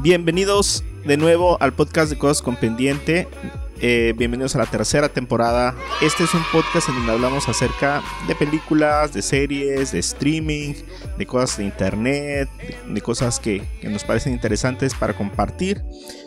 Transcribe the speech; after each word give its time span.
Bienvenidos 0.00 0.84
de 1.04 1.18
nuevo 1.18 1.60
al 1.60 1.74
podcast 1.74 2.08
de 2.08 2.16
Cosas 2.16 2.40
con 2.40 2.56
Pendiente. 2.56 3.28
Eh, 3.80 4.12
bienvenidos 4.16 4.56
a 4.56 4.58
la 4.58 4.66
tercera 4.66 5.08
temporada. 5.08 5.72
Este 6.02 6.24
es 6.24 6.34
un 6.34 6.42
podcast 6.50 6.88
en 6.88 6.96
donde 6.96 7.12
hablamos 7.12 7.48
acerca 7.48 8.02
de 8.26 8.34
películas, 8.34 9.12
de 9.12 9.22
series, 9.22 9.92
de 9.92 10.00
streaming, 10.00 10.74
de 11.16 11.26
cosas 11.26 11.58
de 11.58 11.64
internet, 11.64 12.48
de, 12.88 13.00
cosas 13.00 13.38
que, 13.38 13.62
nos 13.84 14.02
parecen 14.02 14.32
interesantes 14.32 14.94
para 14.94 15.14
compartir. 15.14 15.84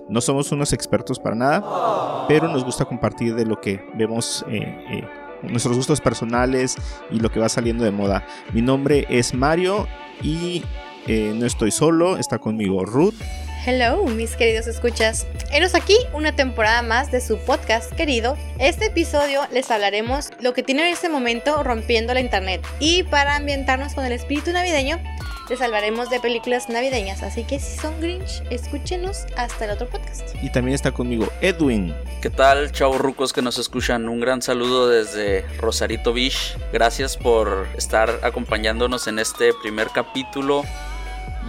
No 0.07 0.21
somos 0.21 0.53
unos 0.53 0.71
expertos 0.71 1.19
para 1.19 1.35
nada, 1.35 2.25
pero 2.29 2.47
nos 2.47 2.63
gusta 2.63 2.85
compartir 2.85 3.35
de 3.35 3.45
lo 3.45 3.59
que 3.59 3.83
vemos. 3.95 4.45
Eh, 4.47 4.61
eh, 4.91 5.07
nuestros 5.43 5.75
gustos 5.75 5.99
personales 5.99 6.77
y 7.09 7.19
lo 7.19 7.31
que 7.31 7.39
va 7.39 7.49
saliendo 7.49 7.83
de 7.83 7.89
moda. 7.89 8.23
Mi 8.53 8.61
nombre 8.61 9.07
es 9.09 9.33
Mario 9.33 9.87
y 10.21 10.63
no 11.07 11.47
estoy 11.47 11.71
solo, 11.71 12.17
está 12.17 12.37
conmigo 12.37 12.85
Ruth. 12.85 13.15
Hello, 13.63 14.03
mis 14.05 14.35
queridos 14.35 14.65
escuchas. 14.65 15.27
Enos 15.51 15.75
aquí 15.75 15.95
una 16.13 16.35
temporada 16.35 16.81
más 16.81 17.11
de 17.11 17.21
su 17.21 17.37
podcast 17.37 17.93
querido. 17.93 18.35
Este 18.57 18.87
episodio 18.87 19.41
les 19.51 19.69
hablaremos 19.69 20.31
lo 20.39 20.53
que 20.53 20.63
tiene 20.63 20.87
en 20.87 20.93
este 20.93 21.09
momento 21.09 21.61
rompiendo 21.61 22.11
la 22.15 22.21
internet. 22.21 22.65
Y 22.79 23.03
para 23.03 23.35
ambientarnos 23.35 23.93
con 23.93 24.03
el 24.03 24.13
espíritu 24.13 24.51
navideño, 24.51 24.99
les 25.47 25.61
hablaremos 25.61 26.09
de 26.09 26.19
películas 26.19 26.69
navideñas. 26.69 27.21
Así 27.21 27.43
que 27.43 27.59
si 27.59 27.77
son 27.77 28.01
Grinch, 28.01 28.41
escúchenos 28.49 29.27
hasta 29.37 29.65
el 29.65 29.71
otro 29.71 29.87
podcast. 29.87 30.27
Y 30.41 30.51
también 30.51 30.73
está 30.73 30.91
conmigo 30.91 31.31
Edwin. 31.41 31.93
¿Qué 32.19 32.31
tal, 32.31 32.71
chavos 32.71 32.97
rucos 32.97 33.31
que 33.31 33.43
nos 33.43 33.59
escuchan? 33.59 34.09
Un 34.09 34.21
gran 34.21 34.41
saludo 34.41 34.89
desde 34.89 35.43
Rosarito 35.59 36.13
Beach. 36.13 36.57
Gracias 36.73 37.15
por 37.15 37.67
estar 37.77 38.21
acompañándonos 38.23 39.05
en 39.05 39.19
este 39.19 39.53
primer 39.61 39.89
capítulo 39.89 40.63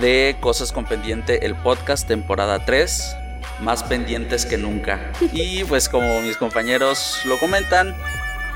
de 0.00 0.36
Cosas 0.40 0.72
con 0.72 0.84
Pendiente, 0.84 1.44
el 1.46 1.54
podcast, 1.54 2.06
temporada 2.06 2.64
3, 2.64 3.16
más 3.60 3.82
pendientes 3.84 4.46
que 4.46 4.56
nunca. 4.56 5.12
Y 5.32 5.64
pues 5.64 5.88
como 5.88 6.20
mis 6.22 6.36
compañeros 6.36 7.20
lo 7.24 7.38
comentan, 7.38 7.94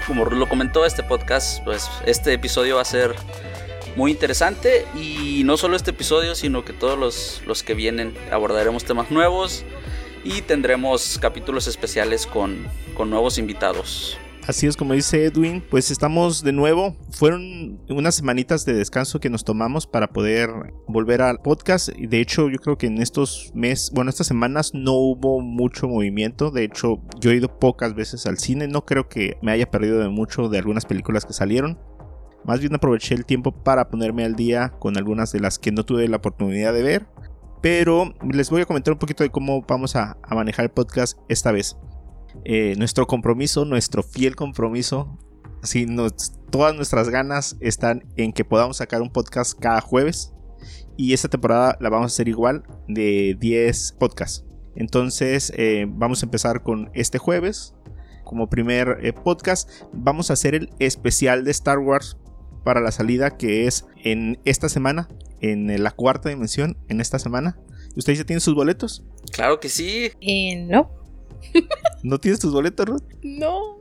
como 0.07 0.25
lo 0.25 0.49
comentó 0.49 0.85
este 0.85 1.03
podcast, 1.03 1.63
pues 1.65 1.89
este 2.07 2.33
episodio 2.33 2.77
va 2.77 2.83
a 2.83 2.87
ser 2.87 3.15
muy 3.97 4.11
interesante 4.11 4.87
y 4.95 5.43
no 5.45 5.57
solo 5.57 5.77
este 5.77 5.91
episodio, 5.91 6.35
sino 6.35 6.65
que 6.65 6.73
todos 6.73 6.99
los, 6.99 7.43
los 7.47 7.63
que 7.63 7.75
vienen 7.75 8.15
abordaremos 8.31 8.85
temas 8.85 9.11
nuevos 9.11 9.65
y 10.25 10.43
tendremos 10.43 11.19
capítulos 11.21 11.67
especiales 11.67 12.27
con, 12.27 12.67
con 12.95 13.11
nuevos 13.11 13.39
invitados. 13.39 14.19
Así 14.47 14.69
es 14.69 14.77
como 14.77 14.95
dice 14.95 15.25
Edwin, 15.25 15.61
pues 15.69 15.91
estamos 15.91 16.45
de 16.45 16.53
nuevo. 16.53 16.95
Fueron 17.11 17.81
unas 17.89 18.15
semanitas 18.15 18.65
de 18.65 18.75
descanso 18.75 19.19
que 19.19 19.29
nos 19.29 19.45
tomamos 19.45 19.89
para 19.89 20.13
poder 20.13 20.49
volver 20.87 21.21
al 21.21 21.41
podcast. 21.41 21.89
Y 21.97 22.07
de 22.07 22.21
hecho, 22.21 22.49
yo 22.49 22.59
creo 22.59 22.79
que 22.79 22.87
en 22.87 23.03
estos 23.03 23.51
meses, 23.55 23.91
bueno, 23.93 24.09
estas 24.09 24.29
semanas 24.29 24.71
no 24.73 24.93
hubo 24.93 25.41
mucho 25.41 25.89
movimiento. 25.89 26.53
De 26.53 26.63
hecho, 26.63 27.03
yo 27.19 27.33
he 27.33 27.37
ido 27.37 27.59
pocas 27.59 27.97
veces 27.97 28.25
al 28.27 28.39
cine. 28.39 28.69
No 28.69 28.85
creo 28.85 29.09
que 29.09 29.37
me 29.43 29.51
haya 29.51 29.69
perdido 29.69 29.99
de 29.99 30.11
mucho 30.11 30.49
de 30.49 30.59
algunas 30.59 30.87
películas 30.87 31.27
que 31.27 31.33
salieron. 31.33 31.81
Más 32.45 32.61
bien 32.61 32.73
aproveché 32.73 33.17
el 33.17 33.27
tiempo 33.27 33.51
para 33.51 33.89
ponerme 33.89 34.25
al 34.25 34.37
día 34.37 34.75
con 34.79 34.97
algunas 34.97 35.33
de 35.33 35.41
las 35.41 35.59
que 35.59 35.73
no 35.73 35.85
tuve 35.85 36.07
la 36.07 36.19
oportunidad 36.19 36.73
de 36.73 36.85
ver. 36.85 37.07
Pero 37.63 38.15
les 38.31 38.49
voy 38.51 38.63
a 38.63 38.67
comentar 38.67 38.93
un 38.93 39.01
poquito 39.01 39.25
de 39.25 39.31
cómo 39.31 39.63
vamos 39.63 39.97
a, 39.97 40.19
a 40.23 40.35
manejar 40.37 40.67
el 40.67 40.71
podcast 40.71 41.19
esta 41.29 41.51
vez. 41.51 41.77
Eh, 42.45 42.75
nuestro 42.77 43.07
compromiso, 43.07 43.65
nuestro 43.65 44.03
fiel 44.03 44.37
compromiso, 44.37 45.19
así 45.63 45.87
todas 46.51 46.75
nuestras 46.75 47.09
ganas 47.09 47.57
están 47.61 48.05
en 48.17 48.33
que 48.33 48.45
podamos 48.45 48.79
sacar 48.79 49.03
un 49.03 49.11
podcast 49.11 49.59
cada 49.59 49.81
jueves. 49.81 50.33
Y 50.97 51.13
esta 51.13 51.29
temporada 51.29 51.77
la 51.81 51.91
vamos 51.91 52.13
a 52.13 52.15
hacer 52.15 52.29
igual 52.29 52.63
de 52.89 53.37
10 53.39 53.97
podcasts. 53.99 54.45
Entonces 54.75 55.53
eh, 55.57 55.87
vamos 55.89 56.23
a 56.23 56.27
empezar 56.27 56.63
con 56.63 56.91
este 56.95 57.19
jueves. 57.19 57.75
Como 58.25 58.49
primer 58.49 58.99
eh, 59.03 59.13
podcast 59.13 59.71
vamos 59.93 60.31
a 60.31 60.33
hacer 60.33 60.55
el 60.55 60.71
especial 60.79 61.45
de 61.45 61.51
Star 61.51 61.79
Wars 61.79 62.17
para 62.65 62.81
la 62.81 62.91
salida 62.91 63.37
que 63.37 63.67
es 63.67 63.87
en 64.03 64.41
esta 64.45 64.69
semana, 64.69 65.09
en 65.41 65.83
la 65.83 65.91
cuarta 65.93 66.29
dimensión, 66.29 66.77
en 66.89 67.01
esta 67.01 67.19
semana. 67.19 67.59
¿Ustedes 67.97 68.19
ya 68.19 68.25
tienen 68.25 68.41
sus 68.41 68.55
boletos? 68.55 69.05
Claro 69.33 69.61
que 69.61 69.69
sí. 69.69 70.11
no. 70.69 70.91
¿No 72.03 72.19
tienes 72.19 72.41
tus 72.41 72.53
boletos, 72.53 72.87
Ruth? 72.87 73.03
No. 73.23 73.79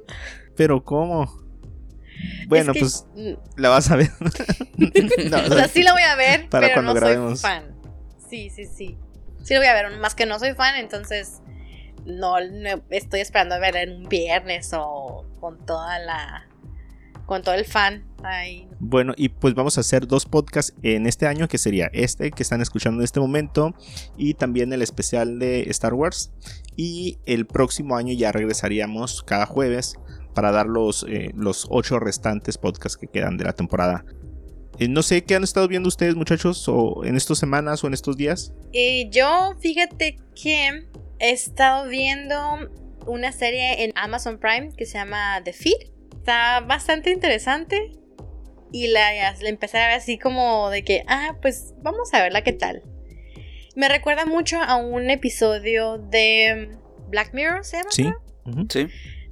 ¿Pero 0.55 0.83
cómo? 0.83 1.43
Bueno, 2.47 2.73
pues 2.73 3.05
la 3.57 3.69
vas 3.69 3.91
a 3.91 3.95
ver. 3.95 4.09
o 4.19 5.55
sea, 5.55 5.67
sí 5.67 5.83
la 5.83 5.93
voy 5.93 6.03
a 6.03 6.15
ver, 6.15 6.49
para 6.49 6.67
pero 6.67 6.81
cuando 6.81 6.93
no 6.99 7.29
soy 7.29 7.37
fan. 7.37 7.75
Sí, 8.29 8.49
sí, 8.49 8.65
sí. 8.65 8.97
Sí 9.43 9.53
la 9.53 9.59
voy 9.59 9.67
a 9.67 9.73
ver, 9.73 9.97
más 9.99 10.15
que 10.15 10.25
no 10.25 10.39
soy 10.39 10.53
fan, 10.53 10.75
entonces 10.77 11.41
no, 12.05 12.37
estoy 12.89 13.19
esperando 13.19 13.55
a 13.55 13.59
verla 13.59 13.81
en 13.81 13.91
un 13.91 14.09
viernes 14.09 14.71
o 14.73 15.25
con 15.39 15.63
toda 15.65 15.99
la 15.99 16.47
con 17.25 17.41
todo 17.41 17.55
el 17.55 17.65
fan 17.65 18.05
ahí. 18.23 18.67
Bueno, 18.79 19.13
y 19.15 19.29
pues 19.29 19.53
vamos 19.53 19.77
a 19.77 19.81
hacer 19.81 20.07
dos 20.07 20.25
podcasts 20.25 20.73
en 20.83 21.07
este 21.07 21.27
año, 21.27 21.47
que 21.47 21.57
sería 21.57 21.89
este 21.93 22.31
que 22.31 22.43
están 22.43 22.61
escuchando 22.61 23.01
en 23.01 23.05
este 23.05 23.19
momento, 23.19 23.73
y 24.17 24.33
también 24.33 24.73
el 24.73 24.81
especial 24.81 25.39
de 25.39 25.63
Star 25.69 25.93
Wars. 25.93 26.31
Y 26.75 27.19
el 27.25 27.45
próximo 27.45 27.95
año 27.97 28.13
ya 28.13 28.31
regresaríamos 28.31 29.23
cada 29.23 29.45
jueves 29.45 29.95
para 30.33 30.51
dar 30.51 30.67
los, 30.67 31.05
eh, 31.07 31.31
los 31.35 31.67
ocho 31.69 31.99
restantes 31.99 32.57
podcasts 32.57 32.97
que 32.97 33.07
quedan 33.07 33.37
de 33.37 33.45
la 33.45 33.53
temporada. 33.53 34.05
Eh, 34.77 34.89
no 34.89 35.03
sé 35.03 35.23
qué 35.23 35.35
han 35.35 35.43
estado 35.43 35.67
viendo 35.67 35.87
ustedes, 35.87 36.15
muchachos, 36.15 36.67
o 36.67 37.05
en 37.05 37.15
estas 37.15 37.37
semanas 37.37 37.83
o 37.83 37.87
en 37.87 37.93
estos 37.93 38.17
días. 38.17 38.53
Yo, 39.09 39.55
fíjate 39.59 40.17
que 40.35 40.85
he 41.19 41.31
estado 41.31 41.87
viendo 41.87 42.37
una 43.07 43.31
serie 43.31 43.85
en 43.85 43.91
Amazon 43.95 44.37
Prime 44.37 44.73
que 44.75 44.85
se 44.85 44.97
llama 44.97 45.41
The 45.43 45.53
Feed. 45.53 45.94
Está 46.25 46.61
bastante 46.61 47.11
interesante. 47.11 47.91
Y 48.71 48.87
la, 48.87 49.13
la 49.13 49.47
empecé 49.47 49.77
a 49.77 49.89
ver 49.89 49.97
así 49.97 50.17
como 50.17 50.71
de 50.71 50.83
que, 50.83 51.03
ah, 51.07 51.37
pues 51.39 51.75
vamos 51.83 52.11
a 52.15 52.23
verla 52.23 52.41
qué 52.41 52.51
tal. 52.51 52.81
Me 53.75 53.87
recuerda 53.89 54.25
mucho 54.25 54.59
a 54.59 54.75
un 54.75 55.11
episodio 55.11 55.99
de 55.99 56.79
Black 57.09 57.31
Mirror, 57.35 57.63
¿se 57.63 57.77
llama? 57.77 57.91
Sí. 57.91 58.11
Sí. 58.71 58.87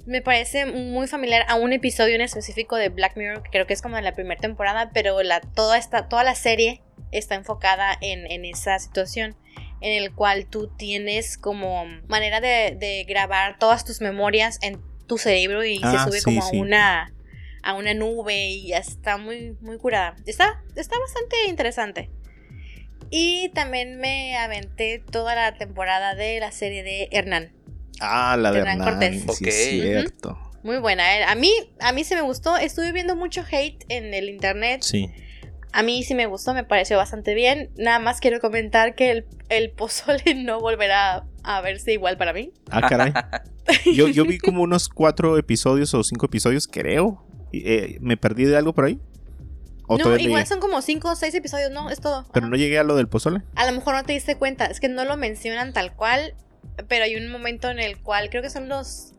Me 0.06 0.22
parece 0.22 0.66
muy 0.66 1.08
familiar 1.08 1.44
a 1.48 1.56
un 1.56 1.72
episodio 1.72 2.14
en 2.14 2.20
específico 2.20 2.76
de 2.76 2.90
Black 2.90 3.16
Mirror, 3.16 3.42
que 3.42 3.50
creo 3.50 3.66
que 3.66 3.74
es 3.74 3.82
como 3.82 3.96
de 3.96 4.02
la 4.02 4.14
primera 4.14 4.40
temporada, 4.40 4.92
pero 4.94 5.20
la, 5.24 5.40
toda, 5.40 5.78
esta, 5.78 6.08
toda 6.08 6.22
la 6.22 6.36
serie 6.36 6.80
está 7.10 7.34
enfocada 7.34 7.98
en, 8.02 8.44
esa 8.44 8.78
situación 8.78 9.36
en 9.80 10.00
el 10.00 10.14
cual 10.14 10.46
tú 10.46 10.68
tienes 10.76 11.38
como 11.38 11.86
manera 12.06 12.40
de, 12.40 13.04
grabar 13.08 13.58
todas 13.58 13.84
tus 13.84 14.00
memorias 14.00 14.60
en 14.62 14.80
tu 15.06 15.18
cerebro 15.18 15.64
y 15.64 15.78
se 15.78 15.86
ah, 15.86 16.06
sube 16.06 16.22
como 16.22 16.42
a 16.42 16.50
una 16.50 17.12
a 17.62 17.74
una 17.74 17.94
nube 17.94 18.48
y 18.48 18.72
está 18.72 19.16
muy 19.16 19.56
muy 19.60 19.78
curada. 19.78 20.16
Está 20.26 20.62
está 20.76 20.98
bastante 20.98 21.36
interesante. 21.48 22.10
Y 23.10 23.50
también 23.50 23.98
me 23.98 24.36
aventé 24.36 25.02
toda 25.10 25.34
la 25.34 25.54
temporada 25.54 26.14
de 26.14 26.40
la 26.40 26.52
serie 26.52 26.82
de 26.82 27.08
Hernán. 27.12 27.52
Ah, 28.00 28.36
la 28.36 28.50
de 28.50 28.60
Hernán, 28.60 28.78
Cortés. 28.80 29.24
Sí, 29.36 29.48
es 29.48 29.70
cierto. 29.70 30.38
Muy 30.62 30.78
buena. 30.78 31.18
Eh. 31.18 31.24
A 31.24 31.34
mí, 31.34 31.52
a 31.80 31.92
mí 31.92 32.04
se 32.04 32.16
me 32.16 32.22
gustó. 32.22 32.56
Estuve 32.56 32.92
viendo 32.92 33.14
mucho 33.14 33.44
hate 33.48 33.84
en 33.88 34.14
el 34.14 34.28
internet. 34.28 34.82
Sí. 34.82 35.10
A 35.72 35.82
mí 35.82 36.02
sí 36.04 36.14
me 36.14 36.26
gustó, 36.26 36.54
me 36.54 36.64
pareció 36.64 36.96
bastante 36.96 37.34
bien. 37.34 37.70
Nada 37.76 37.98
más 37.98 38.20
quiero 38.20 38.40
comentar 38.40 38.94
que 38.94 39.10
el, 39.10 39.26
el 39.48 39.70
pozole 39.70 40.34
no 40.36 40.60
volverá 40.60 41.26
a 41.44 41.60
verse 41.60 41.92
igual 41.92 42.16
para 42.16 42.32
mí. 42.32 42.52
Ah, 42.70 42.88
caray. 42.88 43.12
Yo, 43.94 44.08
yo 44.08 44.24
vi 44.24 44.38
como 44.38 44.62
unos 44.62 44.90
cuatro 44.90 45.38
episodios 45.38 45.94
o 45.94 46.02
cinco 46.02 46.26
episodios, 46.26 46.68
creo. 46.68 47.26
Eh, 47.52 47.98
¿Me 48.00 48.16
perdí 48.16 48.44
de 48.44 48.56
algo 48.56 48.74
por 48.74 48.84
ahí? 48.84 49.00
no, 49.88 50.16
igual 50.16 50.46
son 50.46 50.60
como 50.60 50.80
5 50.80 51.10
o 51.10 51.14
6 51.14 51.34
episodios, 51.34 51.70
no, 51.70 51.90
es 51.90 52.00
todo. 52.00 52.26
Pero 52.32 52.46
no 52.48 52.56
llegué 52.56 52.78
a 52.78 52.84
lo 52.84 52.96
del 52.96 53.08
pozole. 53.08 53.42
A 53.54 53.66
lo 53.66 53.72
mejor 53.72 53.94
no 53.94 54.04
te 54.04 54.12
diste 54.12 54.36
cuenta, 54.36 54.66
es 54.66 54.80
que 54.80 54.88
no 54.88 55.04
lo 55.04 55.16
mencionan 55.16 55.72
tal 55.72 55.94
cual, 55.94 56.34
pero 56.88 57.04
hay 57.04 57.16
un 57.16 57.30
momento 57.30 57.70
en 57.70 57.78
el 57.78 58.00
cual 58.00 58.30
creo 58.30 58.42
que 58.42 58.50
son 58.50 58.68
los 58.68 59.12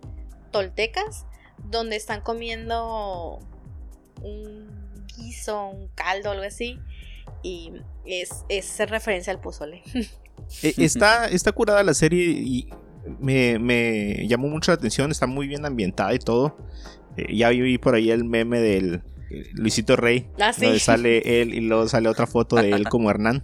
toltecas, 0.51 1.25
donde 1.63 1.95
están 1.95 2.21
comiendo 2.21 3.39
un 4.21 5.05
guiso, 5.15 5.67
un 5.67 5.87
caldo, 5.89 6.31
algo 6.31 6.43
así, 6.43 6.79
y 7.43 7.73
es, 8.05 8.43
es 8.49 8.77
referencia 8.89 9.31
al 9.31 9.39
pozole. 9.39 9.83
Eh, 10.63 10.73
está, 10.77 11.27
está 11.27 11.51
curada 11.51 11.83
la 11.83 11.93
serie 11.93 12.25
y 12.25 12.69
me, 13.19 13.59
me 13.59 14.27
llamó 14.27 14.47
mucho 14.47 14.71
la 14.71 14.75
atención, 14.75 15.11
está 15.11 15.27
muy 15.27 15.47
bien 15.47 15.65
ambientada 15.65 16.13
y 16.13 16.19
todo. 16.19 16.57
Eh, 17.17 17.35
ya 17.35 17.49
vi 17.49 17.77
por 17.77 17.95
ahí 17.95 18.11
el 18.11 18.23
meme 18.25 18.59
del 18.59 18.95
eh, 19.29 19.43
Luisito 19.53 19.95
Rey, 19.95 20.27
Ah, 20.39 20.53
sí. 20.53 20.65
donde 20.65 20.79
sale 20.79 21.41
él 21.41 21.53
y 21.53 21.61
luego 21.61 21.87
sale 21.87 22.09
otra 22.09 22.27
foto 22.27 22.55
de 22.57 22.71
él 22.71 22.83
como 22.89 23.09
Hernán, 23.09 23.43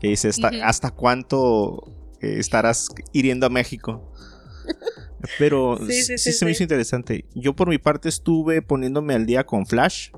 que 0.00 0.08
dice, 0.08 0.28
"Hasta-. 0.28 0.50
¿hasta 0.64 0.90
cuánto 0.90 1.84
eh, 2.20 2.36
estarás 2.38 2.88
hiriendo 3.12 3.46
a 3.46 3.50
México? 3.50 4.12
Pero 5.38 5.78
Sí, 5.86 5.92
sí, 6.02 6.02
sí, 6.02 6.18
sí, 6.18 6.32
se 6.32 6.44
me 6.44 6.50
hizo 6.50 6.62
interesante. 6.64 7.24
Yo 7.34 7.54
por 7.54 7.68
mi 7.68 7.78
parte 7.78 8.08
estuve 8.08 8.60
poniéndome 8.62 9.14
al 9.14 9.26
día 9.26 9.44
con 9.44 9.66
Flash. 9.66 10.10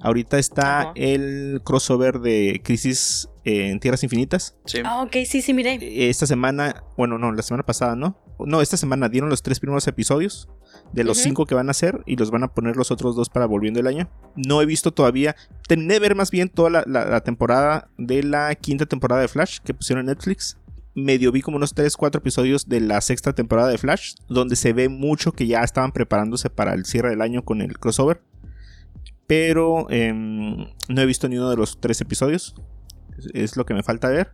Ahorita 0.00 0.38
está 0.38 0.80
Ajá. 0.80 0.92
el 0.94 1.60
crossover 1.64 2.20
de 2.20 2.60
Crisis 2.64 3.28
en 3.44 3.80
Tierras 3.80 4.02
Infinitas. 4.02 4.56
Sí. 4.66 4.78
Ah, 4.84 5.02
ok, 5.02 5.16
sí, 5.26 5.40
sí, 5.42 5.54
miré. 5.54 6.08
Esta 6.10 6.26
semana, 6.26 6.84
bueno, 6.96 7.18
no, 7.18 7.32
la 7.32 7.42
semana 7.42 7.64
pasada, 7.64 7.96
¿no? 7.96 8.18
No, 8.38 8.60
esta 8.60 8.76
semana 8.76 9.08
dieron 9.08 9.30
los 9.30 9.42
tres 9.42 9.58
primeros 9.60 9.86
episodios 9.88 10.48
de 10.92 11.04
los 11.04 11.16
cinco 11.18 11.46
que 11.46 11.54
van 11.54 11.68
a 11.68 11.70
hacer 11.70 12.02
y 12.04 12.16
los 12.16 12.30
van 12.30 12.44
a 12.44 12.52
poner 12.52 12.76
los 12.76 12.90
otros 12.90 13.16
dos 13.16 13.30
para 13.30 13.46
volviendo 13.46 13.80
el 13.80 13.86
año. 13.86 14.10
No 14.36 14.60
he 14.60 14.66
visto 14.66 14.92
todavía, 14.92 15.34
terminé 15.66 15.94
de 15.94 16.00
ver 16.00 16.14
más 16.14 16.30
bien 16.30 16.50
toda 16.50 16.68
la, 16.68 16.84
la- 16.86 17.06
la 17.06 17.20
temporada 17.22 17.88
de 17.96 18.22
la 18.22 18.54
quinta 18.54 18.84
temporada 18.84 19.22
de 19.22 19.28
Flash 19.28 19.60
que 19.64 19.72
pusieron 19.72 20.00
en 20.02 20.06
Netflix. 20.14 20.58
Medio 20.94 21.32
vi 21.32 21.40
como 21.40 21.56
unos 21.56 21.72
3, 21.74 21.96
4 21.96 22.18
episodios 22.18 22.68
de 22.68 22.80
la 22.80 23.00
sexta 23.00 23.32
temporada 23.34 23.68
de 23.68 23.78
Flash, 23.78 24.14
donde 24.28 24.56
se 24.56 24.72
ve 24.74 24.88
mucho 24.90 25.32
que 25.32 25.46
ya 25.46 25.62
estaban 25.62 25.92
preparándose 25.92 26.50
para 26.50 26.74
el 26.74 26.84
cierre 26.84 27.10
del 27.10 27.22
año 27.22 27.42
con 27.44 27.62
el 27.62 27.78
crossover. 27.78 28.20
Pero 29.26 29.86
em, 29.90 30.66
no 30.88 31.00
he 31.02 31.06
visto 31.06 31.28
ni 31.28 31.36
uno 31.38 31.50
de 31.50 31.56
los 31.56 31.80
tres 31.80 32.00
episodios. 32.00 32.54
Es- 33.18 33.30
Es 33.34 33.56
lo 33.56 33.64
que 33.66 33.74
me 33.74 33.82
falta 33.82 34.08
ver. 34.08 34.32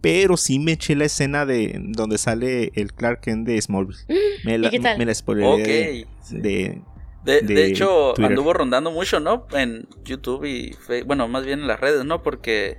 Pero 0.00 0.36
sí 0.38 0.58
me 0.58 0.72
eché 0.72 0.94
la 0.96 1.04
escena 1.04 1.44
de 1.44 1.78
donde 1.88 2.16
sale 2.16 2.72
el 2.74 2.92
Clark 2.94 3.20
Kent 3.20 3.46
de 3.46 3.60
Smallville. 3.60 3.98
Me 4.44 4.56
la, 4.56 4.68
¿Y 4.68 4.70
qué 4.70 4.80
tal? 4.80 4.96
Me 4.98 5.04
la 5.04 5.14
spoileré 5.14 5.48
Ok. 5.48 5.58
de, 5.58 6.06
sí. 6.22 6.36
de- 6.38 6.82
De, 7.22 7.42
de 7.42 7.54
de 7.54 7.66
hecho, 7.66 8.12
Twitter. 8.14 8.30
anduvo 8.30 8.54
rondando 8.54 8.90
mucho, 8.90 9.20
¿no? 9.20 9.46
En 9.52 9.86
YouTube 10.06 10.46
y 10.46 10.72
Fe- 10.72 11.02
bueno, 11.02 11.28
más 11.28 11.44
bien 11.44 11.60
en 11.60 11.66
las 11.66 11.78
redes, 11.78 12.02
¿no? 12.06 12.22
Porque 12.22 12.78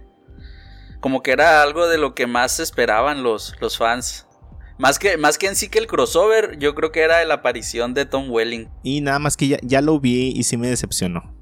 como 0.99 1.21
que 1.21 1.31
era 1.31 1.61
algo 1.61 1.87
de 1.87 1.99
lo 1.99 2.15
que 2.15 2.25
más 2.25 2.59
esperaban 2.59 3.21
los, 3.21 3.53
los 3.61 3.77
fans. 3.77 4.25
Más 4.79 4.97
que, 4.97 5.15
más 5.17 5.37
que 5.37 5.45
en 5.45 5.55
sí 5.55 5.69
que 5.69 5.77
el 5.77 5.85
crossover, 5.85 6.57
yo 6.57 6.73
creo 6.73 6.91
que 6.91 7.01
era 7.01 7.23
la 7.25 7.35
aparición 7.35 7.93
de 7.93 8.05
Tom 8.07 8.31
Welling. 8.31 8.67
Y 8.81 9.01
nada 9.01 9.19
más 9.19 9.37
que 9.37 9.47
ya, 9.47 9.57
ya 9.61 9.79
lo 9.81 9.99
vi 9.99 10.31
y 10.35 10.41
sí 10.41 10.57
me 10.57 10.67
decepcionó. 10.69 11.35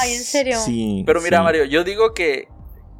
Ay, 0.00 0.14
¿en 0.14 0.22
serio? 0.24 0.58
Sí. 0.60 1.02
Pero 1.06 1.20
mira, 1.20 1.38
sí. 1.38 1.44
Mario, 1.44 1.64
yo 1.64 1.84
digo 1.84 2.14
que, 2.14 2.48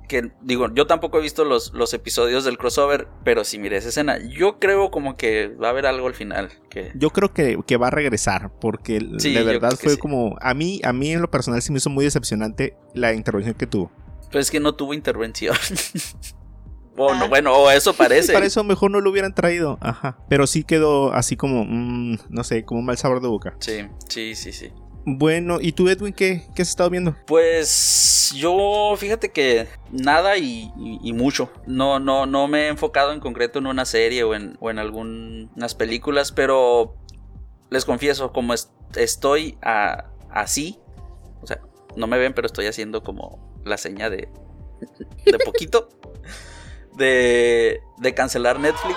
que, 0.09 0.31
digo, 0.43 0.69
yo 0.75 0.87
tampoco 0.87 1.19
he 1.19 1.23
visto 1.23 1.45
los, 1.45 1.73
los 1.73 1.95
episodios 1.95 2.45
del 2.45 2.59
crossover, 2.59 3.09
pero 3.25 3.45
si 3.45 3.59
miré 3.59 3.77
esa 3.79 3.89
escena, 3.91 4.19
yo 4.29 4.59
creo 4.59 4.91
como 4.91 5.17
que 5.17 5.49
va 5.49 5.69
a 5.69 5.71
haber 5.71 5.87
algo 5.87 6.07
al 6.07 6.15
final. 6.15 6.51
Que, 6.71 6.91
Yo 6.95 7.11
creo 7.11 7.33
que, 7.33 7.59
que 7.67 7.77
va 7.77 7.87
a 7.89 7.91
regresar. 7.91 8.51
Porque 8.61 9.01
Sí, 9.19 9.33
de 9.33 9.43
verdad 9.45 9.73
fue 9.81 9.93
sí. 9.93 9.99
como. 9.99 10.37
A 10.41 10.53
mí, 10.55 10.81
a 10.85 10.93
mí 10.93 11.11
en 11.13 11.23
lo 11.23 11.31
personal 11.31 11.63
sí 11.63 11.71
me 11.73 11.79
hizo 11.79 11.91
muy 11.91 12.05
decepcionante 12.05 12.77
la 12.95 13.13
intervención 13.15 13.55
que 13.55 13.67
tuvo. 13.67 13.91
pues 14.33 14.47
es 14.47 14.51
que 14.51 14.61
no 14.61 14.75
tuvo 14.75 14.95
intervención. 14.95 15.55
o 16.97 17.15
no, 17.15 17.25
Ah. 17.25 17.29
bueno, 17.29 17.55
o 17.57 17.71
eso 17.71 17.95
parece. 17.95 18.33
Para 18.35 18.47
eso 18.47 18.63
mejor 18.65 18.91
no 18.91 19.01
lo 19.01 19.11
hubieran 19.11 19.35
traído. 19.35 19.79
Ajá. 19.81 20.19
Pero 20.29 20.47
sí 20.47 20.65
quedó 20.65 21.13
así 21.13 21.37
como. 21.37 21.65
mm, 21.65 22.19
no 22.31 22.45
sé, 22.45 22.65
como 22.65 22.81
un 22.81 22.87
mal 22.87 22.99
sabor 22.99 23.21
de 23.21 23.29
boca. 23.29 23.55
Sí, 23.61 23.87
sí, 24.09 24.35
sí, 24.35 24.53
sí. 24.53 24.73
Bueno, 25.07 25.59
¿y 25.61 25.73
tú, 25.73 25.89
Edwin, 25.89 26.13
qué, 26.15 26.43
qué 26.55 26.63
has 26.63 26.69
estado 26.71 26.89
viendo? 26.91 27.15
Pues 27.27 28.33
yo, 28.35 28.95
fíjate 28.97 29.31
que 29.31 29.69
nada 29.91 30.39
y, 30.39 30.73
y- 30.79 30.99
y 31.03 31.13
mucho. 31.13 31.51
No, 31.67 31.99
no, 32.01 32.25
no 32.27 32.49
me 32.49 32.63
he 32.65 32.69
enfocado 32.69 33.13
en 33.13 33.21
concreto 33.21 33.59
en 33.59 33.67
una 33.67 33.85
serie 33.85 34.25
o 34.25 34.35
en, 34.35 34.57
o 34.61 34.71
en 34.71 34.79
algunas 34.79 35.75
películas, 35.75 36.33
pero 36.33 36.95
les 37.71 37.85
confieso, 37.85 38.33
como 38.33 38.55
es- 38.55 38.71
estoy 38.97 39.59
a- 39.63 40.07
así, 40.31 40.79
o 41.43 41.47
sea, 41.47 41.61
no 41.97 42.07
me 42.07 42.17
ven, 42.19 42.33
pero 42.33 42.47
estoy 42.47 42.67
haciendo 42.67 43.03
como 43.03 43.61
la 43.65 43.77
seña 43.77 44.09
de, 44.09 44.29
de 45.27 45.39
poquito, 45.45 45.91
de, 46.97 47.81
de 47.99 48.15
cancelar 48.15 48.59
Netflix 48.59 48.97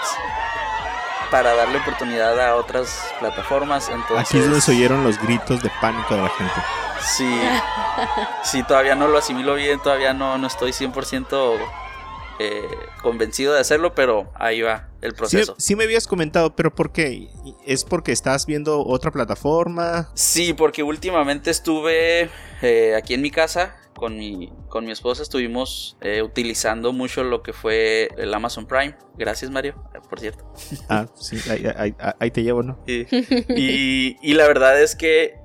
para 1.32 1.54
darle 1.56 1.78
oportunidad 1.80 2.40
a 2.40 2.56
otras 2.56 3.14
plataformas. 3.20 3.90
Entonces, 3.90 4.28
Aquí 4.30 4.38
es 4.38 4.46
donde 4.46 4.62
se 4.62 4.72
oyeron 4.72 5.04
los 5.04 5.20
gritos 5.22 5.62
de 5.62 5.70
pánico 5.82 6.16
de 6.16 6.22
la 6.22 6.30
gente. 6.30 6.54
Sí, 7.02 7.40
sí, 8.44 8.64
todavía 8.64 8.96
no 8.96 9.08
lo 9.08 9.18
asimilo 9.18 9.56
bien, 9.56 9.80
todavía 9.82 10.14
no, 10.14 10.38
no 10.38 10.48
estoy 10.48 10.72
100% 10.72 11.58
eh, 12.40 12.68
convencido 13.02 13.54
de 13.54 13.60
hacerlo, 13.62 13.94
pero 13.96 14.32
ahí 14.36 14.62
va 14.62 14.88
el 15.02 15.12
Sí, 15.12 15.18
proceso. 15.18 15.56
sí 15.58 15.76
me 15.76 15.84
habías 15.86 16.08
comentado, 16.08 16.56
pero 16.56 16.74
¿por 16.74 16.92
qué? 16.92 17.30
¿Es 17.66 17.84
porque 17.84 18.12
estás 18.12 18.46
viendo 18.46 18.86
otra 18.86 19.12
plataforma? 19.12 20.10
Sí, 20.16 20.54
porque 20.54 20.84
últimamente 20.84 21.50
estuve 21.52 22.30
eh, 22.62 22.96
aquí 22.98 23.14
en 23.14 23.22
mi 23.22 23.32
casa 23.32 23.76
con 23.98 24.18
mi, 24.18 24.54
con 24.70 24.86
mi 24.86 24.92
esposa, 24.92 25.24
estuvimos 25.24 25.98
eh, 26.02 26.22
utilizando 26.22 26.94
mucho 26.94 27.24
lo 27.26 27.42
que 27.44 27.52
fue 27.52 28.10
el 28.18 28.34
Amazon 28.34 28.66
Prime. 28.68 28.96
Gracias, 29.18 29.52
Mario, 29.52 29.76
eh, 29.94 30.00
por 30.10 30.20
cierto. 30.20 30.46
Ah, 30.90 31.08
sí, 31.16 31.38
ahí, 31.50 31.66
ahí- 31.76 31.96
ahí 32.20 32.32
te 32.32 32.44
llevo, 32.44 32.64
¿no? 32.64 32.80
Y, 32.88 33.06
y- 33.56 34.16
y 34.22 34.34
la 34.36 34.48
verdad 34.48 34.82
es 34.82 34.96
que 34.96 35.36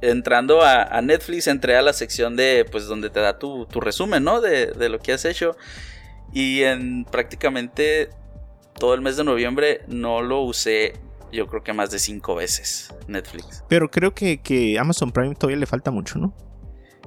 entrando 0.00 0.62
a, 0.62 0.82
a 0.84 1.02
Netflix 1.02 1.46
entré 1.46 1.76
a 1.76 1.82
la 1.82 1.92
sección 1.92 2.34
de 2.36 2.64
pues 2.70 2.86
donde 2.86 3.10
te 3.10 3.20
da 3.20 3.38
tu, 3.38 3.66
tu 3.66 3.80
resumen, 3.80 4.24
¿no? 4.24 4.40
De, 4.40 4.66
de 4.66 4.88
lo 4.88 4.98
que 4.98 5.12
has 5.12 5.24
hecho. 5.24 5.56
Y 6.32 6.62
en 6.62 7.04
prácticamente 7.04 8.10
todo 8.78 8.94
el 8.94 9.00
mes 9.00 9.16
de 9.16 9.24
noviembre 9.24 9.80
no 9.88 10.22
lo 10.22 10.40
usé 10.42 10.94
yo 11.30 11.46
creo 11.46 11.62
que 11.62 11.74
más 11.74 11.90
de 11.90 11.98
cinco 11.98 12.34
veces 12.36 12.94
Netflix. 13.06 13.62
Pero 13.68 13.90
creo 13.90 14.14
que, 14.14 14.40
que 14.40 14.78
Amazon 14.78 15.12
Prime 15.12 15.34
todavía 15.34 15.58
le 15.58 15.66
falta 15.66 15.90
mucho, 15.90 16.18
¿no? 16.18 16.32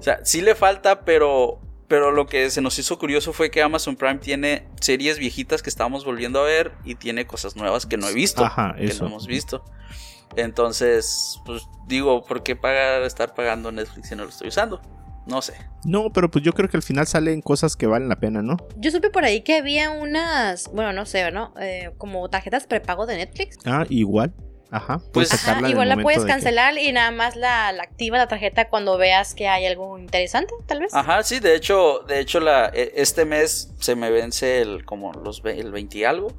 O 0.01 0.03
sea, 0.03 0.19
sí 0.24 0.42
le 0.42 0.56
falta, 0.56 1.06
pero, 1.06 1.62
pero 1.88 2.09
lo 2.09 2.25
que 2.25 2.50
se 2.50 2.59
nos 2.59 2.80
hizo 2.80 2.98
curioso 2.98 3.33
fue 3.33 3.51
que 3.51 3.62
Amazon 3.62 3.95
Prime 3.95 4.18
tiene 4.18 4.68
series 4.80 5.19
viejitas 5.19 5.62
que 5.62 5.69
estamos 5.69 6.03
volviendo 6.03 6.39
a 6.39 6.44
ver 6.44 6.71
y 6.83 6.95
tiene 6.95 7.27
cosas 7.27 7.56
nuevas 7.56 7.86
que 7.86 7.98
no 7.98 8.09
he 8.09 8.13
visto. 8.15 8.44
Ajá, 8.44 8.74
que 8.75 8.86
eso. 8.86 9.03
no 9.03 9.12
hemos 9.12 9.27
visto. 9.27 9.63
Entonces, 10.36 11.39
pues 11.45 11.68
digo, 11.86 12.25
¿por 12.25 12.42
qué 12.42 12.56
pagar, 12.56 13.03
estar 13.03 13.36
pagando 13.36 13.71
Netflix 13.71 14.09
si 14.09 14.15
no 14.15 14.24
lo 14.24 14.30
estoy 14.30 14.48
usando? 14.48 14.81
No 15.27 15.44
sé. 15.44 15.53
No, 15.86 16.12
pero 16.12 16.31
pues 16.31 16.44
yo 16.44 16.54
creo 16.54 16.68
que 16.68 16.77
al 16.77 16.83
final 16.83 17.06
salen 17.06 17.44
cosas 17.44 17.75
que 17.75 17.86
valen 17.86 18.09
la 18.09 18.15
pena, 18.15 18.42
¿no? 18.42 18.57
Yo 18.77 18.89
supe 18.89 19.12
por 19.12 19.24
ahí 19.24 19.42
que 19.44 19.57
había 19.57 19.92
unas, 19.92 20.68
bueno, 20.74 20.94
no 20.94 21.06
sé, 21.06 21.30
¿no? 21.31 21.54
Eh, 21.62 21.92
como 22.00 22.27
tarjetas 22.27 22.65
prepago 22.65 23.06
de 23.06 23.18
Netflix. 23.18 23.59
Ah, 23.65 23.86
igual. 23.88 24.33
Ajá. 24.71 25.00
Puedes 25.12 25.29
Pues- 25.29 25.41
sacarla 25.41 25.68
Ajá, 25.68 25.69
igual 25.69 25.89
la 25.89 25.97
puedes 25.97 26.21
que- 26.21 26.27
cancelar 26.27 26.77
y 26.77 26.91
nada 26.94 27.12
más 27.12 27.35
la, 27.35 27.71
la 27.73 27.83
activa 27.83 28.18
la 28.18 28.28
tarjeta 28.28 28.69
cuando 28.69 28.97
veas 28.97 29.35
que 29.35 29.47
hay 29.47 29.66
algo 29.66 29.97
interesante, 29.99 30.54
tal 30.66 30.80
vez. 30.80 30.94
Ajá, 30.94 31.21
sí, 31.23 31.40
de 31.40 31.56
hecho, 31.56 31.99
de 32.07 32.19
hecho 32.21 32.40
la, 32.40 32.68
e- 32.73 32.94
este 32.95 33.25
mes 33.25 33.73
se 33.80 33.95
me 33.95 34.09
vence 34.09 34.61
el 34.61 34.85
como 34.85 35.11
los 35.13 35.42
el 35.45 35.71
20 35.71 35.97
y 35.97 36.04
algo. 36.06 36.30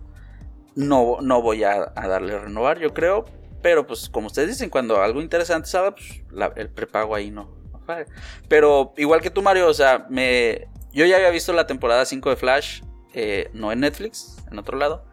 No, 0.74 1.18
no 1.20 1.42
voy 1.42 1.64
a, 1.64 1.92
a 1.94 2.08
darle 2.08 2.34
a 2.34 2.38
renovar, 2.38 2.78
yo 2.78 2.94
creo. 2.94 3.26
Pero 3.60 3.86
pues 3.86 4.08
como 4.08 4.26
ustedes 4.28 4.48
dicen, 4.48 4.70
cuando 4.70 5.00
algo 5.02 5.20
interesante 5.20 5.68
salga, 5.68 5.92
pues 5.94 6.22
la- 6.30 6.52
el 6.56 6.68
prepago 6.70 7.14
ahí 7.14 7.30
no. 7.30 7.48
Pero 8.48 8.94
igual 8.96 9.20
que 9.20 9.30
tú, 9.30 9.42
Mario, 9.42 9.68
o 9.68 9.74
sea, 9.74 10.06
me, 10.08 10.68
yo 10.92 11.04
ya 11.04 11.16
había 11.16 11.30
visto 11.30 11.52
la 11.52 11.66
temporada 11.66 12.04
5 12.06 12.30
de 12.30 12.36
Flash, 12.36 12.82
eh, 13.14 13.50
no 13.52 13.70
en 13.72 13.80
Netflix, 13.80 14.38
en 14.50 14.58
otro 14.58 14.78
lado. 14.78 15.04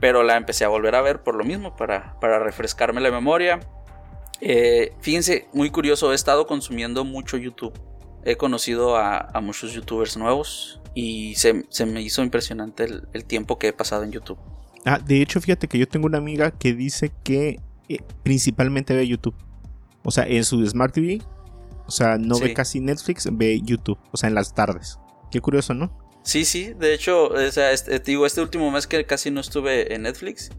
Pero 0.00 0.22
la 0.22 0.36
empecé 0.36 0.64
a 0.64 0.68
volver 0.68 0.94
a 0.94 1.02
ver 1.02 1.22
por 1.22 1.34
lo 1.34 1.44
mismo, 1.44 1.76
para, 1.76 2.18
para 2.20 2.38
refrescarme 2.38 3.00
la 3.00 3.10
memoria. 3.10 3.60
Eh, 4.40 4.92
fíjense, 5.00 5.48
muy 5.52 5.70
curioso, 5.70 6.12
he 6.12 6.14
estado 6.14 6.46
consumiendo 6.46 7.04
mucho 7.04 7.36
YouTube. 7.36 7.72
He 8.24 8.36
conocido 8.36 8.96
a, 8.96 9.18
a 9.18 9.40
muchos 9.40 9.72
youtubers 9.72 10.16
nuevos 10.16 10.80
y 10.94 11.34
se, 11.36 11.64
se 11.70 11.86
me 11.86 12.02
hizo 12.02 12.22
impresionante 12.22 12.84
el, 12.84 13.08
el 13.12 13.24
tiempo 13.24 13.58
que 13.58 13.68
he 13.68 13.72
pasado 13.72 14.04
en 14.04 14.12
YouTube. 14.12 14.38
Ah, 14.84 14.98
de 14.98 15.20
hecho, 15.22 15.40
fíjate 15.40 15.66
que 15.68 15.78
yo 15.78 15.88
tengo 15.88 16.06
una 16.06 16.18
amiga 16.18 16.50
que 16.52 16.72
dice 16.74 17.12
que 17.24 17.60
eh, 17.88 17.98
principalmente 18.22 18.94
ve 18.94 19.06
YouTube. 19.06 19.34
O 20.04 20.10
sea, 20.10 20.24
en 20.26 20.44
su 20.44 20.64
Smart 20.66 20.94
TV. 20.94 21.20
O 21.86 21.90
sea, 21.90 22.18
no 22.18 22.36
Sí. 22.36 22.44
ve 22.44 22.54
casi 22.54 22.80
Netflix, 22.80 23.28
ve 23.32 23.60
YouTube. 23.62 23.98
O 24.12 24.16
sea, 24.16 24.28
en 24.28 24.34
las 24.34 24.54
tardes. 24.54 24.98
Qué 25.30 25.40
curioso, 25.40 25.74
¿no? 25.74 25.90
Sí, 26.28 26.44
sí, 26.44 26.74
de 26.78 26.92
hecho, 26.92 27.28
o 27.28 27.50
sea, 27.50 27.72
este, 27.72 27.98
te 28.00 28.10
digo, 28.10 28.26
este 28.26 28.42
último 28.42 28.70
mes 28.70 28.86
que 28.86 29.06
casi 29.06 29.30
no 29.30 29.40
estuve 29.40 29.94
en 29.94 30.02
Netflix, 30.02 30.50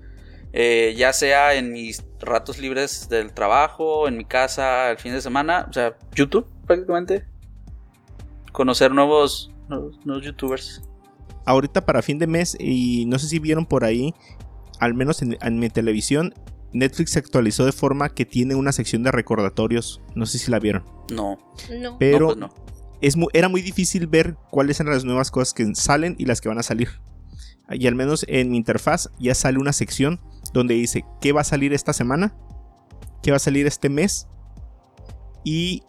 eh, 0.52 0.96
ya 0.98 1.14
sea 1.14 1.54
en 1.54 1.72
mis 1.72 2.04
ratos 2.22 2.58
libres 2.58 3.08
del 3.08 3.34
trabajo, 3.34 4.08
en 4.08 4.18
mi 4.18 4.26
casa, 4.26 4.90
el 4.90 4.98
fin 4.98 5.14
de 5.14 5.22
semana, 5.22 5.68
o 5.70 5.72
sea, 5.72 5.96
YouTube 6.16 6.48
prácticamente. 6.66 7.24
Conocer 8.52 8.92
nuevos, 8.92 9.52
nuevos, 9.68 10.04
nuevos 10.06 10.26
youtubers. 10.26 10.82
Ahorita 11.46 11.86
para 11.86 12.02
fin 12.02 12.18
de 12.18 12.26
mes, 12.26 12.58
y 12.60 13.06
no 13.06 13.20
sé 13.20 13.28
si 13.28 13.38
vieron 13.38 13.68
por 13.68 13.84
ahí, 13.84 14.16
al 14.80 14.96
menos 14.96 15.22
en, 15.22 15.38
en 15.40 15.60
mi 15.60 15.70
televisión, 15.70 16.34
Netflix 16.74 17.12
se 17.12 17.20
actualizó 17.20 17.66
de 17.66 17.74
forma 17.74 18.10
que 18.10 18.26
tiene 18.26 18.56
una 18.56 18.72
sección 18.72 19.04
de 19.04 19.12
recordatorios. 19.12 20.02
No 20.16 20.26
sé 20.26 20.40
si 20.40 20.50
la 20.50 20.58
vieron. 20.58 20.84
No, 21.14 21.38
No. 21.80 21.98
Pero 22.00 22.20
no, 22.20 22.26
pues 22.26 22.38
no. 22.38 22.69
Es 23.02 23.16
era 23.34 23.50
muy 23.50 23.62
difícil 23.62 24.08
ver 24.08 24.36
cuáles 24.52 24.80
eran 24.80 24.94
las 24.94 25.06
nuevas 25.06 25.32
cosas 25.32 25.54
que 25.54 25.76
salen 25.76 26.16
y 26.18 26.26
las 26.26 26.42
que 26.42 26.50
van 26.50 26.60
a 26.60 26.64
salir. 26.64 26.90
Y 27.72 27.86
al 27.88 27.96
menos 27.96 28.26
en 28.28 28.52
mi 28.52 28.58
interfaz 28.58 29.10
ya 29.20 29.36
sale 29.36 29.60
una 29.60 29.74
sección 29.74 30.20
donde 30.54 30.74
dice 30.74 31.06
qué 31.22 31.32
va 31.32 31.42
a 31.42 31.46
salir 31.46 31.74
esta 31.74 31.94
semana, 31.94 32.36
qué 33.22 33.32
va 33.32 33.38
a 33.38 33.40
salir 33.40 33.68
este 33.68 33.90
mes 33.90 34.28
y 35.44 35.84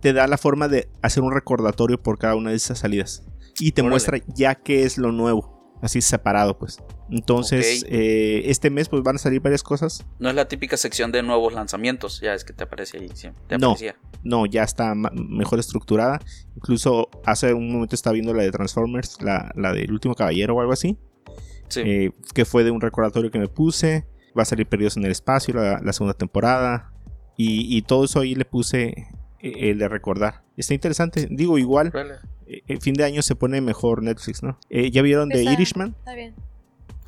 te 0.00 0.12
da 0.12 0.26
la 0.26 0.36
forma 0.36 0.66
de 0.66 0.90
hacer 1.00 1.22
un 1.22 1.32
recordatorio 1.32 2.02
por 2.02 2.18
cada 2.18 2.34
una 2.34 2.50
de 2.50 2.56
esas 2.56 2.80
salidas. 2.80 3.24
Y 3.60 3.72
te 3.72 3.82
Órale. 3.82 3.90
muestra 3.90 4.18
ya 4.34 4.56
qué 4.56 4.82
es 4.82 4.98
lo 4.98 5.12
nuevo, 5.12 5.51
así 5.82 6.00
separado 6.00 6.58
pues. 6.58 6.78
Entonces, 7.10 7.84
eh, 7.88 8.42
este 8.46 8.70
mes 8.70 8.88
pues 8.88 9.02
van 9.02 9.16
a 9.16 9.18
salir 9.18 9.40
varias 9.42 9.62
cosas. 9.62 10.06
No 10.18 10.30
es 10.30 10.34
la 10.34 10.48
típica 10.48 10.76
sección 10.78 11.12
de 11.12 11.22
nuevos 11.22 11.52
lanzamientos, 11.52 12.20
ya 12.22 12.32
es 12.32 12.44
que 12.44 12.54
te 12.54 12.64
aparece 12.64 12.96
ahí 12.98 13.10
siempre. 13.12 13.42
Te 13.48 13.58
No. 13.58 13.72
aparecía. 13.72 13.96
No, 14.24 14.46
ya 14.46 14.62
está 14.62 14.94
mejor 14.94 15.58
estructurada. 15.58 16.20
Incluso 16.56 17.08
hace 17.26 17.52
un 17.52 17.70
momento 17.72 17.94
estaba 17.94 18.14
viendo 18.14 18.32
la 18.32 18.44
de 18.44 18.50
Transformers, 18.52 19.20
la, 19.20 19.52
la 19.56 19.72
del 19.74 19.92
último 19.92 20.14
caballero 20.14 20.54
o 20.56 20.60
algo 20.60 20.72
así. 20.72 20.96
Sí. 21.68 21.80
eh, 21.84 22.10
que 22.34 22.44
fue 22.44 22.64
de 22.64 22.70
un 22.70 22.80
recordatorio 22.80 23.30
que 23.30 23.38
me 23.38 23.48
puse. 23.48 24.06
Va 24.38 24.42
a 24.42 24.46
salir 24.46 24.66
Perdidos 24.66 24.96
en 24.96 25.04
el 25.04 25.10
Espacio, 25.10 25.52
la, 25.54 25.80
la 25.82 25.92
segunda 25.92 26.14
temporada. 26.14 26.92
Y, 27.36 27.76
y 27.76 27.82
todo 27.82 28.04
eso 28.04 28.20
ahí 28.20 28.34
le 28.34 28.44
puse 28.44 28.88
eh, 29.40 29.70
el 29.70 29.78
de 29.78 29.88
recordar. 29.88 30.44
Está 30.56 30.74
interesante. 30.74 31.28
Digo, 31.30 31.58
igual. 31.58 31.90
Eh, 32.46 32.62
el 32.68 32.80
fin 32.80 32.94
de 32.94 33.04
año 33.04 33.22
se 33.22 33.34
pone 33.34 33.60
mejor 33.60 34.02
Netflix, 34.02 34.42
¿no? 34.42 34.58
Eh, 34.70 34.90
¿Ya 34.90 35.02
vieron 35.02 35.28
The 35.28 35.40
Está- 35.40 35.52
Irishman? 35.52 35.94
Está 35.98 36.14
bien. 36.14 36.34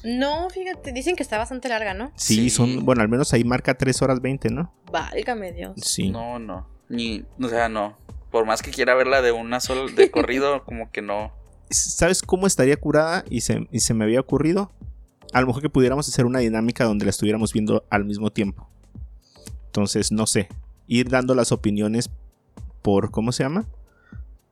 No, 0.05 0.51
fíjate, 0.51 0.93
dicen 0.93 1.17
que 1.17 1.23
está 1.23 1.39
bastante 1.39 1.69
larga, 1.69 1.95
¿no? 1.95 2.13
Sí, 2.15 2.35
Sí. 2.37 2.51
son, 2.51 2.85
bueno, 2.85 3.01
al 3.03 3.09
menos 3.09 3.33
ahí 3.33 3.43
marca 3.45 3.75
3 3.75 4.03
horas 4.03 4.21
20, 4.21 4.51
¿no? 4.51 4.73
Válgame 4.93 5.53
Dios. 5.53 5.73
Sí. 5.83 6.11
No, 6.11 6.39
no. 6.39 6.67
Ni, 6.91 7.25
o 7.41 7.49
sea, 7.49 7.69
no. 7.71 7.97
Por 8.31 8.45
más 8.45 8.61
que 8.63 8.71
quiera 8.71 8.95
verla 8.95 9.23
de 9.23 9.33
una 9.33 9.61
sola, 9.61 9.91
de 9.91 10.11
corrido, 10.11 10.63
como 10.67 10.91
que 10.91 11.01
no. 11.01 11.33
¿Sabes 11.71 12.21
cómo 12.21 12.47
estaría 12.47 12.77
curada? 12.77 13.25
Y 13.31 13.41
se, 13.41 13.67
y 13.73 13.81
se 13.81 13.95
me 13.95 14.05
había 14.05 14.21
ocurrido. 14.21 14.71
A 15.33 15.41
lo 15.41 15.47
mejor 15.47 15.63
que 15.63 15.71
pudiéramos 15.71 16.07
hacer 16.09 16.27
una 16.27 16.41
dinámica 16.41 16.85
donde 16.85 17.07
la 17.07 17.11
estuviéramos 17.11 17.53
viendo 17.55 17.85
al 17.91 18.05
mismo 18.05 18.31
tiempo. 18.31 18.69
Entonces, 19.67 20.13
no 20.13 20.27
sé. 20.27 20.49
Ir 20.87 21.09
dando 21.09 21.35
las 21.35 21.51
opiniones 21.51 22.11
por, 22.83 23.11
¿cómo 23.11 23.33
se 23.33 23.43
llama? 23.43 23.65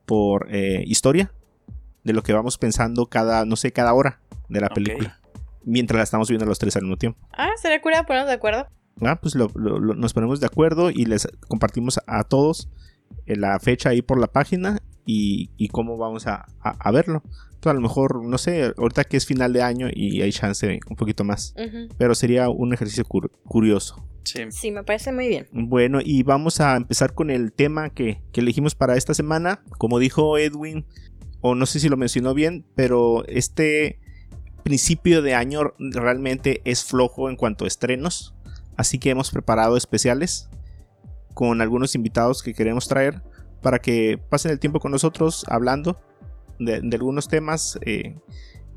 Por 0.05 0.47
eh, 0.53 0.83
historia. 0.85 1.31
De 2.03 2.11
lo 2.13 2.21
que 2.23 2.33
vamos 2.33 2.57
pensando 2.57 3.05
cada, 3.05 3.45
no 3.45 3.55
sé, 3.55 3.71
cada 3.71 3.93
hora 3.93 4.19
de 4.49 4.59
la 4.59 4.69
película. 4.69 5.19
Mientras 5.63 5.97
la 5.97 6.03
estamos 6.03 6.27
viendo 6.27 6.45
los 6.45 6.59
tres 6.59 6.75
al 6.75 6.81
mismo 6.81 6.97
tiempo. 6.97 7.17
Ah, 7.31 7.49
sería 7.61 7.81
cura 7.81 8.05
ponernos 8.05 8.27
de 8.27 8.33
acuerdo. 8.35 8.67
Ah, 9.01 9.19
pues 9.21 9.35
lo- 9.35 9.49
lo- 9.55 9.79
lo- 9.79 9.95
nos 9.95 10.13
ponemos 10.13 10.39
de 10.41 10.45
acuerdo 10.47 10.89
y 10.91 11.05
les 11.05 11.27
compartimos 11.47 11.99
a 12.05 12.23
todos 12.25 12.69
eh, 13.25 13.37
la 13.37 13.57
fecha 13.59 13.89
ahí 13.89 14.01
por 14.01 14.19
la 14.19 14.27
página 14.27 14.81
y, 15.05 15.49
y 15.57 15.67
cómo 15.69 15.97
vamos 15.97 16.27
a, 16.27 16.45
a- 16.61 16.75
a 16.79 16.91
verlo. 16.91 17.21
Entonces, 17.25 17.71
a 17.71 17.73
lo 17.73 17.81
mejor, 17.81 18.25
no 18.25 18.37
sé, 18.37 18.73
ahorita 18.77 19.05
que 19.05 19.15
es 19.17 19.25
final 19.25 19.53
de 19.53 19.61
año 19.61 19.87
y 19.93 20.21
hay 20.21 20.31
chance 20.33 20.79
un 20.89 20.95
poquito 20.97 21.23
más. 21.23 21.53
Pero 21.97 22.13
sería 22.15 22.49
un 22.49 22.73
ejercicio 22.73 23.05
cur- 23.05 23.31
curioso. 23.47 24.05
Sí. 24.23 24.39
Sí, 24.49 24.71
me 24.71 24.83
parece 24.83 25.11
muy 25.11 25.27
bien. 25.27 25.47
Bueno, 25.51 25.99
y 26.03 26.23
vamos 26.23 26.59
a 26.61 26.75
empezar 26.75 27.13
con 27.13 27.29
el 27.29 27.51
tema 27.53 27.89
que, 27.89 28.21
que 28.31 28.41
elegimos 28.41 28.75
para 28.75 28.95
esta 28.97 29.13
semana. 29.13 29.61
Como 29.77 29.99
dijo 29.99 30.37
Edwin, 30.37 30.85
o 31.41 31.55
no 31.55 31.65
sé 31.65 31.79
si 31.79 31.87
lo 31.89 31.97
mencionó 31.97 32.33
bien, 32.33 32.65
pero 32.75 33.25
este 33.27 33.99
principio 34.63 35.21
de 35.21 35.35
año 35.35 35.73
realmente 35.79 36.61
es 36.65 36.83
flojo 36.85 37.29
en 37.29 37.35
cuanto 37.35 37.65
a 37.65 37.67
estrenos. 37.67 38.33
Así 38.77 38.97
que 38.97 39.09
hemos 39.09 39.29
preparado 39.31 39.75
especiales 39.77 40.49
con 41.33 41.61
algunos 41.61 41.95
invitados 41.95 42.43
que 42.43 42.53
queremos 42.53 42.87
traer 42.87 43.21
para 43.63 43.79
que 43.79 44.19
pasen 44.29 44.51
el 44.51 44.59
tiempo 44.59 44.79
con 44.79 44.91
nosotros 44.91 45.45
hablando 45.49 45.99
de, 46.59 46.81
de 46.81 46.95
algunos 46.95 47.27
temas 47.27 47.79
eh, 47.81 48.15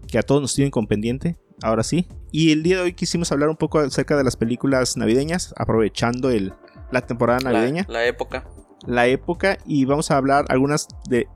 que 0.09 0.19
a 0.19 0.23
todos 0.23 0.41
nos 0.41 0.55
tienen 0.55 0.71
con 0.71 0.87
pendiente. 0.87 1.37
Ahora 1.63 1.83
sí. 1.83 2.07
Y 2.33 2.53
el 2.53 2.63
día 2.63 2.77
de 2.77 2.83
hoy 2.83 2.93
quisimos 2.93 3.33
hablar 3.33 3.49
un 3.49 3.57
poco 3.57 3.79
acerca 3.79 4.17
de 4.17 4.25
las 4.25 4.37
películas 4.37 4.97
navideñas, 4.97 5.55
aprovechando 5.57 6.31
el, 6.31 6.53
la 6.93 7.01
temporada 7.03 7.41
La, 7.41 7.53
navideña, 7.53 7.85
la 7.89 8.07
época. 8.07 8.45
la 8.87 9.07
época, 9.07 9.59
y 9.67 9.85
vamos 9.87 10.11
a 10.11 10.17
hablar 10.17 10.45
algunas 10.49 10.87
de 11.09 11.27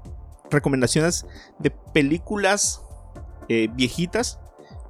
recomendaciones 0.51 1.27
de 1.59 1.71
películas 1.71 2.83
eh, 3.49 3.69
viejitas, 3.75 4.39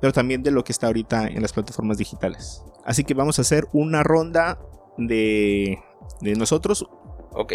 pero 0.01 0.13
también 0.13 0.43
de 0.43 0.51
lo 0.51 0.65
que 0.65 0.73
está 0.73 0.89
ahorita 0.89 1.29
en 1.29 1.43
las 1.43 1.53
plataformas 1.53 1.97
digitales. 1.99 2.65
Así 2.85 3.05
que 3.05 3.15
vamos 3.15 3.39
a 3.39 3.43
hacer 3.43 3.69
una 3.73 4.03
ronda 4.03 4.59
de, 4.99 5.79
de 6.21 6.35
nosotros, 6.35 6.87
Ok. 7.33 7.53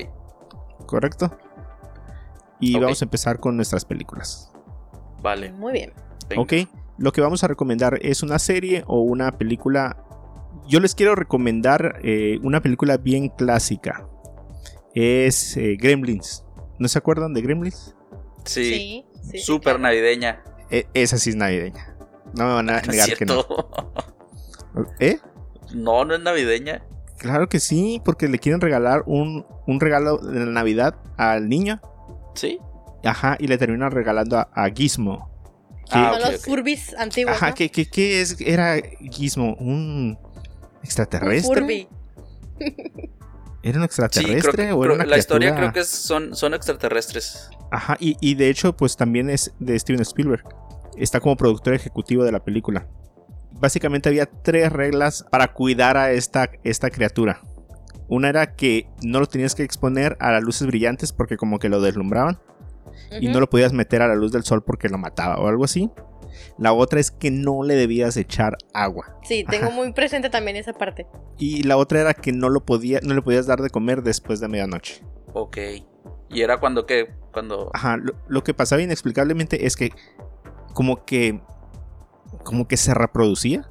¿Correcto? 0.86 1.38
Y 2.60 2.80
vamos 2.80 3.02
a 3.02 3.06
empezar 3.06 3.40
con 3.40 3.56
nuestras 3.56 3.86
películas. 3.86 4.52
Vale. 5.22 5.52
Muy 5.52 5.74
bien. 5.74 5.94
venga. 6.30 6.42
Ok, 6.42 6.54
lo 6.98 7.12
que 7.12 7.22
vamos 7.22 7.44
a 7.44 7.48
recomendar 7.48 8.00
es 8.02 8.24
una 8.24 8.40
serie 8.40 8.84
o 8.88 9.02
una 9.02 9.32
película. 9.32 9.98
Yo 10.68 10.80
les 10.80 10.96
quiero 10.96 11.16
recomendar 11.16 12.00
eh, 12.04 12.40
una 12.44 12.62
película 12.62 12.98
bien 12.98 13.30
clásica. 13.30 14.08
Es 14.94 15.58
eh, 15.58 15.76
Gremlins. 15.80 16.44
¿No 16.80 16.88
se 16.88 16.98
acuerdan 16.98 17.34
de 17.34 17.42
Gremlins? 17.42 17.96
Sí. 18.46 18.64
Sí, 18.64 19.06
sí, 19.22 19.30
sí, 19.32 19.38
Súper 19.40 19.64
claro. 19.74 19.80
navideña. 19.80 20.44
E- 20.72 20.88
esa 20.94 21.18
sí 21.18 21.32
es 21.32 21.36
navideña. 21.36 21.96
No 22.34 22.48
me 22.48 22.54
van 22.54 22.70
a 22.70 22.74
¿No 22.76 22.80
es 22.80 22.88
negar 22.88 23.18
que 23.18 23.26
no. 23.26 23.46
¿Eh? 25.00 25.20
no, 25.74 26.06
no 26.06 26.16
es 26.16 26.22
navideña. 26.22 26.84
Claro 27.18 27.48
que 27.50 27.60
sí, 27.60 28.02
porque 28.04 28.28
le 28.28 28.40
quieren 28.40 28.62
regalar 28.62 29.04
un, 29.06 29.46
un 29.68 29.80
regalo 29.80 30.18
de 30.18 30.40
la 30.40 30.52
Navidad 30.52 30.96
al 31.18 31.48
niño. 31.50 31.82
Sí. 32.36 32.60
Ajá, 33.04 33.38
y 33.40 33.48
le 33.48 33.58
terminan 33.58 33.92
regalando 33.92 34.38
a, 34.38 34.50
a 34.54 34.70
Gizmo. 34.70 35.30
Que- 35.86 35.92
Ah, 36.00 36.18
los 36.20 36.40
ok. 36.40 36.46
Furbies 36.46 36.94
antiguos. 36.96 37.36
Ajá, 37.36 37.50
¿no? 37.50 37.56
¿qué, 37.56 37.70
qué, 37.70 37.86
qué 37.88 38.22
es? 38.22 38.40
Era 38.42 38.76
Gizmo, 39.12 39.54
un 39.60 40.18
Un 40.18 40.18
extraterrestre. 40.84 41.62
Furby. 41.62 41.88
¿Era 43.64 43.78
un 43.80 43.82
Sí, 43.82 43.86
extraterrestre 43.86 44.52
creo 44.52 44.68
que, 44.68 44.72
o 44.74 44.86
era 44.86 44.94
una 44.94 45.06
la 45.06 45.18
historia 45.18 45.56
creo 45.56 45.74
que 45.74 45.84
son, 45.84 46.36
son 46.36 46.54
extraterrestres. 46.54 47.50
Ajá, 47.72 47.98
y, 48.00 48.16
y 48.22 48.36
de 48.36 48.50
hecho, 48.50 48.78
pues 48.78 48.96
también 48.96 49.30
es 49.30 49.54
de 49.60 49.78
Steven 49.80 50.02
Spielberg. 50.02 50.44
Está 50.98 51.20
como 51.20 51.36
productor 51.36 51.74
ejecutivo 51.74 52.24
de 52.24 52.32
la 52.32 52.44
película. 52.44 52.88
Básicamente 53.60 54.10
había 54.10 54.26
tres 54.26 54.72
reglas 54.72 55.26
para 55.32 55.54
cuidar 55.54 55.98
a 55.98 56.12
esta, 56.12 56.50
esta 56.64 56.90
criatura. 56.90 57.42
Una 58.08 58.30
era 58.30 58.56
que 58.56 58.88
no 59.02 59.20
lo 59.20 59.26
tenías 59.26 59.56
que 59.56 59.64
exponer 59.64 60.18
a 60.20 60.32
las 60.32 60.44
luces 60.44 60.68
brillantes 60.68 61.12
porque 61.12 61.38
como 61.38 61.60
que 61.60 61.70
lo 61.70 61.82
deslumbraban. 61.82 62.40
Y 63.20 63.28
no 63.28 63.40
lo 63.40 63.50
podías 63.50 63.74
meter 63.74 64.02
a 64.02 64.08
la 64.08 64.16
luz 64.16 64.32
del 64.32 64.44
sol 64.44 64.64
porque 64.64 64.90
lo 64.90 64.98
mataba 64.98 65.38
o 65.38 65.48
algo 65.48 65.64
así. 65.64 65.90
La 66.58 66.74
otra 66.74 67.00
es 67.00 67.12
que 67.12 67.32
no 67.32 67.64
le 67.64 67.76
debías 67.76 68.18
echar 68.18 68.58
agua. 68.74 69.18
Sí, 69.24 69.46
tengo 69.50 69.68
Ajá. 69.68 69.76
muy 69.76 69.94
presente 69.94 70.30
también 70.30 70.58
esa 70.58 70.74
parte. 70.74 71.08
Y 71.38 71.64
la 71.64 71.78
otra 71.78 72.02
era 72.02 72.14
que 72.14 72.32
no 72.32 72.50
lo 72.50 72.66
podía, 72.66 73.00
no 73.04 73.14
le 73.14 73.22
podías 73.22 73.48
dar 73.48 73.62
de 73.62 73.70
comer 73.70 74.04
después 74.04 74.40
de 74.40 74.48
medianoche. 74.48 75.02
Ok. 75.34 75.58
¿Y 76.30 76.42
era 76.42 76.60
cuando 76.60 76.86
qué? 76.86 77.14
Cuando... 77.32 77.70
Ajá, 77.74 77.98
lo, 77.98 78.14
lo 78.28 78.44
que 78.44 78.54
pasaba 78.54 78.82
inexplicablemente 78.82 79.66
es 79.66 79.76
que 79.76 79.92
como 80.74 81.06
que 81.06 81.42
como 82.44 82.68
que 82.68 82.78
se 82.78 82.94
reproducía, 82.94 83.70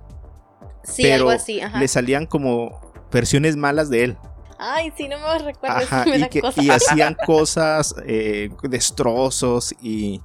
Sí, 0.83 1.03
pero 1.03 1.15
algo 1.17 1.31
así, 1.31 1.61
ajá. 1.61 1.79
le 1.79 1.89
salían 1.89 2.27
como 2.27 2.81
versiones 3.11 3.57
malas 3.57 3.89
de 3.91 4.05
él. 4.05 4.19
Ay, 4.59 4.93
sí, 4.97 5.09
no 5.09 5.19
me 5.19 5.39
recuerdo. 5.39 5.77
Ajá, 5.79 6.05
y, 6.07 6.21
da 6.21 6.29
que, 6.29 6.41
cosa. 6.41 6.63
y 6.63 6.71
hacían 6.71 7.17
cosas, 7.27 7.95
eh, 8.07 8.51
destrozos 8.63 9.75
y 9.81 10.21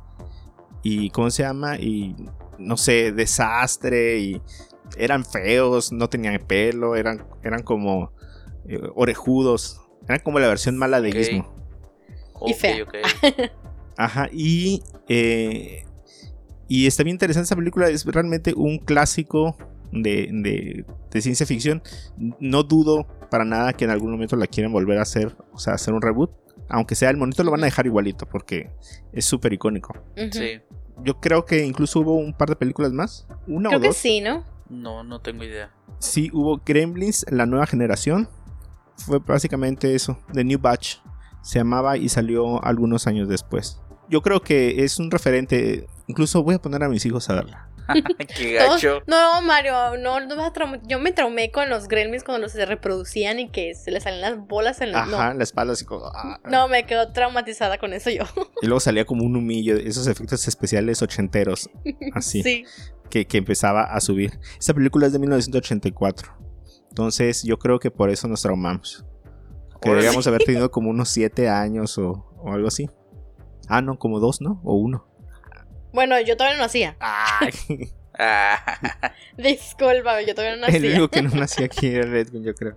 y 0.82 1.10
cómo 1.10 1.30
se 1.30 1.44
llama 1.44 1.78
y 1.78 2.16
no 2.58 2.78
sé, 2.78 3.12
desastre 3.12 4.20
y 4.20 4.42
eran 4.98 5.26
feos, 5.26 5.92
no 5.92 6.10
tenían 6.10 6.40
pelo, 6.46 6.96
eran 6.96 7.26
eran 7.44 7.64
como 7.64 8.12
eh, 8.68 8.80
orejudos, 8.96 9.82
eran 10.08 10.20
como 10.24 10.40
la 10.40 10.48
versión 10.48 10.78
mala 10.78 11.02
de 11.02 11.10
Ok. 11.10 11.16
Gizmo. 11.16 11.56
Y 12.46 12.54
Ok, 12.54 12.58
fea. 12.58 12.84
ok. 12.84 12.96
Ajá, 13.98 14.30
y, 14.32 14.82
eh, 15.10 15.86
y 16.70 16.88
está 16.88 17.04
bien 17.04 17.16
interesante 17.16 17.46
esa 17.46 17.56
película, 17.58 17.90
es 17.90 18.06
realmente 18.06 18.54
un 18.56 18.78
clásico 18.78 19.58
de, 19.92 20.30
de- 20.32 20.86
de 21.12 21.22
ciencia 21.22 21.46
ficción. 21.46 21.82
No 22.40 22.64
dudo 22.64 23.06
para 23.30 23.44
nada 23.44 23.74
que 23.74 23.84
en 23.86 23.92
algún 23.92 24.12
momento 24.12 24.36
la 24.38 24.48
quieran 24.48 24.72
volver 24.72 25.00
a 25.00 25.02
hacer, 25.02 25.36
o 25.52 25.60
sea, 25.60 25.74
hacer 25.74 25.94
un 25.94 26.02
reboot. 26.02 26.32
Aunque 26.70 26.94
sea 26.96 27.10
el 27.10 27.18
monito 27.18 27.44
lo 27.44 27.50
van 27.52 27.62
a 27.64 27.66
dejar 27.66 27.88
igualito 27.88 28.28
porque 28.28 28.70
es 29.12 29.26
súper 29.26 29.52
icónico. 29.54 29.94
Sí. 30.32 30.60
Yo 31.04 31.20
creo 31.20 31.44
que 31.46 31.66
incluso 31.66 32.02
hubo 32.02 32.16
un 32.16 32.34
par 32.34 32.50
de 32.50 32.56
películas 32.56 32.92
más, 32.92 33.28
una 33.48 33.70
Creo 33.70 33.80
o 33.80 33.82
que 33.82 33.88
dos. 33.88 33.98
sí, 33.98 34.22
¿no? 34.22 34.44
No, 34.70 35.04
no 35.04 35.20
tengo 35.22 35.44
idea. 35.44 35.72
Sí, 35.98 36.30
hubo 36.32 36.62
Gremlins, 36.64 37.26
la 37.32 37.46
nueva 37.48 37.66
generación. 37.66 38.30
Fue 38.98 39.18
básicamente 39.20 39.96
eso, 39.96 40.20
The 40.34 40.44
New 40.44 40.60
Batch. 40.60 40.98
Se 41.42 41.58
llamaba 41.58 41.98
y 41.98 42.10
salió 42.10 42.64
algunos 42.64 43.08
años 43.08 43.28
después. 43.30 43.82
Yo 44.10 44.22
creo 44.22 44.42
que 44.42 44.84
es 44.84 45.00
un 45.00 45.10
referente. 45.10 45.88
Incluso 46.10 46.44
voy 46.44 46.56
a 46.56 46.60
poner 46.60 46.84
a 46.84 46.90
mis 46.90 47.06
hijos 47.06 47.30
a 47.30 47.36
verla. 47.36 47.70
Qué 48.36 48.54
gacho. 48.54 49.02
no, 49.08 49.42
Mario, 49.44 49.96
no, 49.98 50.20
no 50.20 50.36
vas 50.36 50.52
a 50.56 50.82
Yo 50.88 51.00
me 51.00 51.12
traumé 51.12 51.52
con 51.52 51.70
los 51.70 51.88
gremlins 51.88 52.24
cuando 52.24 52.42
los 52.42 52.52
se 52.52 52.66
reproducían 52.66 53.40
y 53.40 53.50
que 53.50 53.74
se 53.76 53.92
les 53.92 54.04
salían 54.04 54.22
las 54.22 54.48
bolas 54.48 54.82
en 54.82 54.90
el. 54.90 54.96
Ajá, 54.96 55.30
No, 55.32 55.34
la 55.38 55.44
espalda 55.44 55.74
así 55.74 55.86
como. 55.86 56.06
ah. 56.08 56.40
no, 56.50 56.68
me 56.68 56.86
quedo 56.86 57.12
traumatizada 57.14 57.78
con 57.78 57.94
eso 57.94 58.10
yo. 58.10 58.24
Y 58.62 58.66
luego 58.66 58.80
salía 58.80 59.06
como 59.06 59.24
un 59.24 59.36
humillo, 59.36 59.78
esos 59.78 60.08
efectos 60.08 60.48
especiales 60.48 61.02
ochenteros, 61.02 61.70
así, 62.14 62.42
Sí. 62.44 62.66
que, 63.10 63.26
que 63.26 63.38
empezaba 63.38 63.84
a 63.84 64.02
subir. 64.02 64.40
Esta 64.60 64.74
película 64.74 65.06
es 65.08 65.14
de 65.14 65.20
1984. 65.20 66.38
Entonces 66.90 67.44
yo 67.44 67.58
creo 67.60 67.80
que 67.80 67.92
por 67.92 68.10
eso 68.10 68.28
nos 68.28 68.42
traumamos. 68.42 69.06
Que 69.82 69.90
deberíamos 69.90 70.26
haber 70.28 70.44
tenido 70.44 70.72
como 70.72 70.90
unos 70.90 71.10
7 71.10 71.48
años 71.50 71.98
o, 71.98 72.26
o 72.44 72.52
algo 72.52 72.68
así. 72.68 72.90
Ah, 73.68 73.82
no, 73.82 73.98
como 74.00 74.20
dos, 74.20 74.42
¿no? 74.42 74.60
O 74.64 74.74
uno. 74.76 75.08
Bueno, 75.94 76.20
yo 76.22 76.36
todavía 76.38 76.58
no 76.58 76.64
nacía. 76.64 76.96
Ay, 77.00 77.52
Disculpa, 79.38 80.22
yo 80.22 80.36
todavía 80.36 80.58
no 80.58 80.68
el 80.68 80.74
nacía. 80.74 80.90
único 80.92 81.08
que 81.10 81.22
no 81.22 81.30
nació 81.36 81.66
aquí 81.66 81.88
era 81.88 82.06
Redwin, 82.06 82.44
yo 82.44 82.54
creo. 82.54 82.76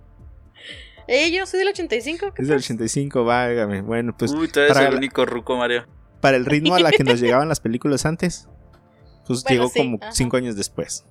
Eh, 1.07 1.31
yo 1.31 1.45
soy 1.45 1.59
del 1.59 1.69
85. 1.69 2.33
¿qué 2.33 2.41
Es 2.41 2.47
del 2.47 2.57
pasa? 2.57 2.65
85, 2.73 3.25
válgame. 3.25 3.81
Bueno, 3.81 4.15
pues 4.17 4.31
Uy, 4.31 4.47
tú 4.47 4.59
eres 4.61 4.73
para 4.73 4.85
el 4.87 4.91
la- 4.93 4.97
único 4.97 5.25
ruco, 5.25 5.57
Mario. 5.57 5.85
para 6.21 6.37
el 6.37 6.45
ritmo 6.45 6.75
a 6.75 6.79
la 6.79 6.91
que 6.91 7.03
nos 7.03 7.19
llegaban 7.21 7.49
las 7.49 7.59
películas 7.59 8.05
antes, 8.05 8.47
pues 9.27 9.43
Bueno, 9.43 9.49
llegó 9.63 9.69
sí, 9.69 9.79
como 9.79 9.97
ajá. 10.01 10.11
5 10.13 10.37
años 10.37 10.55
después. 10.55 11.05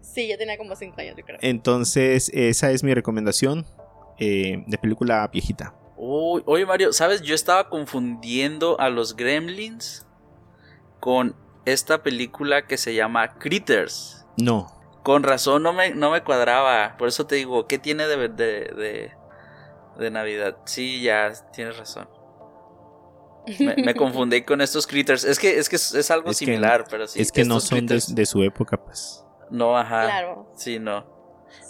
Sí, 0.00 0.26
yo 0.28 0.38
tenía 0.38 0.56
como 0.56 0.74
5 0.74 0.98
años, 1.00 1.14
yo 1.18 1.24
creo. 1.24 1.38
Entonces, 1.42 2.30
esa 2.32 2.70
es 2.70 2.82
mi 2.82 2.94
recomendación 2.94 3.66
eh, 4.18 4.64
de 4.66 4.78
película 4.78 5.28
viejita. 5.30 5.74
Uy, 5.98 6.42
oye, 6.46 6.64
Mario, 6.64 6.92
¿sabes? 6.94 7.20
Yo 7.20 7.34
estaba 7.34 7.68
confundiendo 7.68 8.80
a 8.80 8.88
los 8.88 9.14
gremlins 9.16 10.05
con 11.06 11.36
esta 11.66 12.02
película 12.02 12.66
que 12.66 12.76
se 12.76 12.96
llama 12.96 13.38
Critters. 13.38 14.26
No, 14.38 14.66
Con 15.04 15.22
razón 15.22 15.62
no 15.62 15.72
me, 15.72 15.94
no 15.94 16.10
me 16.10 16.24
cuadraba. 16.24 16.96
Por 16.98 17.06
eso 17.06 17.28
te 17.28 17.36
digo, 17.36 17.68
¿qué 17.68 17.78
tiene 17.78 18.08
de, 18.08 18.16
de, 18.28 18.34
de, 18.74 19.12
de 20.00 20.10
Navidad? 20.10 20.56
Sí, 20.64 21.00
ya, 21.02 21.32
tienes 21.52 21.76
razón. 21.78 22.08
Me, 23.60 23.76
me 23.84 23.94
confundí 23.96 24.42
con 24.42 24.60
estos 24.60 24.84
critters. 24.88 25.22
Es 25.22 25.38
que 25.38 25.60
es, 25.60 25.68
que 25.68 25.76
es, 25.76 26.10
algo 26.10 26.30
Es 26.30 26.40
que- 26.40 26.44
similar, 26.46 26.86
pero 26.90 27.06
sí. 27.06 27.22
es 27.22 27.30
que 27.30 27.44
no 27.44 27.60
son 27.60 27.86
de, 27.86 28.02
de 28.04 28.26
su 28.26 28.42
época, 28.42 28.76
pues. 28.84 29.24
No, 29.48 29.78
ajá. 29.78 30.02
Claro, 30.06 30.50
Sí, 30.56 30.80
no. 30.80 31.06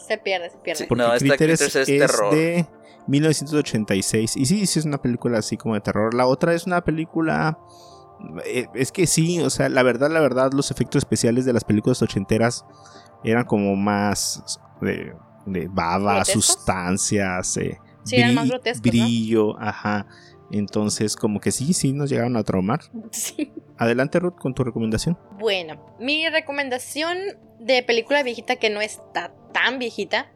se 0.09 0.17
pierde, 0.17 0.49
se 0.49 0.57
pierde. 0.57 0.79
Sí. 0.85 0.87
Porque 0.89 1.05
No, 1.05 1.13
esta 1.13 1.37
Critters 1.37 1.61
Critters 1.61 1.77
es 1.77 1.89
es, 1.91 1.99
terror. 2.11 2.35
de 2.35 2.67
1986. 3.07 4.35
Y 4.39 4.47
sí, 4.47 4.67
sí 4.67 4.79
es 4.79 4.87
una 4.87 4.97
película 5.03 5.39
así 5.41 5.59
como 5.59 5.75
de 5.75 5.83
terror. 5.83 6.15
La 6.15 6.27
otra 6.27 6.55
es 6.55 6.67
una 6.67 6.83
película... 6.83 7.59
eh, 8.45 8.67
Es 8.75 8.93
que 8.93 9.07
sí, 9.07 9.41
o 9.41 9.51
sea, 9.51 9.69
la 9.69 9.83
verdad, 9.83 10.11
la 10.11 10.21
verdad, 10.21 10.53
los 10.53 10.71
efectos 10.71 11.01
especiales 11.01 11.45
de 11.45 11.53
las 11.53 11.65
películas 11.65 12.01
ochenteras 12.03 12.65
eran 13.25 13.45
como 13.45 13.77
más 13.77 14.61
de, 14.81 15.15
de 15.47 15.69
baba, 15.69 16.17
¿Grotescos? 16.17 16.45
sustancias, 16.45 17.57
eh, 17.57 17.79
Sí, 18.05 18.23
más 18.35 18.49
bri- 18.49 18.75
¿no? 18.75 18.81
brillo, 18.83 19.61
ajá. 19.61 20.07
Entonces, 20.53 21.17
como 21.17 21.41
que 21.41 21.51
sí, 21.51 21.73
sí 21.73 21.93
nos 21.93 22.09
llegaron 22.11 22.37
a 22.37 22.43
traumar. 22.45 22.81
Sí. 23.11 23.53
Adelante, 23.79 24.19
Ruth, 24.21 24.37
con 24.39 24.55
tu 24.55 24.65
recomendación. 24.65 25.19
Bueno, 25.39 25.75
mi 26.01 26.27
recomendación 26.31 27.19
de 27.59 27.83
película 27.83 28.23
viejita 28.23 28.57
que 28.57 28.71
no 28.71 28.81
está 28.81 29.35
tan 29.53 29.79
viejita, 29.79 30.31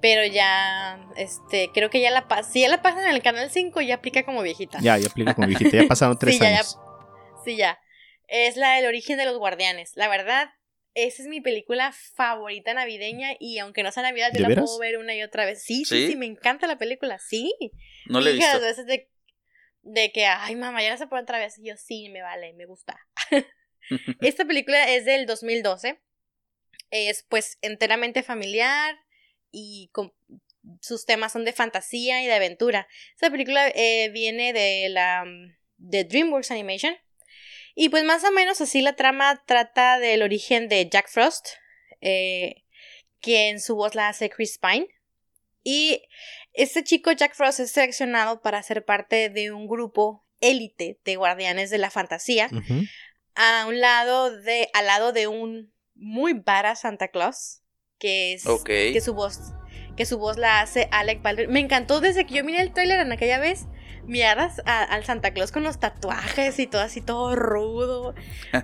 pero 0.00 0.24
ya, 0.24 1.00
este, 1.16 1.70
creo 1.72 1.90
que 1.90 2.00
ya 2.00 2.10
la 2.10 2.28
pasan, 2.28 2.52
si 2.52 2.60
ya 2.62 2.68
la 2.68 2.82
pasan 2.82 3.04
en 3.04 3.14
el 3.14 3.22
canal 3.22 3.50
5 3.50 3.80
ya 3.80 3.96
aplica 3.96 4.24
como 4.24 4.42
viejita. 4.42 4.78
Ya, 4.80 4.96
ya 4.98 5.08
aplica 5.08 5.34
como 5.34 5.48
viejita. 5.48 5.76
Ya 5.76 5.88
pasaron 5.88 6.18
tres 6.20 6.34
Sí, 6.36 6.40
ya, 6.40 6.50
ya. 6.50 6.54
años. 6.56 6.78
Sí, 7.44 7.56
ya. 7.56 7.78
Es 8.28 8.56
la 8.56 8.74
del 8.76 8.86
origen 8.86 9.16
de 9.18 9.24
los 9.24 9.38
guardianes. 9.38 9.92
La 9.96 10.08
verdad, 10.08 10.50
esa 10.94 11.22
es 11.22 11.28
mi 11.28 11.40
película 11.40 11.92
favorita 12.14 12.74
navideña 12.74 13.30
y 13.40 13.58
aunque 13.58 13.82
no 13.82 13.90
sea 13.92 14.02
Navidad, 14.02 14.28
yo 14.32 14.34
¿De 14.38 14.40
la 14.42 14.48
veras? 14.48 14.64
puedo 14.66 14.78
ver 14.78 14.98
una 14.98 15.14
y 15.14 15.22
otra 15.22 15.44
vez. 15.46 15.62
Sí, 15.64 15.84
sí, 15.84 16.02
¿Sí? 16.06 16.12
sí, 16.12 16.16
me 16.16 16.26
encanta 16.26 16.66
la 16.66 16.76
película, 16.78 17.18
sí. 17.18 17.54
No 18.06 18.20
le 18.20 18.30
he 18.30 18.32
visto. 18.34 18.52
las 18.52 18.60
veces 18.62 18.86
de, 18.86 19.10
de 19.82 20.12
que, 20.12 20.26
ay, 20.26 20.56
mamá, 20.56 20.82
ya 20.82 20.90
la 20.90 20.96
sé 20.98 21.06
por 21.06 21.18
otra 21.20 21.38
vez. 21.38 21.58
Y 21.58 21.68
yo, 21.68 21.76
sí, 21.76 22.08
me 22.10 22.20
vale, 22.22 22.52
me 22.54 22.66
gusta. 22.66 22.98
Esta 24.20 24.44
película 24.44 24.88
es 24.92 25.04
del 25.04 25.24
2012. 25.26 26.00
Es 26.90 27.24
pues 27.28 27.58
enteramente 27.62 28.22
familiar 28.22 28.98
y 29.50 29.90
con, 29.92 30.12
sus 30.80 31.06
temas 31.06 31.32
son 31.32 31.44
de 31.44 31.52
fantasía 31.52 32.22
y 32.22 32.26
de 32.26 32.34
aventura. 32.34 32.88
Esta 33.14 33.30
película 33.30 33.68
eh, 33.68 34.10
viene 34.12 34.52
de 34.52 34.88
la 34.88 35.24
de 35.76 36.04
DreamWorks 36.04 36.50
Animation. 36.50 36.96
Y 37.74 37.88
pues 37.90 38.04
más 38.04 38.24
o 38.24 38.32
menos 38.32 38.60
así 38.60 38.82
la 38.82 38.96
trama 38.96 39.42
trata 39.46 39.98
del 39.98 40.22
origen 40.22 40.68
de 40.68 40.88
Jack 40.88 41.08
Frost, 41.08 41.48
eh, 42.00 42.64
que 43.20 43.48
en 43.48 43.60
su 43.60 43.76
voz 43.76 43.94
la 43.94 44.08
hace 44.08 44.30
Chris 44.30 44.58
Pine. 44.58 44.88
Y 45.62 46.02
este 46.52 46.82
chico 46.82 47.12
Jack 47.12 47.34
Frost 47.34 47.60
es 47.60 47.70
seleccionado 47.70 48.42
para 48.42 48.62
ser 48.62 48.84
parte 48.84 49.30
de 49.30 49.52
un 49.52 49.68
grupo 49.68 50.24
élite 50.40 50.98
de 51.04 51.16
guardianes 51.16 51.70
de 51.70 51.78
la 51.78 51.90
fantasía 51.90 52.48
a 53.34 53.66
un 53.66 53.80
lado 53.80 54.30
de 54.40 54.68
al 54.72 54.86
lado 54.86 55.12
de 55.12 55.26
un 55.26 55.72
muy 55.94 56.32
vara 56.32 56.76
Santa 56.76 57.08
Claus 57.08 57.62
que 57.98 58.34
es 58.34 58.44
que 58.44 59.00
su 59.00 59.14
voz 59.14 59.52
que 59.96 60.06
su 60.06 60.18
voz 60.18 60.38
la 60.38 60.60
hace 60.60 60.88
Alec 60.92 61.22
Baldwin. 61.22 61.50
Me 61.50 61.58
encantó 61.58 62.00
desde 62.00 62.24
que 62.24 62.34
yo 62.34 62.44
miré 62.44 62.62
el 62.62 62.72
trailer 62.72 63.00
en 63.00 63.10
aquella 63.10 63.40
vez 63.40 63.66
miradas 64.06 64.62
al 64.64 65.04
Santa 65.04 65.32
Claus 65.32 65.50
con 65.50 65.64
los 65.64 65.80
tatuajes 65.80 66.58
y 66.60 66.68
todo 66.68 66.82
así 66.82 67.00
todo 67.00 67.34
rudo. 67.34 68.14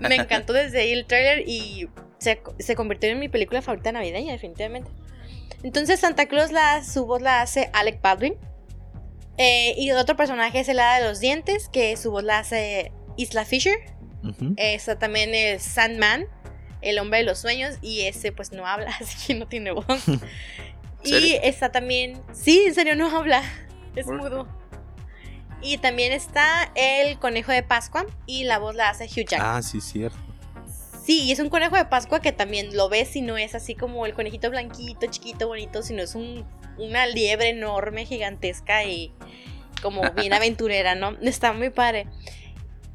Me 0.00 0.14
encantó 0.14 0.52
desde 0.52 0.80
ahí 0.80 0.92
el 0.92 1.06
trailer 1.06 1.48
y 1.48 1.88
se, 2.18 2.40
se 2.60 2.76
convirtió 2.76 3.10
en 3.10 3.18
mi 3.18 3.28
película 3.28 3.62
favorita 3.62 3.90
navideña 3.90 4.32
definitivamente. 4.32 4.90
Entonces 5.64 5.98
Santa 5.98 6.26
Claus 6.26 6.52
la 6.52 6.84
su 6.84 7.04
voz 7.04 7.20
la 7.20 7.42
hace 7.42 7.70
Alec 7.72 8.00
Baldwin. 8.00 8.36
Eh, 9.36 9.74
y 9.76 9.90
otro 9.90 10.16
personaje 10.16 10.60
es 10.60 10.68
el 10.68 10.78
hada 10.78 11.00
de 11.00 11.08
los 11.08 11.18
dientes 11.18 11.68
que 11.68 11.96
su 11.96 12.12
voz 12.12 12.22
la 12.22 12.38
hace 12.38 12.92
Isla 13.16 13.44
Fisher. 13.44 13.76
Está 14.56 14.98
también 14.98 15.34
el 15.34 15.60
Sandman, 15.60 16.26
el 16.84 16.98
hombre 16.98 17.18
de 17.18 17.24
los 17.24 17.38
sueños, 17.38 17.76
y 17.82 18.02
ese 18.02 18.32
pues 18.32 18.52
no 18.52 18.66
habla, 18.66 18.96
así 19.00 19.26
que 19.26 19.38
no 19.38 19.46
tiene 19.46 19.72
voz. 19.72 19.86
y 21.04 21.34
está 21.42 21.72
también, 21.72 22.22
sí, 22.32 22.64
en 22.66 22.74
serio 22.74 22.96
no 22.96 23.16
habla, 23.16 23.42
es 23.96 24.06
mudo. 24.06 24.46
Y 25.60 25.78
también 25.78 26.12
está 26.12 26.70
el 26.74 27.18
conejo 27.18 27.50
de 27.50 27.62
Pascua 27.62 28.04
y 28.26 28.44
la 28.44 28.58
voz 28.58 28.74
la 28.74 28.90
hace 28.90 29.04
Hugh 29.04 29.26
Jackman. 29.26 29.56
Ah, 29.56 29.62
sí, 29.62 29.80
cierto. 29.80 30.18
Sí, 31.02 31.22
y 31.22 31.32
es 31.32 31.38
un 31.38 31.48
conejo 31.48 31.76
de 31.76 31.86
Pascua 31.86 32.20
que 32.20 32.32
también 32.32 32.76
lo 32.76 32.88
ves 32.88 33.16
y 33.16 33.22
no 33.22 33.36
es 33.36 33.54
así 33.54 33.74
como 33.74 34.04
el 34.06 34.14
conejito 34.14 34.50
blanquito, 34.50 35.06
chiquito, 35.06 35.48
bonito, 35.48 35.82
sino 35.82 36.02
es 36.02 36.14
un, 36.14 36.46
una 36.78 37.06
liebre 37.06 37.50
enorme, 37.50 38.04
gigantesca 38.06 38.84
y 38.84 39.12
como 39.82 40.02
bien 40.16 40.32
aventurera, 40.32 40.94
¿no? 40.94 41.16
Está 41.20 41.52
muy 41.52 41.70
padre. 41.70 42.06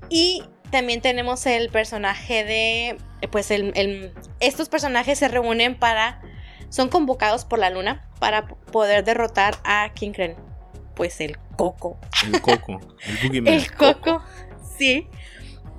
Y 0.10 0.44
también 0.72 1.02
tenemos 1.02 1.46
el 1.46 1.70
personaje 1.70 2.44
de, 2.44 2.98
pues 3.28 3.52
el, 3.52 3.72
el- 3.76 4.14
estos 4.40 4.70
personajes 4.70 5.20
se 5.20 5.28
reúnen 5.28 5.78
para, 5.78 6.22
son 6.70 6.90
convocados 6.90 7.46
por 7.46 7.60
la 7.60 7.70
luna 7.70 8.08
para 8.20 8.48
poder 8.48 9.04
derrotar 9.04 9.56
a, 9.64 9.92
¿quién 9.96 10.14
creen? 10.14 10.36
Pues 10.96 11.20
el 11.22 11.38
Coco. 11.58 12.00
El 12.26 12.42
coco. 12.42 12.80
El 13.06 13.18
boogeyman. 13.24 13.54
El 13.54 13.72
coco, 13.76 14.24
sí. 14.78 15.08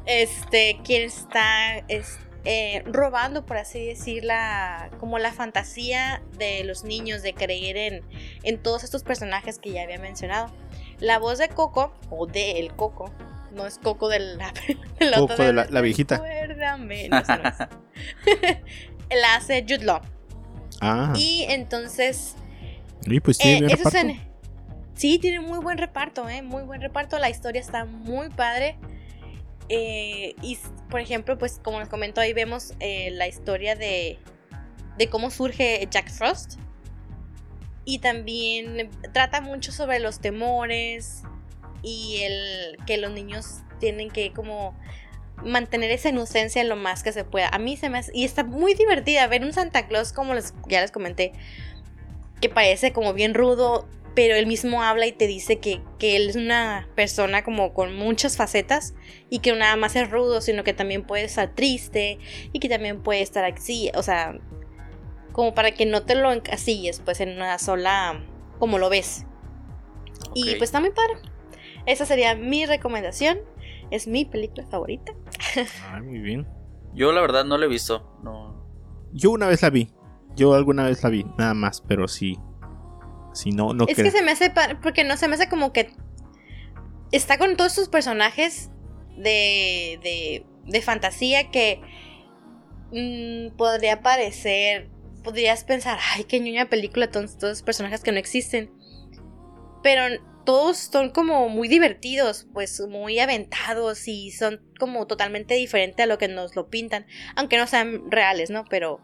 Este, 0.07 0.79
quien 0.85 1.03
está 1.03 1.79
es- 1.89 2.19
eh, 2.45 2.83
robando, 2.87 3.45
por 3.45 3.59
así 3.59 3.85
decir, 3.87 4.25
la, 4.25 4.91
como 4.99 5.19
la 5.19 5.31
fantasía 5.33 6.23
de 6.39 6.65
los 6.65 6.85
niños 6.85 7.23
de 7.23 7.35
creer 7.35 7.77
en, 7.77 8.03
en 8.43 8.63
todos 8.63 8.83
estos 8.83 9.03
personajes 9.03 9.59
que 9.59 9.73
ya 9.73 9.83
había 9.83 9.99
mencionado. 9.99 10.51
La 11.01 11.19
voz 11.19 11.37
de 11.39 11.49
Coco, 11.51 11.93
o 12.09 12.27
de 12.27 12.53
El 12.59 12.73
Coco, 12.75 13.11
no 13.53 13.67
es 13.67 13.79
Coco 13.79 14.09
de 14.09 14.19
la, 14.21 14.53
de 14.99 15.11
Coco 15.15 15.43
de 15.43 15.53
la- 15.53 15.67
la 15.67 15.81
viejita. 15.81 16.17
Recuérdame, 16.17 17.09
no, 17.09 17.19
esa 17.19 17.37
no 17.39 17.49
es. 17.49 17.57
la 19.21 19.35
hace 19.37 19.63
Jude 19.63 19.85
Law. 19.85 20.01
Ah, 20.81 21.13
Y 21.17 21.45
entonces 21.49 22.37
y 23.05 23.21
pues 23.21 23.39
tiene 23.39 23.67
eh, 23.73 23.77
reparto. 23.77 23.99
en- 23.99 24.31
Sí, 24.95 25.19
tiene 25.19 25.41
muy 25.41 25.59
buen 25.61 25.79
reparto, 25.79 26.29
¿eh? 26.29 26.43
Muy 26.43 26.63
buen 26.63 26.83
reparto. 26.83 27.19
La 27.19 27.31
historia 27.31 27.61
está 27.61 27.87
muy 27.87 28.29
padre. 28.29 28.77
Eh, 29.71 30.35
y, 30.43 30.59
por 30.91 31.01
ejemplo, 31.01 31.39
pues 31.39 31.59
como 31.63 31.79
les 31.81 31.89
comento, 31.89 32.21
ahí 32.21 32.35
vemos 32.35 32.75
eh, 32.81 33.11
la 33.13 33.27
historia 33.27 33.77
de, 33.77 34.19
de 34.99 35.09
cómo 35.09 35.31
surge 35.31 35.87
Jack 35.91 36.11
Frost. 36.11 36.59
Y 37.87 38.01
también 38.01 38.91
trata 39.15 39.41
mucho 39.41 39.73
sobre 39.73 40.01
los 40.01 40.21
temores 40.21 41.23
y 41.83 42.23
el 42.23 42.77
que 42.87 42.99
los 42.99 43.13
niños 43.13 43.61
tienen 43.79 44.11
que 44.11 44.33
como 44.33 44.75
mantener 45.45 45.91
esa 45.91 46.11
inocencia 46.11 46.63
lo 46.65 46.77
más 46.77 47.03
que 47.03 47.13
se 47.13 47.25
pueda. 47.25 47.49
A 47.49 47.59
mí 47.59 47.77
se 47.77 47.89
me 47.89 47.99
hace, 47.99 48.13
y 48.15 48.25
está 48.25 48.45
muy 48.45 48.75
divertida 48.75 49.27
ver 49.27 49.43
un 49.43 49.53
Santa 49.53 49.87
Claus 49.89 50.13
como 50.13 50.35
les, 50.35 50.55
ya 50.69 50.81
les 50.81 50.91
comenté, 50.91 51.33
que 52.41 52.49
parece 52.49 52.93
como 52.93 53.15
bien 53.15 53.35
rudo, 53.35 53.89
pero 54.15 54.35
él 54.35 54.47
mismo 54.47 54.83
habla 54.83 55.07
y 55.07 55.13
te 55.13 55.27
dice 55.27 55.59
que, 55.59 55.81
que, 55.99 56.17
él 56.17 56.31
es 56.31 56.37
una 56.37 56.89
persona 56.95 57.45
como 57.45 57.73
con 57.73 57.95
muchas 57.95 58.37
facetas 58.37 58.95
y 59.31 59.39
que 59.39 59.53
nada 59.53 59.77
más 59.77 59.97
es 59.97 60.11
rudo, 60.11 60.41
sino 60.41 60.65
que 60.65 60.73
también 60.73 61.05
puede 61.05 61.25
estar 61.25 61.55
triste 61.55 62.19
y 62.53 62.59
que 62.59 62.69
también 62.69 63.03
puede 63.03 63.23
estar 63.23 63.45
así, 63.45 63.91
o 63.95 64.03
sea, 64.03 64.39
como 65.33 65.55
para 65.55 65.73
que 65.73 65.87
no 65.87 66.03
te 66.03 66.17
lo 66.17 66.33
encasilles 66.33 67.01
pues 67.05 67.21
en 67.21 67.31
una 67.31 67.59
sola, 67.59 68.23
como 68.59 68.79
lo 68.79 68.91
ves. 68.91 69.25
Y 70.35 70.57
pues 70.57 70.65
está 70.65 70.81
muy 70.81 70.91
padre. 70.91 71.15
Esa 71.87 72.07
sería 72.07 72.35
mi 72.35 72.67
recomendación. 72.67 73.39
Es 73.91 74.07
mi 74.07 74.25
película 74.25 74.67
favorita. 74.67 75.13
Ay, 75.91 76.03
muy 76.03 76.21
bien. 76.21 76.47
Yo 76.95 77.13
la 77.13 77.21
verdad 77.21 77.45
no 77.45 77.59
la 77.59 77.67
he 77.67 77.69
visto. 77.69 78.19
No. 78.23 78.65
Yo 79.13 79.31
una 79.31 79.49
vez 79.49 79.63
la 79.63 79.71
vi. 79.71 79.93
Yo 80.37 80.55
alguna 80.55 80.85
vez 80.85 81.03
la 81.03 81.11
vi, 81.11 81.25
nada 81.39 81.55
más, 81.55 81.81
pero 81.81 82.07
sí. 82.09 82.39
Si 83.33 83.51
no, 83.51 83.75
no 83.75 83.85
Es 83.87 83.97
que 83.97 84.11
se 84.11 84.23
me 84.23 84.33
hace. 84.33 84.53
Porque 84.83 85.05
no 85.05 85.17
se 85.17 85.29
me 85.29 85.35
hace 85.35 85.49
como 85.49 85.73
que. 85.73 85.93
Está 87.13 87.39
con 87.39 87.57
todos 87.57 87.73
sus 87.73 87.89
personajes 87.89 88.71
de. 89.17 89.99
de, 90.03 90.47
de 90.67 90.83
fantasía 90.83 91.51
que. 91.51 91.81
Mmm, 92.93 93.57
podría 93.57 94.03
parecer. 94.03 94.91
Podrías 95.23 95.65
pensar, 95.65 95.99
ay, 96.15 96.25
qué 96.25 96.41
ñoña 96.41 96.71
película, 96.71 97.11
todos 97.11 97.33
estos 97.33 97.63
personajes 97.63 98.03
que 98.03 98.11
no 98.11 98.19
existen. 98.19 98.73
Pero 99.83 100.03
todos 100.45 100.79
son 100.79 101.11
como 101.11 101.49
muy 101.49 101.69
divertidos, 101.69 102.47
pues 102.53 102.81
muy 102.81 103.19
aventados 103.19 104.09
y 104.09 104.31
son 104.31 104.61
como 104.79 105.07
totalmente 105.07 105.55
diferentes 105.55 106.03
a 106.05 106.07
lo 106.07 106.19
que 106.19 106.29
nos 106.29 106.57
lo 106.57 106.69
pintan, 106.69 107.07
aunque 107.37 107.57
no 107.57 107.67
sean 107.67 108.11
reales, 108.11 108.51
¿no? 108.51 108.65
Pero 108.65 109.01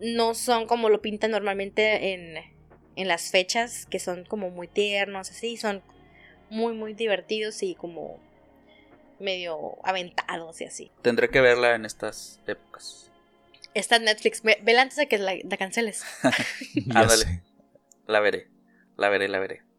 no 0.00 0.34
son 0.34 0.66
como 0.66 0.88
lo 0.88 1.00
pintan 1.02 1.30
normalmente 1.30 2.12
en, 2.12 2.36
en 2.96 3.08
las 3.08 3.30
fechas, 3.30 3.86
que 3.86 3.98
son 3.98 4.24
como 4.24 4.50
muy 4.50 4.68
tiernos, 4.68 5.30
así, 5.30 5.56
son 5.56 5.82
muy, 6.50 6.74
muy 6.74 6.94
divertidos 6.94 7.62
y 7.62 7.74
como 7.74 8.18
medio 9.18 9.78
aventados 9.84 10.60
y 10.60 10.64
así. 10.64 10.90
Tendré 11.02 11.30
que 11.30 11.40
verla 11.40 11.74
en 11.74 11.84
estas 11.84 12.40
épocas. 12.46 13.10
Está 13.74 13.96
en 13.96 14.04
Netflix, 14.04 14.42
vela 14.42 14.82
antes 14.82 14.96
de 14.96 15.06
que 15.06 15.18
la, 15.18 15.34
la 15.44 15.56
canceles. 15.56 16.04
Ándale, 16.94 17.42
la 18.06 18.20
veré, 18.20 18.48
la 18.96 19.08
veré, 19.08 19.28
la 19.28 19.38
veré. 19.38 19.69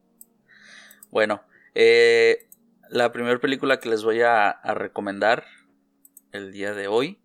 Bueno, 1.12 1.44
eh, 1.76 2.48
la 2.90 3.12
primera 3.12 3.38
película 3.40 3.80
que 3.80 3.90
les 3.90 4.04
voy 4.04 4.22
a, 4.22 4.60
recomendar 4.64 5.44
el 6.32 6.52
día 6.54 6.74
de 6.74 6.88
hoy 6.88 7.22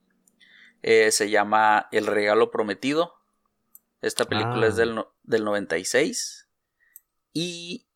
eh, 0.83 1.12
se 1.12 1.31
llama 1.31 1.88
El 1.92 2.07
Regalo 2.07 2.51
Prometido. 2.51 3.14
Esta 4.03 4.25
película 4.25 4.66
es 4.66 4.75
ah. 4.75 4.79
del, 4.79 5.05
del 5.22 5.44
96. 5.44 6.49
Y 7.33 7.87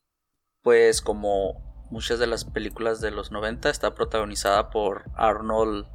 pues 0.62 1.03
como 1.03 1.87
muchas 1.90 2.20
de 2.20 2.26
las 2.29 2.44
películas 2.44 3.00
de 3.00 3.11
los 3.11 3.33
90 3.33 3.68
está 3.68 3.94
protagonizada 3.94 4.70
por 4.70 5.11
Arnold 5.16 5.87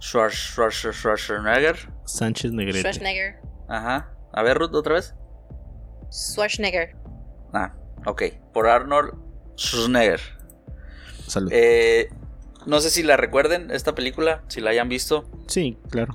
Schwarzenegger. 0.00 1.92
Sánchez 2.04 2.52
Negrete. 2.52 2.80
Schwarzenegger. 2.80 3.40
Ajá. 3.68 4.16
A 4.32 4.42
ver, 4.42 4.58
Ruth, 4.58 4.74
otra 4.74 4.94
vez. 4.94 5.14
Schwarzenegger. 6.10 6.96
Ah, 7.52 7.74
Ok, 8.06 8.22
por 8.52 8.66
Arnold 8.66 9.14
Schwarzenegger. 9.56 10.20
Salud. 11.26 11.50
Eh, 11.52 12.08
no 12.66 12.80
sé 12.80 12.90
si 12.90 13.02
la 13.02 13.16
recuerden, 13.16 13.70
esta 13.70 13.94
película, 13.94 14.42
si 14.48 14.60
la 14.60 14.70
hayan 14.70 14.88
visto. 14.88 15.24
Sí, 15.46 15.78
claro. 15.90 16.14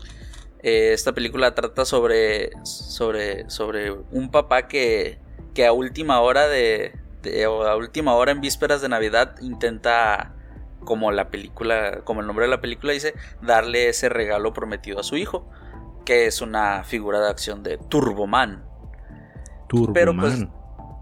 Eh, 0.62 0.94
esta 0.94 1.14
película 1.14 1.54
trata 1.54 1.86
sobre, 1.86 2.52
sobre, 2.64 3.50
sobre 3.50 3.92
un 3.92 4.32
papá 4.32 4.68
que, 4.68 5.20
que 5.54 5.66
a 5.66 5.72
última 5.72 6.22
hora 6.22 6.48
de, 6.48 6.94
a 7.44 7.76
última 7.76 8.16
hora 8.16 8.32
en 8.32 8.42
vísperas 8.42 8.82
de 8.82 8.90
Navidad 8.90 9.36
intenta 9.42 10.34
como 10.84 11.12
la 11.12 11.30
película, 11.30 12.02
como 12.04 12.22
el 12.22 12.28
nombre 12.28 12.46
de 12.46 12.52
la 12.52 12.62
película 12.62 12.94
dice, 12.94 13.16
darle 13.42 13.90
ese 13.90 14.10
regalo 14.10 14.54
prometido 14.54 15.00
a 15.00 15.04
su 15.04 15.18
hijo, 15.18 15.50
que 16.06 16.28
es 16.28 16.42
una 16.42 16.84
figura 16.84 17.20
de 17.20 17.30
acción 17.30 17.64
de 17.64 17.78
Turboman. 17.78 18.64
Turboman. 19.68 19.94
Pero 19.94 20.16
pues 20.16 20.46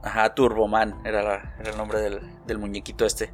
Ajá, 0.03 0.35
Turboman 0.35 0.99
era, 1.05 1.55
era 1.59 1.71
el 1.71 1.77
nombre 1.77 1.99
del, 2.01 2.57
muñequito 2.57 3.05
este. 3.05 3.33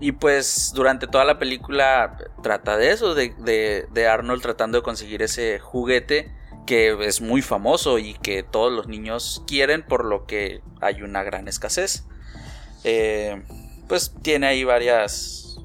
Y 0.00 0.12
pues 0.12 0.72
durante 0.74 1.08
toda 1.08 1.24
la 1.24 1.38
película 1.38 2.16
trata 2.42 2.76
de 2.76 2.92
eso, 2.92 3.14
de, 3.14 4.08
Arnold 4.08 4.40
tratando 4.40 4.78
de 4.78 4.82
conseguir 4.82 5.22
ese 5.22 5.58
juguete 5.58 6.32
que 6.64 6.96
es 7.06 7.20
muy 7.20 7.42
famoso 7.42 7.98
y 7.98 8.14
que 8.14 8.42
todos 8.42 8.72
los 8.72 8.88
niños 8.88 9.42
quieren 9.46 9.82
por 9.82 10.04
lo 10.04 10.26
que 10.26 10.62
hay 10.80 11.02
una 11.02 11.22
gran 11.22 11.48
escasez. 11.48 12.04
Eh, 12.84 13.42
pues 13.88 14.14
tiene 14.22 14.46
ahí 14.48 14.64
varias, 14.64 15.56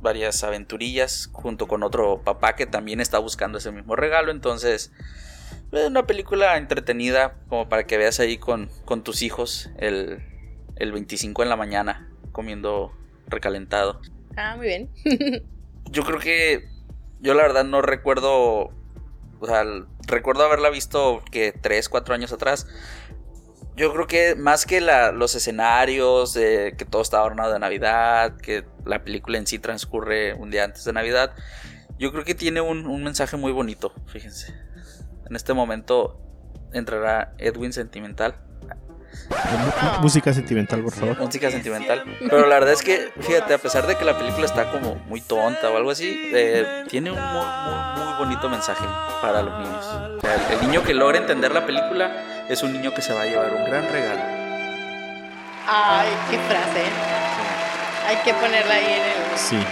varias 0.00 0.42
aventurillas 0.44 1.30
junto 1.32 1.68
con 1.68 1.82
otro 1.82 2.22
papá 2.22 2.54
que 2.54 2.66
también 2.66 3.00
está 3.00 3.18
buscando 3.18 3.58
ese 3.58 3.70
mismo 3.70 3.96
regalo. 3.96 4.30
Entonces 4.30 4.92
es 4.92 4.92
una 5.72 6.06
película 6.06 6.56
entretenida 6.56 7.36
como 7.48 7.68
para 7.68 7.86
que 7.86 7.96
veas 7.96 8.20
ahí 8.20 8.38
con, 8.38 8.70
con 8.84 9.04
tus 9.04 9.22
hijos 9.22 9.70
el, 9.78 10.22
el 10.76 10.92
25 10.92 11.42
en 11.42 11.48
la 11.48 11.56
mañana 11.56 12.10
comiendo 12.32 12.92
recalentado. 13.26 14.00
Ah, 14.36 14.56
muy 14.56 14.66
bien. 14.66 14.90
yo 15.90 16.02
creo 16.04 16.18
que 16.18 16.68
yo 17.20 17.34
la 17.34 17.42
verdad 17.42 17.64
no 17.64 17.82
recuerdo, 17.82 18.70
o 19.40 19.46
sea, 19.46 19.64
recuerdo 20.06 20.44
haberla 20.44 20.70
visto 20.70 21.22
que 21.30 21.52
3, 21.52 21.88
4 21.88 22.14
años 22.14 22.32
atrás. 22.32 22.66
Yo 23.76 23.92
creo 23.92 24.06
que 24.06 24.34
más 24.34 24.66
que 24.66 24.80
la, 24.80 25.12
los 25.12 25.34
escenarios, 25.34 26.34
de 26.34 26.74
que 26.76 26.84
todo 26.84 27.02
está 27.02 27.18
adornado 27.18 27.52
de 27.52 27.58
Navidad, 27.58 28.36
que 28.36 28.64
la 28.84 29.02
película 29.04 29.38
en 29.38 29.46
sí 29.46 29.58
transcurre 29.58 30.34
un 30.34 30.50
día 30.50 30.64
antes 30.64 30.84
de 30.84 30.92
Navidad, 30.92 31.34
yo 31.98 32.12
creo 32.12 32.24
que 32.24 32.34
tiene 32.34 32.60
un, 32.60 32.86
un 32.86 33.04
mensaje 33.04 33.36
muy 33.36 33.52
bonito, 33.52 33.92
fíjense. 34.06 34.54
En 35.30 35.36
este 35.36 35.54
momento 35.54 36.20
entrará 36.72 37.34
Edwin 37.38 37.72
Sentimental. 37.72 38.34
Música 40.02 40.32
sentimental, 40.32 40.82
por 40.82 40.92
favor. 40.92 41.18
Música 41.20 41.52
sentimental. 41.52 42.04
Pero 42.18 42.46
la 42.46 42.56
verdad 42.56 42.72
es 42.72 42.82
que, 42.82 43.12
fíjate, 43.20 43.54
a 43.54 43.58
pesar 43.58 43.86
de 43.86 43.96
que 43.96 44.04
la 44.04 44.18
película 44.18 44.44
está 44.44 44.72
como 44.72 44.96
muy 45.06 45.20
tonta 45.20 45.70
o 45.70 45.76
algo 45.76 45.92
así, 45.92 46.30
eh, 46.34 46.84
tiene 46.88 47.12
un 47.12 47.20
muy, 47.20 47.44
muy, 47.96 48.14
bonito 48.18 48.48
mensaje 48.48 48.84
para 49.22 49.42
los 49.42 49.56
niños. 49.60 50.20
el, 50.50 50.66
niño 50.66 50.82
que 50.82 50.94
logra 50.94 51.18
entender 51.18 51.52
la 51.52 51.64
película 51.64 52.10
es 52.48 52.62
un 52.64 52.72
niño 52.72 52.92
que 52.92 53.00
se 53.00 53.12
va 53.12 53.22
a 53.22 53.26
llevar 53.26 53.52
un 53.54 53.64
gran 53.64 53.88
regalo. 53.88 54.22
Ay, 55.68 56.08
qué 56.28 56.38
frase. 56.38 56.82
Hay 58.08 58.16
que 58.24 58.34
ponerla 58.34 58.74
ahí 58.74 58.84
en 58.84 59.32
el. 59.32 59.38
Sí. 59.38 59.64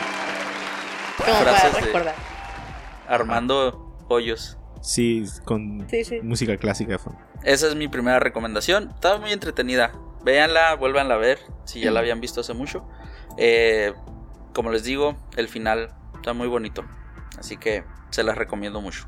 Como 1.17 1.45
para 1.45 1.69
recordar. 1.71 2.15
Armando 3.09 3.97
Pollos. 4.09 4.58
Sí, 4.81 5.25
con 5.45 5.87
música 6.23 6.57
clásica 6.57 6.93
de 6.93 6.99
fondo. 6.99 7.19
Esa 7.43 7.69
es 7.69 7.75
mi 7.75 7.89
primera 7.89 8.21
recomendación. 8.21 8.91
Estaba 8.95 9.19
muy 9.19 9.33
entretenida. 9.33 9.93
Véanla, 10.25 10.75
vuélvanla 10.75 11.15
a 11.15 11.19
ver 11.19 11.39
si 11.65 11.81
ya 11.81 11.91
la 11.91 12.01
habían 12.01 12.21
visto 12.21 12.41
hace 12.41 12.55
mucho. 12.55 12.87
Eh, 13.37 13.93
como 14.55 14.71
les 14.71 14.85
digo, 14.85 15.17
el 15.37 15.49
final 15.49 15.95
está 16.15 16.33
muy 16.33 16.49
bonito. 16.49 16.85
Así 17.39 17.57
que 17.57 17.85
se 18.11 18.23
las 18.23 18.37
recomiendo 18.37 18.81
mucho. 18.81 19.07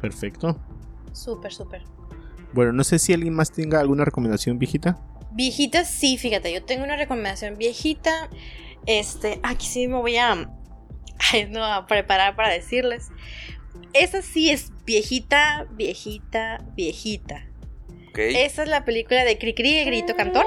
Perfecto. 0.00 0.60
Súper, 1.12 1.52
súper. 1.52 1.84
Bueno, 2.52 2.72
no 2.72 2.84
sé 2.84 2.98
si 2.98 3.12
alguien 3.12 3.34
más 3.34 3.52
tenga 3.52 3.80
alguna 3.80 4.04
recomendación 4.04 4.58
viejita. 4.58 4.98
Viejita, 5.32 5.84
sí, 5.84 6.18
fíjate, 6.18 6.52
yo 6.52 6.64
tengo 6.64 6.84
una 6.84 6.96
recomendación 6.96 7.56
viejita. 7.56 8.28
Este, 8.86 9.40
aquí 9.42 9.66
sí 9.66 9.88
me 9.88 9.96
voy 9.96 10.16
a, 10.16 10.34
no, 11.50 11.64
a 11.64 11.86
preparar 11.86 12.36
para 12.36 12.50
decirles 12.50 13.10
esa 13.94 14.22
sí 14.22 14.50
es 14.50 14.72
viejita, 14.84 15.66
viejita, 15.70 16.62
viejita. 16.74 17.46
Esa 18.16 18.62
es 18.62 18.68
la 18.68 18.84
película 18.84 19.24
de 19.24 19.38
Cricri 19.38 19.78
y 19.78 19.84
Grito 19.84 20.14
Cantor. 20.14 20.46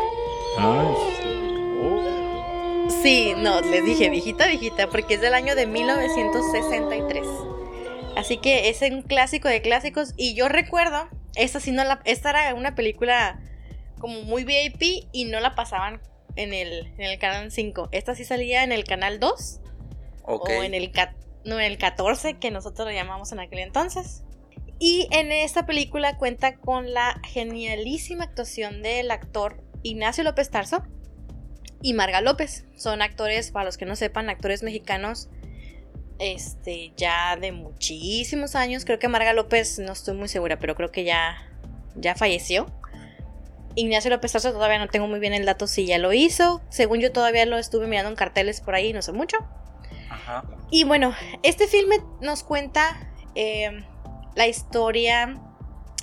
Sí, 3.01 3.33
no, 3.38 3.62
les 3.62 3.83
dije 3.83 4.10
viejita, 4.10 4.47
viejita, 4.47 4.89
porque 4.89 5.15
es 5.15 5.21
del 5.21 5.33
año 5.33 5.55
de 5.55 5.65
1963. 5.65 7.25
Así 8.15 8.38
que 8.38 8.69
es 8.69 8.81
un 8.81 9.01
clásico 9.01 9.47
de 9.47 9.62
clásicos. 9.62 10.13
Y 10.15 10.33
yo 10.33 10.47
recuerdo, 10.47 11.10
esta 11.36 11.60
sí 11.60 11.71
no 11.71 11.83
la. 11.83 12.01
Esta 12.05 12.29
era 12.29 12.55
una 12.55 12.75
película 12.75 13.39
como 13.99 14.21
muy 14.23 14.43
VIP 14.43 15.07
y 15.12 15.25
no 15.25 15.39
la 15.39 15.55
pasaban 15.55 16.01
en 16.36 16.53
el, 16.53 16.93
en 16.97 17.03
el 17.03 17.19
canal 17.19 17.51
5. 17.51 17.89
Esta 17.91 18.15
sí 18.15 18.23
salía 18.23 18.63
en 18.63 18.71
el 18.71 18.86
canal 18.86 19.19
2 19.19 19.60
o 20.23 20.49
en 20.49 20.73
el 20.73 20.91
no, 21.45 21.60
el 21.60 21.78
14 21.78 22.36
que 22.39 22.52
nosotros 22.52 22.88
lo 22.88 22.93
llamamos 22.93 23.32
en 23.32 23.39
aquel 23.39 23.60
entonces. 23.60 24.23
Y 24.80 25.08
en 25.12 25.32
esta 25.32 25.65
película 25.65 26.17
cuenta 26.17 26.58
con 26.58 26.93
la 26.93 27.19
genialísima 27.23 28.26
actuación 28.26 28.84
del 28.84 29.10
actor 29.10 29.63
Ignacio 29.82 30.23
López 30.23 30.50
Tarso 30.52 30.84
y 31.82 31.93
Marga 31.93 32.21
López. 32.21 32.65
Son 32.76 33.02
actores, 33.02 33.52
para 33.52 33.65
los 33.65 33.78
que 33.78 33.86
no 33.86 33.95
sepan, 33.95 34.30
actores 34.30 34.63
mexicanos 34.63 35.30
este, 36.19 36.93
ya 36.95 37.38
de 37.38 37.52
muchísimos 37.52 38.56
años. 38.56 38.86
Creo 38.86 39.00
que 39.00 39.08
Marga 39.08 39.34
López, 39.34 39.80
no 39.80 39.93
estoy 39.93 40.15
muy 40.15 40.28
segura, 40.28 40.60
pero 40.60 40.76
creo 40.76 40.91
que 40.91 41.04
ya, 41.04 41.38
ya 41.95 42.15
falleció. 42.15 42.67
Ignacio 43.76 44.10
López 44.10 44.32
Tarso 44.32 44.52
todavía 44.52 44.80
no 44.80 44.88
tengo 44.88 45.08
muy 45.08 45.19
bien 45.19 45.34
el 45.34 45.45
dato 45.45 45.67
si 45.67 45.86
ya 45.86 45.97
lo 45.97 46.13
hizo. 46.13 46.62
Según 46.69 47.00
yo 47.00 47.12
todavía 47.12 47.45
lo 47.45 47.58
estuve 47.58 47.88
mirando 47.88 48.10
en 48.10 48.15
carteles 48.15 48.62
por 48.62 48.76
ahí, 48.76 48.93
no 48.93 49.02
sé 49.02 49.12
mucho. 49.12 49.38
Ajá. 50.25 50.43
Y 50.69 50.84
bueno, 50.84 51.13
este 51.43 51.67
filme 51.67 51.97
nos 52.21 52.43
cuenta 52.43 52.97
eh, 53.36 53.84
la 54.36 54.47
historia, 54.47 55.39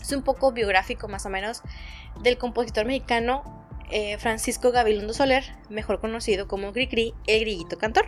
es 0.01 0.13
un 0.13 0.23
poco 0.23 0.53
biográfico 0.53 1.09
más 1.09 1.27
o 1.27 1.31
menos, 1.31 1.63
del 2.23 2.39
compositor 2.39 2.87
mexicano 2.87 3.43
eh, 3.91 4.17
Francisco 4.19 4.73
Gabilondo 4.73 5.13
Soler, 5.13 5.45
mejor 5.69 6.01
conocido 6.01 6.49
como 6.49 6.73
Cricri, 6.73 7.15
el 7.27 7.41
grillito 7.41 7.79
cantor. 7.79 8.07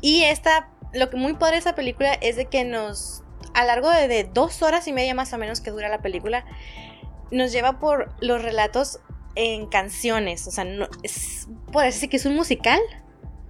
Y 0.00 0.24
esta, 0.24 0.70
lo 0.92 1.10
que 1.10 1.16
muy 1.16 1.34
padre 1.34 1.52
de 1.52 1.58
esta 1.58 1.74
película 1.74 2.12
es 2.14 2.36
de 2.36 2.46
que 2.46 2.64
nos, 2.64 3.22
a 3.54 3.62
lo 3.62 3.68
largo 3.68 3.90
de, 3.90 4.08
de 4.08 4.24
dos 4.24 4.62
horas 4.62 4.88
y 4.88 4.92
media 4.92 5.14
más 5.14 5.32
o 5.32 5.38
menos 5.38 5.60
que 5.60 5.70
dura 5.70 5.88
la 5.88 6.02
película, 6.02 6.44
nos 7.30 7.52
lleva 7.52 7.78
por 7.78 8.12
los 8.20 8.42
relatos 8.42 9.00
en 9.34 9.66
canciones. 9.66 10.46
O 10.46 10.50
sea, 10.50 10.64
no, 10.64 10.88
es, 11.02 11.48
puede 11.72 11.86
decir 11.86 12.08
que 12.08 12.16
es 12.16 12.26
un 12.26 12.34
musical, 12.34 12.80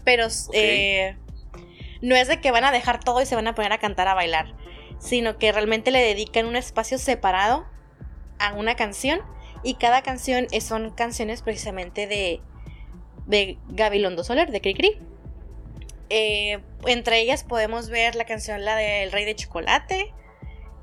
pero 0.04 0.26
eh, 0.52 1.16
no 2.02 2.14
es 2.16 2.28
de 2.28 2.40
que 2.40 2.50
van 2.50 2.64
a 2.64 2.72
dejar 2.72 3.00
todo 3.02 3.20
y 3.22 3.26
se 3.26 3.34
van 3.34 3.46
a 3.46 3.54
poner 3.54 3.72
a 3.72 3.78
cantar, 3.78 4.08
a 4.08 4.14
bailar, 4.14 4.54
sino 4.98 5.38
que 5.38 5.52
realmente 5.52 5.90
le 5.90 6.00
dedican 6.00 6.46
un 6.46 6.56
espacio 6.56 6.98
separado 6.98 7.66
a 8.38 8.52
una 8.54 8.74
canción 8.76 9.20
y 9.62 9.74
cada 9.74 10.02
canción 10.02 10.46
es- 10.50 10.64
son 10.64 10.90
canciones 10.90 11.42
precisamente 11.42 12.06
de, 12.06 12.40
de 13.26 13.58
Gabilondo 13.68 14.24
Soler, 14.24 14.50
de 14.50 14.60
Cricri. 14.60 14.98
Eh, 16.10 16.60
entre 16.86 17.20
ellas 17.20 17.44
podemos 17.44 17.88
ver 17.88 18.14
la 18.14 18.24
canción, 18.26 18.64
la 18.64 18.76
del 18.76 19.10
Rey 19.10 19.24
de 19.24 19.34
Chocolate, 19.34 20.12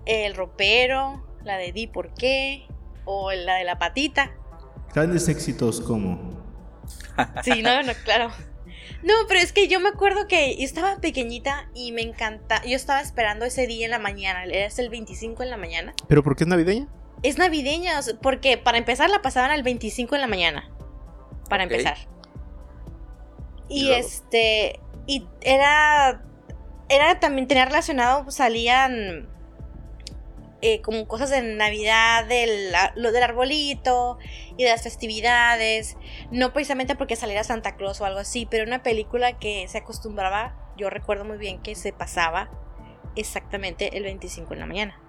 El 0.06 0.34
Ropero, 0.36 1.24
la 1.44 1.58
de 1.58 1.72
Di 1.72 1.88
por 1.88 2.14
qué, 2.16 2.66
o 3.06 3.32
la 3.32 3.56
de 3.56 3.64
La 3.64 3.78
Patita. 3.78 4.32
Grandes 4.94 5.28
éxitos 5.30 5.80
como. 5.82 6.42
Sí, 7.44 7.62
no, 7.62 7.84
no, 7.84 7.94
claro. 8.04 8.32
No, 9.04 9.14
pero 9.28 9.40
es 9.40 9.52
que 9.54 9.68
yo 9.68 9.80
me 9.80 9.90
acuerdo 9.90 10.28
que 10.28 10.56
yo 10.56 10.64
estaba 10.64 10.98
pequeñita 10.98 11.70
y 11.74 11.92
me 11.92 12.02
encanta. 12.02 12.62
Yo 12.64 12.76
estaba 12.76 13.02
esperando 13.02 13.46
ese 13.46 13.68
día 13.68 13.86
en 13.86 13.92
la 13.92 14.00
mañana. 14.00 14.44
Era 14.46 14.68
el 14.76 14.90
25 14.90 15.44
en 15.44 15.50
la 15.50 15.58
mañana. 15.58 15.94
¿Pero 16.08 16.24
por 16.24 16.36
qué 16.36 16.44
es 16.44 16.48
navideña? 16.48 16.88
Es 17.24 17.38
navideña, 17.38 18.00
porque 18.22 18.58
para 18.58 18.78
empezar 18.78 19.10
la 19.10 19.22
pasaban 19.22 19.52
al 19.52 19.64
25 19.64 20.16
en 20.16 20.22
la 20.22 20.28
mañana. 20.28 20.72
Para 21.50 21.64
empezar. 21.64 21.98
¿Y 23.70 23.86
luego? 23.86 24.00
este. 24.00 24.80
Y 25.08 25.28
era. 25.42 26.24
Era 26.90 27.20
también, 27.20 27.48
tenía 27.48 27.66
relacionado, 27.66 28.30
salían. 28.32 29.30
Eh, 30.62 30.82
como 30.82 31.08
cosas 31.08 31.30
de 31.30 31.42
Navidad, 31.42 32.26
del, 32.26 32.72
lo 32.96 33.12
del 33.12 33.24
arbolito 33.24 34.18
y 34.58 34.64
de 34.64 34.70
las 34.70 34.84
festividades. 34.84 35.98
No 36.32 36.54
precisamente 36.54 36.96
porque 36.96 37.16
saliera 37.16 37.44
Santa 37.44 37.76
Claus 37.76 38.00
o 38.02 38.06
algo 38.06 38.20
así, 38.20 38.48
pero 38.50 38.64
una 38.66 38.84
película 38.84 39.40
que 39.40 39.68
se 39.68 39.80
acostumbraba. 39.80 40.56
Yo 40.78 40.90
recuerdo 40.90 41.26
muy 41.26 41.38
bien 41.38 41.62
que 41.62 41.76
se 41.76 41.94
pasaba 41.94 42.50
exactamente 43.16 43.98
el 43.98 44.04
25 44.04 44.54
en 44.54 44.60
la 44.60 44.66
mañana. 44.66 45.00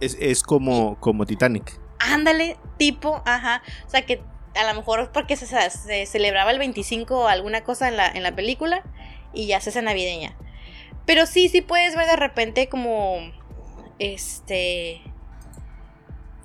Es, 0.00 0.16
es 0.20 0.42
como, 0.42 0.98
como 1.00 1.24
Titanic. 1.26 1.78
Ándale, 1.98 2.56
tipo, 2.78 3.22
ajá. 3.24 3.62
O 3.86 3.90
sea 3.90 4.04
que 4.04 4.22
a 4.54 4.64
lo 4.70 4.74
mejor 4.74 5.10
porque 5.12 5.36
se, 5.36 5.46
se 5.46 6.06
celebraba 6.06 6.50
el 6.50 6.58
25 6.58 7.16
o 7.16 7.28
alguna 7.28 7.62
cosa 7.62 7.88
en 7.88 7.96
la, 7.96 8.08
en 8.08 8.22
la 8.22 8.34
película 8.34 8.82
y 9.32 9.46
ya 9.46 9.60
se 9.60 9.70
hace 9.70 9.82
navideña. 9.82 10.36
Pero 11.06 11.26
sí, 11.26 11.48
sí 11.48 11.60
puedes 11.60 11.96
ver 11.96 12.06
de 12.06 12.16
repente 12.16 12.68
como 12.68 13.18
este 13.98 15.00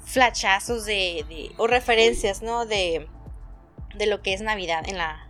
flachazos 0.04 0.86
de, 0.86 1.26
de- 1.30 1.52
o 1.58 1.68
referencias, 1.68 2.42
¿no? 2.42 2.66
De, 2.66 3.08
de 3.96 4.06
lo 4.08 4.22
que 4.22 4.34
es 4.34 4.42
Navidad 4.42 4.88
en 4.88 4.98
la, 4.98 5.30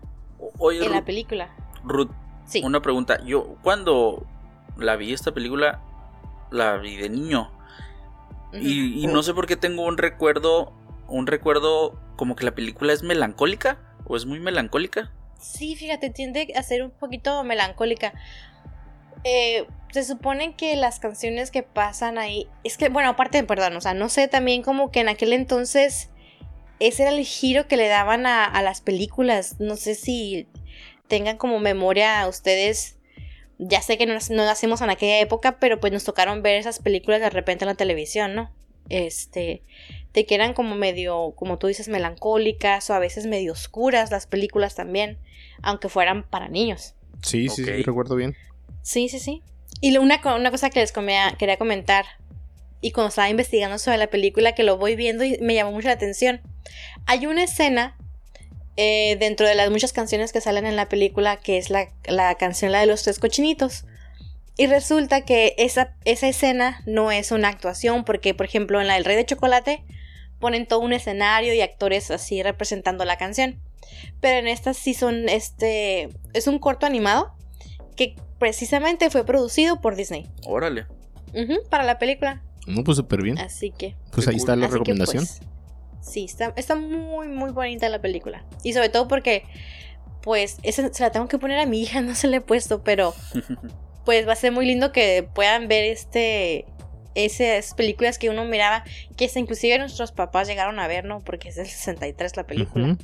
Oye, 0.57 0.85
en 0.85 0.91
la 0.91 1.03
película. 1.03 1.49
Ruth, 1.83 2.11
Sí. 2.45 2.61
una 2.63 2.81
pregunta. 2.81 3.23
Yo 3.25 3.55
cuando 3.61 4.25
la 4.77 4.95
vi 4.95 5.13
esta 5.13 5.33
película, 5.33 5.81
la 6.51 6.77
vi 6.77 6.95
de 6.97 7.09
niño. 7.09 7.51
Y, 8.53 9.03
y 9.03 9.07
no 9.07 9.21
sé 9.21 9.33
por 9.35 9.45
qué 9.45 9.55
tengo 9.55 9.83
un 9.85 9.97
recuerdo, 9.97 10.73
un 11.07 11.27
recuerdo 11.27 11.99
como 12.15 12.35
que 12.35 12.45
la 12.45 12.55
película 12.55 12.91
es 12.93 13.03
melancólica 13.03 13.77
o 14.05 14.15
es 14.15 14.25
muy 14.25 14.39
melancólica. 14.39 15.11
Sí, 15.39 15.75
fíjate, 15.75 16.09
tiende 16.09 16.51
a 16.57 16.63
ser 16.63 16.83
un 16.83 16.89
poquito 16.91 17.43
melancólica. 17.43 18.13
Eh, 19.23 19.67
se 19.91 20.03
supone 20.03 20.55
que 20.55 20.75
las 20.75 20.99
canciones 20.99 21.51
que 21.51 21.63
pasan 21.63 22.17
ahí. 22.17 22.47
Es 22.63 22.77
que, 22.77 22.89
bueno, 22.89 23.09
aparte, 23.09 23.43
perdón, 23.43 23.75
o 23.77 23.81
sea, 23.81 23.93
no 23.93 24.09
sé 24.09 24.27
también 24.27 24.61
como 24.61 24.91
que 24.91 25.01
en 25.01 25.09
aquel 25.09 25.33
entonces. 25.33 26.09
Ese 26.79 27.03
era 27.03 27.11
el 27.11 27.25
giro 27.25 27.67
que 27.67 27.75
le 27.75 27.89
daban 27.89 28.25
a, 28.25 28.45
a 28.45 28.61
las 28.61 28.79
películas. 28.79 29.59
No 29.59 29.75
sé 29.75 29.95
si 29.95 30.47
tengan 31.07 31.37
como 31.37 31.59
memoria 31.59 32.25
ustedes. 32.27 32.97
Ya 33.57 33.81
sé 33.81 33.97
que 33.97 34.05
no, 34.05 34.13
no 34.13 34.45
nacimos 34.45 34.79
en 34.81 34.89
aquella 34.89 35.19
época, 35.19 35.59
pero 35.59 35.81
pues 35.81 35.91
nos 35.91 36.05
tocaron 36.05 36.41
ver 36.41 36.55
esas 36.55 36.79
películas 36.79 37.19
de 37.19 37.29
repente 37.29 37.65
en 37.65 37.69
la 37.69 37.75
televisión, 37.75 38.33
¿no? 38.33 38.51
Este. 38.87 39.63
De 40.13 40.25
que 40.25 40.35
eran 40.35 40.53
como 40.53 40.75
medio, 40.75 41.33
como 41.35 41.57
tú 41.57 41.67
dices, 41.67 41.89
melancólicas 41.89 42.89
o 42.89 42.93
a 42.93 42.99
veces 42.99 43.25
medio 43.25 43.51
oscuras 43.51 44.09
las 44.09 44.25
películas 44.25 44.75
también 44.75 45.19
aunque 45.61 45.89
fueran 45.89 46.23
para 46.23 46.47
niños. 46.47 46.95
Sí, 47.23 47.49
sí, 47.49 47.63
sí, 47.65 47.83
recuerdo 47.83 48.15
bien. 48.15 48.35
Sí, 48.81 49.09
sí, 49.09 49.19
sí. 49.19 49.43
Y 49.81 49.97
una, 49.97 50.21
una 50.35 50.51
cosa 50.51 50.69
que 50.69 50.79
les 50.79 50.91
quería 50.91 51.57
comentar, 51.57 52.05
y 52.81 52.91
cuando 52.91 53.09
estaba 53.09 53.29
investigando 53.29 53.77
sobre 53.77 53.97
la 53.97 54.07
película, 54.07 54.53
que 54.53 54.63
lo 54.63 54.77
voy 54.77 54.95
viendo 54.95 55.23
y 55.23 55.37
me 55.41 55.53
llamó 55.53 55.71
mucho 55.71 55.87
la 55.87 55.93
atención, 55.93 56.41
hay 57.05 57.25
una 57.25 57.43
escena 57.43 57.97
eh, 58.77 59.17
dentro 59.19 59.47
de 59.47 59.55
las 59.55 59.69
muchas 59.69 59.91
canciones 59.91 60.31
que 60.31 60.41
salen 60.41 60.65
en 60.65 60.75
la 60.75 60.87
película, 60.87 61.37
que 61.37 61.57
es 61.57 61.69
la, 61.69 61.89
la 62.05 62.35
canción 62.35 62.71
La 62.71 62.79
de 62.79 62.85
los 62.85 63.03
tres 63.03 63.19
cochinitos. 63.19 63.85
Y 64.55 64.67
resulta 64.67 65.21
que 65.21 65.55
esa, 65.57 65.95
esa 66.03 66.27
escena 66.27 66.81
no 66.85 67.11
es 67.11 67.31
una 67.31 67.47
actuación, 67.47 68.03
porque 68.03 68.33
por 68.33 68.45
ejemplo 68.45 68.81
en 68.81 68.87
la 68.87 68.95
del 68.95 69.05
Rey 69.05 69.15
de 69.15 69.25
Chocolate 69.25 69.83
ponen 70.39 70.65
todo 70.65 70.79
un 70.79 70.93
escenario 70.93 71.53
y 71.53 71.61
actores 71.61 72.11
así 72.11 72.43
representando 72.43 73.05
la 73.05 73.17
canción. 73.17 73.61
Pero 74.21 74.37
en 74.37 74.47
esta 74.47 74.73
sí 74.73 74.93
son, 74.93 75.29
este, 75.29 76.09
es 76.33 76.47
un 76.47 76.59
corto 76.59 76.85
animado 76.85 77.33
que 77.95 78.15
precisamente 78.39 79.09
fue 79.09 79.25
producido 79.25 79.81
por 79.81 79.95
Disney. 79.95 80.27
Órale. 80.45 80.87
Ujú, 81.33 81.59
para 81.69 81.83
la 81.83 81.99
película. 81.99 82.41
No, 82.67 82.83
pues 82.83 82.97
súper 82.97 83.21
bien. 83.21 83.37
Así 83.37 83.71
que. 83.71 83.95
Pues 84.11 84.27
ahí 84.27 84.35
está 84.35 84.55
la 84.55 84.65
así 84.65 84.73
que, 84.73 84.79
recomendación. 84.79 85.25
pues, 85.25 85.41
sí, 86.01 86.25
está, 86.25 86.53
está 86.55 86.75
muy, 86.75 87.27
muy 87.27 87.51
bonita 87.51 87.89
la 87.89 87.99
película. 88.01 88.45
Y 88.63 88.73
sobre 88.73 88.89
todo 88.89 89.07
porque, 89.07 89.43
pues, 90.21 90.57
esa 90.63 90.91
se 90.91 91.03
la 91.03 91.11
tengo 91.11 91.27
que 91.27 91.37
poner 91.37 91.59
a 91.59 91.65
mi 91.65 91.81
hija, 91.81 92.01
no 92.01 92.15
se 92.15 92.27
la 92.27 92.37
he 92.37 92.41
puesto, 92.41 92.83
pero 92.83 93.13
pues 94.05 94.27
va 94.27 94.33
a 94.33 94.35
ser 94.35 94.51
muy 94.51 94.65
lindo 94.65 94.91
que 94.91 95.27
puedan 95.33 95.67
ver 95.67 95.83
este. 95.85 96.65
Esas 97.15 97.73
películas 97.73 98.17
que 98.19 98.29
uno 98.29 98.45
miraba, 98.45 98.83
que 99.17 99.29
inclusive 99.35 99.77
nuestros 99.79 100.11
papás 100.11 100.47
llegaron 100.47 100.79
a 100.79 100.87
ver, 100.87 101.05
¿no? 101.05 101.19
Porque 101.19 101.49
es 101.49 101.55
del 101.55 101.65
63 101.65 102.37
la 102.37 102.45
película. 102.45 102.85
Ujú. 102.93 102.97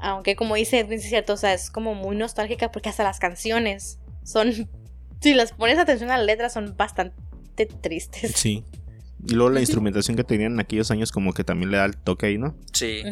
Aunque 0.00 0.36
como 0.36 0.54
dice 0.54 0.80
Edwin, 0.80 0.98
es 0.98 1.08
cierto, 1.08 1.34
o 1.34 1.36
sea, 1.36 1.54
es 1.54 1.70
como 1.70 1.94
muy 1.94 2.16
nostálgica 2.16 2.70
porque 2.70 2.88
hasta 2.88 3.02
las 3.04 3.18
canciones 3.18 3.98
son, 4.24 4.52
si 5.20 5.34
las 5.34 5.52
pones 5.52 5.78
atención 5.78 6.10
a 6.10 6.16
las 6.18 6.26
letras, 6.26 6.52
son 6.52 6.76
bastante 6.76 7.66
tristes. 7.66 8.32
Sí. 8.36 8.64
Y 9.26 9.34
luego 9.34 9.50
la 9.50 9.58
instrumentación 9.60 10.16
que 10.16 10.22
tenían 10.22 10.52
en 10.52 10.60
aquellos 10.60 10.92
años 10.92 11.10
como 11.10 11.32
que 11.32 11.42
también 11.42 11.72
le 11.72 11.78
da 11.78 11.86
el 11.86 11.96
toque 11.96 12.26
ahí, 12.26 12.38
¿no? 12.38 12.54
Sí. 12.72 13.02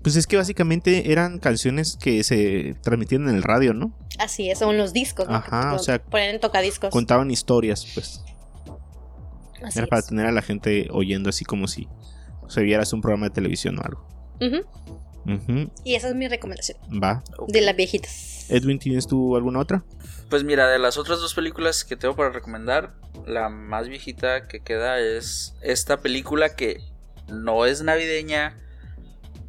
Pues 0.00 0.14
es 0.14 0.28
que 0.28 0.36
básicamente 0.36 1.10
eran 1.10 1.40
canciones 1.40 1.96
que 1.96 2.22
se 2.22 2.76
transmitían 2.82 3.28
en 3.28 3.34
el 3.34 3.42
radio, 3.42 3.74
¿no? 3.74 3.92
Así 4.20 4.48
es, 4.48 4.60
son 4.60 4.78
los 4.78 4.92
discos, 4.92 5.26
¿no? 5.28 5.34
Ajá, 5.34 5.74
o 5.74 5.80
sea, 5.80 6.00
ponen 6.00 6.36
en 6.36 6.40
tocadiscos. 6.40 6.90
Contaban 6.90 7.32
historias, 7.32 7.84
pues. 7.94 8.22
Así 9.60 9.80
Era 9.80 9.88
para 9.88 10.00
es. 10.00 10.06
tener 10.06 10.26
a 10.26 10.32
la 10.32 10.42
gente 10.42 10.86
oyendo 10.92 11.30
así 11.30 11.44
como 11.44 11.66
si 11.66 11.88
se 12.48 12.62
vieras 12.62 12.92
un 12.92 13.00
programa 13.00 13.26
de 13.26 13.34
televisión 13.34 13.76
o 13.78 13.82
algo. 13.82 14.06
Y 15.84 15.94
esa 15.94 16.08
es 16.08 16.14
mi 16.14 16.28
recomendación 16.28 16.78
Va. 17.02 17.22
De 17.48 17.60
las 17.60 17.76
viejitas. 17.76 18.46
Edwin, 18.48 18.78
¿tienes 18.78 19.06
tú 19.06 19.36
alguna 19.36 19.60
otra? 19.60 19.84
Pues 20.28 20.44
mira, 20.44 20.68
de 20.68 20.78
las 20.78 20.96
otras 20.98 21.20
dos 21.20 21.34
películas 21.34 21.84
que 21.84 21.96
tengo 21.96 22.16
para 22.16 22.30
recomendar, 22.30 22.94
la 23.26 23.48
más 23.48 23.88
viejita 23.88 24.46
que 24.48 24.60
queda 24.60 24.98
es 25.00 25.54
esta 25.62 25.98
película 25.98 26.54
que 26.54 26.80
no 27.28 27.64
es 27.66 27.82
navideña, 27.82 28.56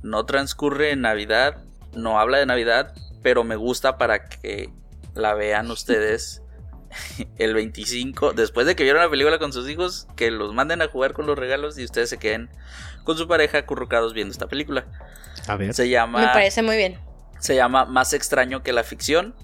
no 0.04 0.26
transcurre 0.26 0.92
en 0.92 1.02
Navidad, 1.02 1.64
no 1.94 2.20
habla 2.20 2.38
de 2.38 2.46
Navidad, 2.46 2.94
pero 3.24 3.44
me 3.44 3.56
gusta 3.56 3.98
para 3.98 4.30
que 4.30 4.70
la 5.16 5.34
vean 5.34 5.70
ustedes 5.72 6.42
el 7.38 7.54
25, 7.54 8.34
después 8.34 8.68
de 8.68 8.76
que 8.76 8.84
vieron 8.84 9.02
la 9.02 9.10
película 9.10 9.40
con 9.40 9.54
sus 9.54 9.70
hijos, 9.70 10.08
que 10.16 10.32
los 10.32 10.54
manden 10.54 10.82
a 10.82 10.88
jugar 10.88 11.14
con 11.14 11.26
los 11.26 11.38
regalos 11.38 11.78
y 11.78 11.84
ustedes 11.84 12.10
se 12.10 12.18
queden 12.18 12.50
con 13.04 13.18
su 13.18 13.28
pareja 13.28 13.60
acurrucados 13.60 14.14
viendo 14.14 14.32
esta 14.32 14.48
película. 14.48 14.86
A 15.48 15.56
ver. 15.56 15.74
Se 15.74 15.88
llama 15.90 16.20
Me 16.20 16.28
parece 16.28 16.62
muy 16.62 16.76
bien. 16.78 16.98
se 17.40 17.56
llama 17.56 17.86
Más 17.86 18.14
extraño 18.14 18.64
que 18.64 18.74
la 18.74 18.84
ficción. 18.84 19.36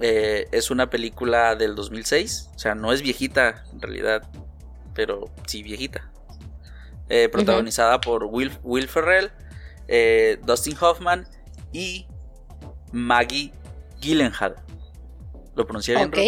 Eh, 0.00 0.48
es 0.52 0.70
una 0.70 0.90
película 0.90 1.54
del 1.54 1.74
2006. 1.74 2.50
O 2.54 2.58
sea, 2.58 2.74
no 2.74 2.92
es 2.92 3.02
viejita 3.02 3.64
en 3.72 3.80
realidad. 3.80 4.22
Pero 4.94 5.30
sí 5.46 5.62
viejita. 5.62 6.10
eh, 7.08 7.28
protagonizada 7.28 8.00
por 8.00 8.24
Will, 8.24 8.52
Will 8.62 8.88
Ferrell, 8.88 9.30
eh, 9.88 10.38
Dustin 10.44 10.76
Hoffman 10.80 11.26
y 11.72 12.06
Maggie 12.90 13.52
Gyllenhaal. 14.00 14.56
¿Lo 15.54 15.66
pronuncié 15.66 15.94
bien? 15.96 16.08
Ok. 16.08 16.18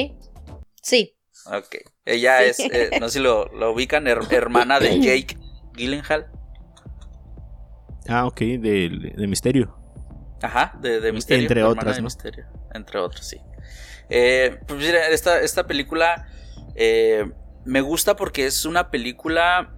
Sí. 0.82 1.16
Ok. 1.46 1.76
Ella 2.04 2.42
es, 2.42 2.58
eh, 2.60 2.90
no 3.00 3.08
sé 3.08 3.14
si 3.18 3.24
lo, 3.24 3.46
lo 3.54 3.72
ubican, 3.72 4.04
her- 4.06 4.30
hermana 4.30 4.78
de 4.78 5.00
Jake 5.00 5.38
Gyllenhaal. 5.74 6.30
Ah, 8.08 8.26
ok, 8.26 8.38
de, 8.40 9.12
de 9.16 9.26
misterio. 9.26 9.76
Ajá, 10.42 10.76
de, 10.80 11.00
de 11.00 11.12
Misterio. 11.12 11.42
Entre 11.44 11.62
otras, 11.64 11.96
de 11.96 12.02
¿no? 12.02 12.04
Misterio, 12.06 12.44
entre 12.74 12.98
otras, 12.98 13.26
sí. 13.26 13.38
Eh, 14.10 14.58
pues 14.66 14.78
mira, 14.78 15.08
esta, 15.08 15.40
esta 15.40 15.66
película 15.66 16.26
eh, 16.74 17.24
me 17.64 17.80
gusta 17.80 18.14
porque 18.14 18.44
es 18.44 18.66
una 18.66 18.90
película, 18.90 19.74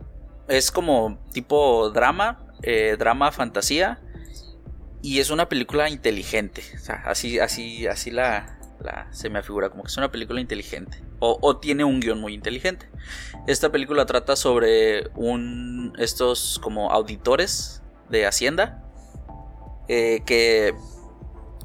es 0.49 0.73
como 0.73 1.21
tipo 1.33 1.91
drama, 1.91 2.45
eh, 2.63 2.97
drama 2.99 3.31
fantasía, 3.31 4.01
y 5.03 5.21
es 5.21 5.31
una 5.31 5.49
película 5.49 5.89
inteligente. 5.89 6.63
O 6.75 6.79
sea, 6.79 7.03
así, 7.07 7.39
así, 7.39 7.87
así 7.87 8.11
la, 8.11 8.59
la- 8.81 9.07
se 9.13 9.31
me 9.31 9.39
afigura, 9.39 9.69
como 9.71 9.85
que 9.85 9.89
es 9.89 9.97
una 9.99 10.11
película 10.11 10.41
inteligente. 10.41 11.01
O, 11.21 11.39
o 11.41 11.59
tiene 11.59 11.85
un 11.85 12.01
guion 12.01 12.21
muy 12.21 12.35
inteligente. 12.35 12.89
Esta 13.47 13.71
película 13.71 14.05
trata 14.05 14.35
sobre 14.35 15.09
un. 15.15 15.93
estos 15.99 16.59
como 16.61 16.91
auditores 16.91 17.83
de 18.11 18.27
Hacienda. 18.27 18.83
eh, 19.89 20.23
que. 20.27 20.75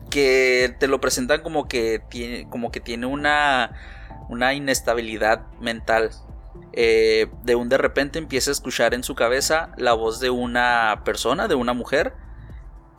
que 0.09 0.75
te 0.79 0.87
lo 0.87 0.99
presentan 1.01 1.41
como 1.41 1.67
que 1.67 1.99
tiene. 2.09 2.47
como 2.49 2.71
que 2.71 2.79
tiene 2.79 3.05
una. 3.05 3.71
una 4.29 4.53
inestabilidad 4.53 5.47
mental. 5.59 6.11
Eh, 6.73 7.27
de 7.43 7.55
un 7.55 7.69
de 7.69 7.77
repente 7.77 8.19
empieza 8.19 8.51
a 8.51 8.53
escuchar 8.53 8.93
en 8.93 9.03
su 9.03 9.15
cabeza 9.15 9.71
la 9.77 9.93
voz 9.93 10.19
de 10.19 10.29
una 10.29 11.01
persona, 11.05 11.47
de 11.47 11.55
una 11.55 11.73
mujer, 11.73 12.13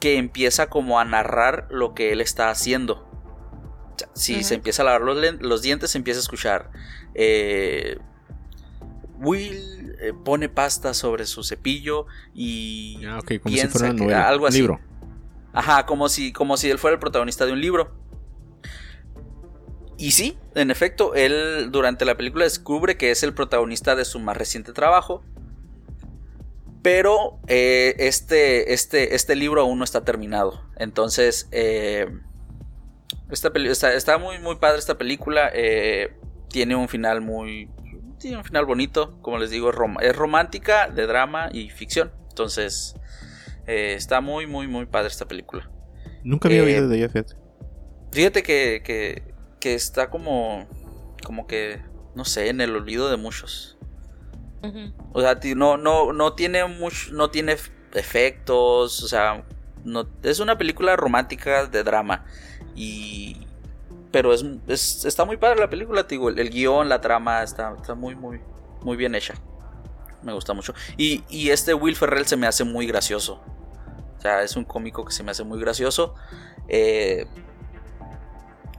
que 0.01 0.17
empieza 0.19 0.69
como 0.69 0.99
a 1.01 1.05
narrar 1.05 1.67
lo 1.71 1.95
que 1.95 2.13
él 2.13 2.21
está 2.21 2.51
haciendo. 2.51 3.09
O 3.95 3.99
sea, 3.99 4.09
Si 4.15 4.43
se 4.43 4.55
empieza 4.55 4.83
a 4.83 4.87
lavar 4.87 5.03
los, 5.03 5.17
los 5.41 5.63
dientes, 5.63 5.91
se 5.91 5.99
empieza 5.99 6.19
a 6.21 6.23
escuchar. 6.23 6.71
eh, 7.15 7.99
Will 9.23 9.97
eh, 10.01 10.13
pone 10.25 10.49
pasta 10.49 10.95
sobre 10.95 11.27
su 11.27 11.43
cepillo 11.45 12.07
y 12.35 13.05
Ah, 13.07 13.19
ok, 13.21 13.25
como 13.43 13.55
si 13.55 13.61
piensa 13.61 13.79
fuera 13.79 13.95
una 13.95 14.07
que- 14.07 14.15
algo 14.15 14.47
así. 14.47 14.59
Libro. 14.59 14.81
Ajá, 15.53 15.85
como 15.87 16.09
si, 16.09 16.33
como 16.33 16.57
si 16.57 16.71
él 16.71 16.79
fuera 16.79 16.95
el 16.95 17.01
protagonista 17.01 17.45
de 17.47 17.53
un 17.53 17.61
libro. 17.61 17.93
Y 19.99 20.13
sí, 20.13 20.37
en 20.55 20.71
efecto, 20.71 21.15
él 21.15 21.69
durante 21.71 22.05
la 22.05 22.17
película 22.17 22.45
descubre 22.45 22.97
que 22.97 23.11
es 23.11 23.23
el 23.23 23.35
protagonista 23.35 23.95
de 23.95 24.05
su 24.05 24.19
más 24.19 24.37
reciente 24.37 24.73
trabajo. 24.73 25.23
Pero 26.83 27.39
eh, 27.47 27.95
este, 27.99 28.73
este, 28.73 29.15
este 29.15 29.37
libro 29.37 29.61
aún 29.61 29.79
no 29.79 29.85
está 29.85 30.05
terminado. 30.05 30.65
Entonces, 30.77 31.49
eh, 31.53 32.09
esta 33.31 33.53
está, 33.55 33.93
está 33.95 34.19
muy, 34.19 34.41
muy 34.41 34.57
padre 34.57 34.79
esta 34.81 34.99
película. 34.99 35.51
eh, 35.55 36.17
tiene 36.49 36.75
un 36.75 36.89
final 36.89 37.21
muy... 37.21 37.71
Tiene 38.23 38.39
un 38.39 38.45
final 38.45 38.65
bonito. 38.65 39.19
Como 39.21 39.39
les 39.39 39.51
digo, 39.51 39.71
es, 39.71 39.77
rom- 39.77 40.01
es 40.01 40.17
romántica, 40.17 40.89
de 40.89 41.07
drama 41.07 41.49
y 41.53 41.69
ficción. 41.71 42.13
Entonces, 42.31 42.95
eh, 43.67 43.95
está 43.97 44.21
muy, 44.21 44.47
muy, 44.47 44.69
muy 44.69 44.87
padre 44.87 45.09
esta 45.09 45.27
película. 45.27 45.69
Nunca 46.25 46.49
había 46.49 46.61
Eh, 46.61 46.67
oído 46.67 46.89
de 46.89 46.99
ella, 46.99 47.09
fíjate. 47.09 47.35
Fíjate 48.13 48.43
que, 48.43 48.83
que, 48.85 49.35
que 49.61 49.75
está 49.75 50.11
como, 50.11 50.69
como 51.25 51.47
que, 51.47 51.83
no 52.15 52.25
sé, 52.25 52.49
en 52.49 52.61
el 52.61 52.75
olvido 52.77 53.11
de 53.11 53.17
muchos. 53.17 53.77
O 55.13 55.21
sea, 55.21 55.39
no, 55.57 55.77
no, 55.77 56.13
no 56.13 56.35
tiene 56.35 56.65
mucho, 56.67 57.13
no 57.13 57.31
tiene 57.31 57.57
efectos, 57.95 59.03
o 59.03 59.09
sea, 59.09 59.45
no, 59.85 60.09
es 60.23 60.39
una 60.39 60.57
película 60.57 60.95
romántica 60.95 61.67
de 61.67 61.83
drama. 61.83 62.25
Y, 62.77 63.47
pero 64.12 64.33
es, 64.33 64.44
es- 64.68 65.05
está 65.05 65.25
muy 65.25 65.37
padre 65.38 65.59
la 65.61 65.68
película, 65.70 66.07
te 66.07 66.14
digo, 66.14 66.29
el, 66.29 66.38
el 66.38 66.51
guion, 66.51 66.88
la 66.88 67.01
trama, 67.01 67.42
está, 67.42 67.75
está 67.77 67.94
muy, 67.96 68.14
muy, 68.14 68.40
muy 68.83 68.96
bien 68.96 69.14
hecha. 69.16 69.35
Me 70.22 70.33
gusta 70.33 70.53
mucho. 70.55 70.72
Y, 70.96 71.25
y 71.29 71.51
este 71.51 71.75
Will 71.75 71.96
Ferrell 71.96 72.27
se 72.27 72.37
me 72.37 72.46
hace 72.46 72.62
muy 72.62 72.87
gracioso. 72.87 73.40
O 74.16 74.20
sea, 74.20 74.42
es 74.42 74.55
un 74.55 74.64
cómico 74.64 75.05
que 75.05 75.12
se 75.12 75.25
me 75.25 75.33
hace 75.33 75.42
muy 75.42 75.59
gracioso. 75.59 76.14
Eh, 76.68 77.27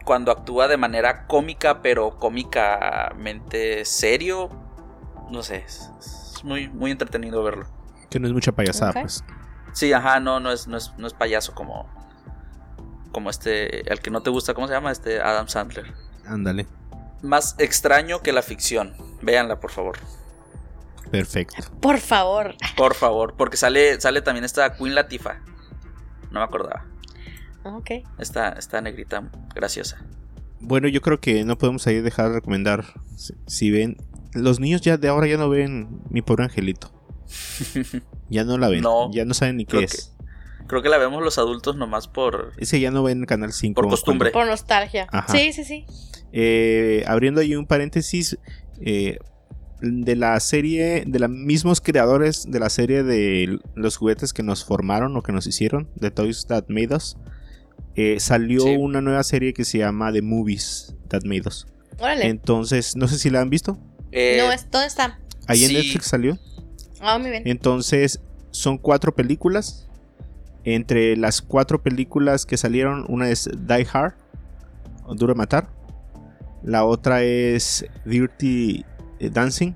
cuando 0.05 0.31
actúa 0.31 0.67
de 0.69 0.77
manera 0.77 1.27
cómica, 1.27 1.81
pero 1.81 2.17
cómicamente 2.17 3.83
serio. 3.85 4.49
No 5.31 5.43
sé, 5.43 5.63
es, 5.67 5.89
es 5.99 6.43
muy, 6.43 6.67
muy 6.69 6.91
entretenido 6.91 7.43
verlo. 7.43 7.65
Que 8.09 8.19
no 8.19 8.27
es 8.27 8.33
mucha 8.33 8.51
payasada, 8.51 8.93
pues. 8.93 9.23
Sí, 9.73 9.91
ajá, 9.91 10.19
no, 10.19 10.39
no 10.39 10.51
es, 10.51 10.67
no 10.67 10.77
es, 10.77 10.93
no 10.97 11.07
es 11.07 11.13
payaso 11.13 11.53
como. 11.55 11.89
Como 13.13 13.29
este. 13.29 13.89
El 13.89 14.01
que 14.01 14.11
no 14.11 14.21
te 14.21 14.29
gusta, 14.29 14.53
¿cómo 14.53 14.67
se 14.67 14.73
llama? 14.73 14.91
Este 14.91 15.21
Adam 15.21 15.47
Sandler. 15.47 15.93
Ándale. 16.25 16.67
Más 17.21 17.55
extraño 17.59 18.21
que 18.21 18.33
la 18.33 18.41
ficción. 18.41 18.93
Véanla, 19.21 19.61
por 19.61 19.71
favor. 19.71 19.97
Perfecto. 21.09 21.63
Por 21.79 21.99
favor. 21.99 22.55
Por 22.75 22.95
favor. 22.95 23.35
Porque 23.37 23.55
sale, 23.55 24.01
sale 24.01 24.21
también 24.21 24.43
esta 24.43 24.75
Queen 24.75 24.95
Latifa. 24.95 25.39
No 26.31 26.39
me 26.39 26.43
acordaba. 26.43 26.85
Ok. 27.63 27.91
Esta, 28.19 28.49
esta 28.49 28.81
negrita 28.81 29.29
graciosa. 29.55 30.03
Bueno, 30.59 30.89
yo 30.89 31.01
creo 31.01 31.21
que 31.21 31.45
no 31.45 31.57
podemos 31.57 31.87
ahí 31.87 32.01
dejar 32.01 32.29
de 32.29 32.35
recomendar. 32.35 32.83
Si, 33.15 33.33
si 33.47 33.71
ven. 33.71 33.95
Los 34.33 34.59
niños 34.59 34.81
ya 34.81 34.97
de 34.97 35.07
ahora 35.07 35.27
ya 35.27 35.37
no 35.37 35.47
ven 35.47 36.01
mi 36.09 36.21
pobre 36.21 36.43
angelito. 36.43 36.91
Ya 38.29 38.43
no 38.43 38.57
la 38.57 38.67
ven. 38.67 38.81
No, 38.81 39.11
ya 39.11 39.25
no 39.25 39.35
saben 39.35 39.57
ni 39.57 39.65
qué 39.65 39.83
es. 39.83 40.11
Creo 40.67 40.81
que 40.81 40.89
la 40.89 40.97
vemos 40.97 41.21
los 41.23 41.37
adultos 41.37 41.75
nomás 41.75 42.07
por. 42.07 42.53
Ese 42.57 42.79
ya 42.79 42.91
no 42.91 43.03
ven 43.03 43.25
Canal 43.25 43.51
5. 43.53 43.79
Por 43.81 43.89
costumbre. 43.89 44.31
Por 44.31 44.45
nostalgia. 44.47 45.07
Ajá. 45.11 45.31
Sí, 45.31 45.51
sí, 45.53 45.63
sí. 45.63 45.85
Eh, 46.31 47.03
abriendo 47.07 47.41
ahí 47.41 47.55
un 47.55 47.65
paréntesis. 47.65 48.37
eh, 48.81 49.17
de 49.81 50.15
la 50.15 50.39
serie. 50.39 51.03
De 51.05 51.19
los 51.19 51.29
mismos 51.29 51.81
creadores 51.81 52.49
de 52.49 52.59
la 52.59 52.69
serie 52.69 53.03
de 53.03 53.59
los 53.75 53.97
juguetes 53.97 54.31
que 54.31 54.41
nos 54.41 54.63
formaron 54.63 55.15
o 55.17 55.21
que 55.21 55.33
nos 55.33 55.45
hicieron. 55.45 55.89
De 55.95 56.09
Toys 56.11 56.45
That 56.47 56.65
Made 56.69 56.95
Us. 56.95 57.17
eh, 57.95 58.19
salió 58.19 58.61
Sí. 58.61 58.75
una 58.77 59.01
nueva 59.01 59.23
serie 59.23 59.53
que 59.53 59.65
se 59.65 59.77
llama 59.79 60.11
The 60.11 60.21
Movies 60.23 60.95
That 61.09 61.23
Made 61.25 61.43
Us. 61.45 61.67
Órale. 61.99 62.25
Entonces, 62.27 62.95
no 62.95 63.07
sé 63.07 63.19
si 63.19 63.29
la 63.29 63.41
han 63.41 63.49
visto. 63.51 63.77
Eh, 64.11 64.37
no, 64.39 64.51
es, 64.51 64.71
¿dónde 64.71 64.87
está? 64.87 65.19
Ahí 65.47 65.65
en. 65.65 65.73
Netflix 65.73 66.05
salió. 66.07 66.39
Ah, 67.01 67.19
muy 67.19 67.29
bien. 67.29 67.43
Entonces, 67.45 68.19
son 68.51 68.77
cuatro 68.77 69.13
películas. 69.13 69.82
Entre 70.63 71.17
las 71.17 71.41
cuatro 71.41 71.81
películas 71.83 72.45
que 72.45 72.57
salieron, 72.57 73.05
una 73.09 73.29
es 73.29 73.49
Die 73.53 73.87
Hard, 73.91 74.13
Duro 75.15 75.35
Matar. 75.35 75.67
La 76.63 76.85
otra 76.85 77.23
es 77.23 77.85
Dirty 78.05 78.85
eh, 79.19 79.29
Dancing, 79.29 79.73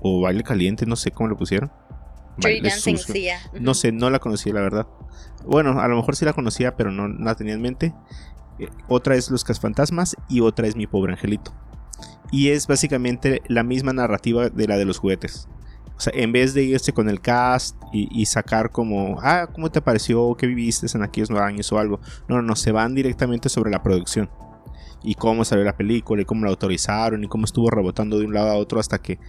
o 0.00 0.22
Baile 0.22 0.42
Caliente, 0.42 0.86
no 0.86 0.96
sé 0.96 1.10
cómo 1.10 1.28
lo 1.28 1.36
pusieron. 1.36 1.70
Dirty 2.38 2.60
Baile 2.60 2.68
Dancing, 2.70 2.96
sí, 2.96 3.22
ya. 3.24 3.38
No 3.60 3.74
sé, 3.74 3.92
no 3.92 4.08
la 4.08 4.18
conocía, 4.18 4.54
la 4.54 4.62
verdad. 4.62 4.86
Bueno, 5.44 5.80
a 5.80 5.88
lo 5.88 5.96
mejor 5.96 6.16
sí 6.16 6.24
la 6.24 6.32
conocía, 6.32 6.76
pero 6.76 6.90
no 6.90 7.08
la 7.08 7.34
tenía 7.34 7.54
en 7.54 7.60
mente. 7.60 7.94
Eh, 8.58 8.68
Otra 8.88 9.16
es 9.16 9.30
Los 9.30 9.44
Casfantasmas 9.44 10.16
y 10.28 10.40
otra 10.40 10.66
es 10.66 10.76
Mi 10.76 10.86
Pobre 10.86 11.12
Angelito. 11.12 11.52
Y 12.30 12.48
es 12.48 12.66
básicamente 12.66 13.42
la 13.46 13.62
misma 13.62 13.92
narrativa 13.92 14.48
de 14.48 14.66
la 14.66 14.78
de 14.78 14.86
los 14.86 14.98
juguetes. 14.98 15.48
Sea, 16.02 16.12
en 16.16 16.32
vez 16.32 16.52
de 16.52 16.64
irse 16.64 16.92
con 16.92 17.08
el 17.08 17.20
cast 17.20 17.76
y, 17.92 18.26
sacar 18.26 18.70
como, 18.70 19.20
ah, 19.22 19.48
¿cómo 19.52 19.70
te 19.70 19.80
pareció? 19.80 20.34
¿Qué 20.34 20.48
viviste 20.48 20.84
en 20.92 21.04
aquellos 21.04 21.30
años 21.30 21.70
o 21.70 21.78
algo? 21.78 22.00
No, 22.26 22.36
no, 22.36 22.42
no, 22.42 22.56
se 22.56 22.72
van 22.72 22.96
directamente 22.96 23.48
sobre 23.48 23.70
la 23.70 23.84
producción. 23.84 24.28
Y 25.04 25.14
cómo 25.14 25.44
salió 25.44 25.64
la 25.64 25.76
película, 25.76 26.22
y 26.22 26.24
cómo 26.24 26.44
la 26.44 26.50
autorizaron, 26.50 27.22
y 27.22 27.28
cómo 27.28 27.44
estuvo 27.44 27.70
rebotando 27.70 28.18
de 28.18 28.26
un 28.26 28.34
lado 28.34 28.50
a 28.50 28.56
otro 28.56 28.80
hasta 28.80 28.98
que 28.98 29.20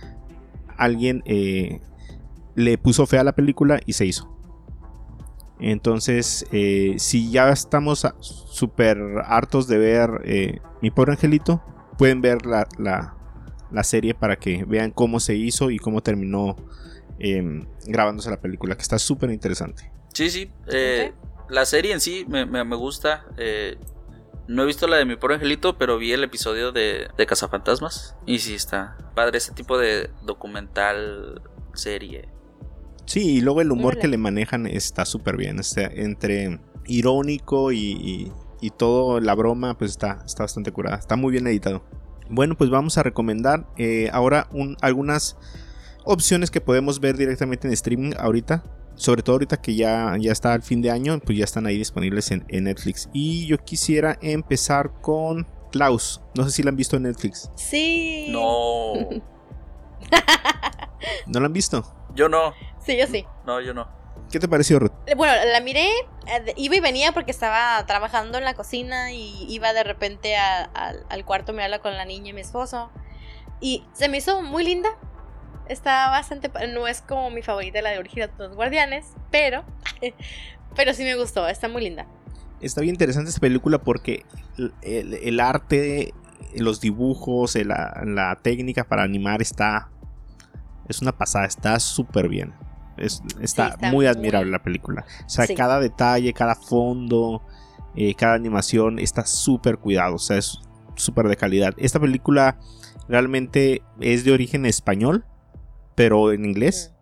alguien 0.75 1.21
eh, 1.25 1.79
le 2.55 2.79
puso 2.79 3.05
fe 3.05 3.19
a 3.19 3.23
la 3.23 3.33
película 3.33 3.79
y 3.85 3.93
se 3.93 4.07
hizo. 4.07 4.35
Entonces, 5.59 6.47
eh, 6.51 6.95
si 6.97 7.29
ya 7.29 7.49
estamos 7.51 8.07
súper 8.19 8.97
hartos 9.27 9.67
de 9.67 9.77
ver 9.77 10.21
eh, 10.25 10.59
Mi 10.81 10.89
Pobre 10.89 11.11
Angelito, 11.11 11.61
pueden 11.99 12.21
ver 12.21 12.47
la- 12.47 13.13
la 13.73 13.83
serie 13.83 14.13
para 14.13 14.35
que 14.37 14.63
vean 14.65 14.91
cómo 14.91 15.19
se 15.19 15.35
hizo 15.35 15.71
y 15.71 15.77
cómo 15.79 16.01
terminó 16.01 16.55
em, 17.19 17.65
grabándose 17.87 18.29
la 18.29 18.39
película, 18.41 18.75
que 18.75 18.81
está 18.81 18.99
súper 18.99 19.29
interesante. 19.31 19.91
Sí, 20.13 20.29
sí. 20.29 20.51
eh, 20.67 21.11
La 21.49 21.65
serie 21.65 21.91
en 21.93 21.99
sí 21.99 22.25
me, 22.27 22.45
me- 22.45 22.63
me 22.63 22.75
gusta. 22.75 23.25
eh, 23.37 23.77
no 24.47 24.63
he 24.63 24.65
visto 24.65 24.87
la 24.87 24.97
de 24.97 25.05
mi 25.05 25.15
pobre 25.15 25.35
angelito, 25.35 25.77
pero 25.77 25.97
vi 25.97 26.11
el 26.11 26.23
episodio 26.23 26.71
de, 26.73 27.07
de 27.17 27.25
Cazafantasmas. 27.25 28.15
Y 28.25 28.39
sí, 28.39 28.55
está 28.55 28.97
padre 29.15 29.37
ese 29.37 29.53
tipo 29.53 29.77
de 29.77 30.09
documental, 30.23 31.41
serie. 31.73 32.27
Sí, 33.05 33.37
y 33.37 33.41
luego 33.41 33.61
el 33.61 33.71
humor 33.71 33.97
que 33.99 34.07
le 34.07 34.17
manejan 34.17 34.67
está 34.67 35.05
súper 35.05 35.37
bien. 35.37 35.59
está 35.59 35.83
entre 35.85 36.59
irónico 36.85 37.71
y, 37.71 37.77
y, 37.79 38.31
y 38.61 38.69
todo 38.71 39.19
la 39.21 39.33
broma, 39.35 39.77
pues 39.77 39.91
está, 39.91 40.21
está 40.25 40.43
bastante 40.43 40.71
curada. 40.71 40.97
Está 40.97 41.15
muy 41.15 41.31
bien 41.31 41.47
editado. 41.47 41.83
Bueno, 42.33 42.55
pues 42.57 42.69
vamos 42.69 42.97
a 42.97 43.03
recomendar 43.03 43.67
eh, 43.77 44.09
ahora 44.11 44.47
un- 44.51 44.77
algunas 44.81 45.37
opciones 46.03 46.51
que 46.51 46.61
podemos 46.61 46.99
ver 46.99 47.17
directamente 47.17 47.67
en 47.67 47.73
streaming 47.73 48.11
ahorita. 48.17 48.63
Sobre 48.95 49.23
todo 49.23 49.35
ahorita 49.35 49.57
que 49.61 49.75
ya, 49.75 50.15
ya 50.19 50.31
está 50.31 50.53
al 50.53 50.61
fin 50.61 50.81
de 50.81 50.91
año, 50.91 51.19
pues 51.19 51.37
ya 51.37 51.45
están 51.45 51.65
ahí 51.65 51.77
disponibles 51.77 52.29
en, 52.31 52.45
en 52.49 52.65
Netflix. 52.65 53.09
Y 53.11 53.47
yo 53.47 53.57
quisiera 53.57 54.17
empezar 54.21 54.91
con 55.01 55.47
Klaus. 55.71 56.21
No 56.35 56.43
sé 56.43 56.51
si 56.51 56.63
la 56.63 56.69
han 56.69 56.75
visto 56.75 56.95
en 56.97 57.03
Netflix. 57.03 57.49
Sí. 57.55 58.27
No. 58.29 58.93
¿No 61.27 61.39
la 61.39 61.45
han 61.47 61.53
visto? 61.53 61.83
Yo 62.15 62.29
no. 62.29 62.53
Sí, 62.85 62.97
yo 62.97 63.07
sí. 63.07 63.25
No, 63.45 63.59
yo 63.61 63.73
no. 63.73 63.87
¿Qué 64.31 64.39
te 64.39 64.47
pareció, 64.47 64.79
Ruth? 64.79 64.91
Bueno, 65.15 65.33
la 65.51 65.59
miré, 65.61 65.87
eh, 66.27 66.53
iba 66.57 66.75
y 66.75 66.79
venía 66.79 67.11
porque 67.11 67.31
estaba 67.31 67.85
trabajando 67.85 68.37
en 68.39 68.43
la 68.45 68.53
cocina 68.55 69.11
y 69.11 69.45
iba 69.53 69.73
de 69.73 69.83
repente 69.83 70.35
a- 70.37 70.63
al- 70.63 71.05
al 71.09 71.23
cuarto 71.25 71.51
a 71.51 71.55
mirarla 71.55 71.79
con 71.79 71.95
la 71.95 72.05
niña 72.05 72.29
y 72.31 72.33
mi 72.33 72.41
esposo. 72.41 72.89
Y 73.59 73.85
se 73.93 74.09
me 74.09 74.17
hizo 74.17 74.41
muy 74.41 74.63
linda. 74.63 74.89
Está 75.69 76.09
bastante... 76.09 76.49
No 76.69 76.87
es 76.87 77.01
como 77.01 77.29
mi 77.29 77.41
favorita, 77.43 77.81
la 77.81 77.91
de 77.91 78.01
de 78.03 78.29
los 78.37 78.55
Guardianes, 78.55 79.05
pero... 79.31 79.63
Pero 80.75 80.91
sí 80.95 81.03
me 81.03 81.15
gustó, 81.15 81.47
está 81.47 81.67
muy 81.67 81.83
linda. 81.83 82.07
Está 82.59 82.81
bien 82.81 82.95
interesante 82.95 83.29
esta 83.29 83.39
película 83.41 83.77
porque 83.77 84.25
el, 84.57 84.73
el- 84.81 85.13
el 85.13 85.39
arte, 85.39 86.15
los 86.55 86.81
dibujos, 86.81 87.55
el- 87.55 87.67
la, 87.67 88.01
la 88.05 88.39
técnica 88.41 88.83
para 88.83 89.03
animar 89.03 89.43
está. 89.43 89.89
Es 90.89 91.01
una 91.03 91.11
pasada, 91.15 91.45
está 91.45 91.79
súper 91.79 92.27
bien. 92.27 92.55
Es- 92.97 93.21
está, 93.41 93.69
está 93.69 93.87
muy 93.87 93.91
muy- 93.91 94.05
admirable 94.07 94.51
la 94.51 94.61
película. 94.63 95.05
O 95.25 95.29
sea, 95.29 95.45
Sí. 95.47 95.55
cada 95.55 95.79
detalle, 95.79 96.33
cada 96.33 96.55
fondo, 96.55 97.41
eh, 97.95 98.13
cada 98.15 98.35
animación 98.35 98.99
está 98.99 99.25
súper 99.25 99.77
cuidado. 99.77 100.15
O 100.15 100.19
sea, 100.19 100.37
es 100.37 100.59
súper 100.95 101.27
de 101.27 101.35
calidad. 101.37 101.73
Esta 101.77 101.99
película 101.99 102.57
realmente 103.07 103.81
es 103.99 104.23
de 104.25 104.31
origen 104.31 104.65
español, 104.65 105.25
pero 105.95 106.31
en 106.31 106.45
inglés. 106.45 106.93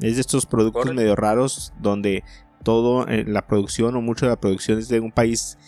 Es 0.00 0.14
de 0.16 0.20
estos 0.20 0.46
productos 0.46 0.92
medio 0.94 1.14
raros 1.16 1.72
donde 1.80 2.24
todo 2.62 3.06
eh, 3.08 3.24
la 3.26 3.46
producción 3.46 3.94
o 3.96 4.00
mucho 4.00 4.26
de 4.26 4.30
la 4.30 4.40
producción 4.40 4.78
es 4.78 4.88
de 4.88 4.98
un 5.00 5.12
país 5.12 5.58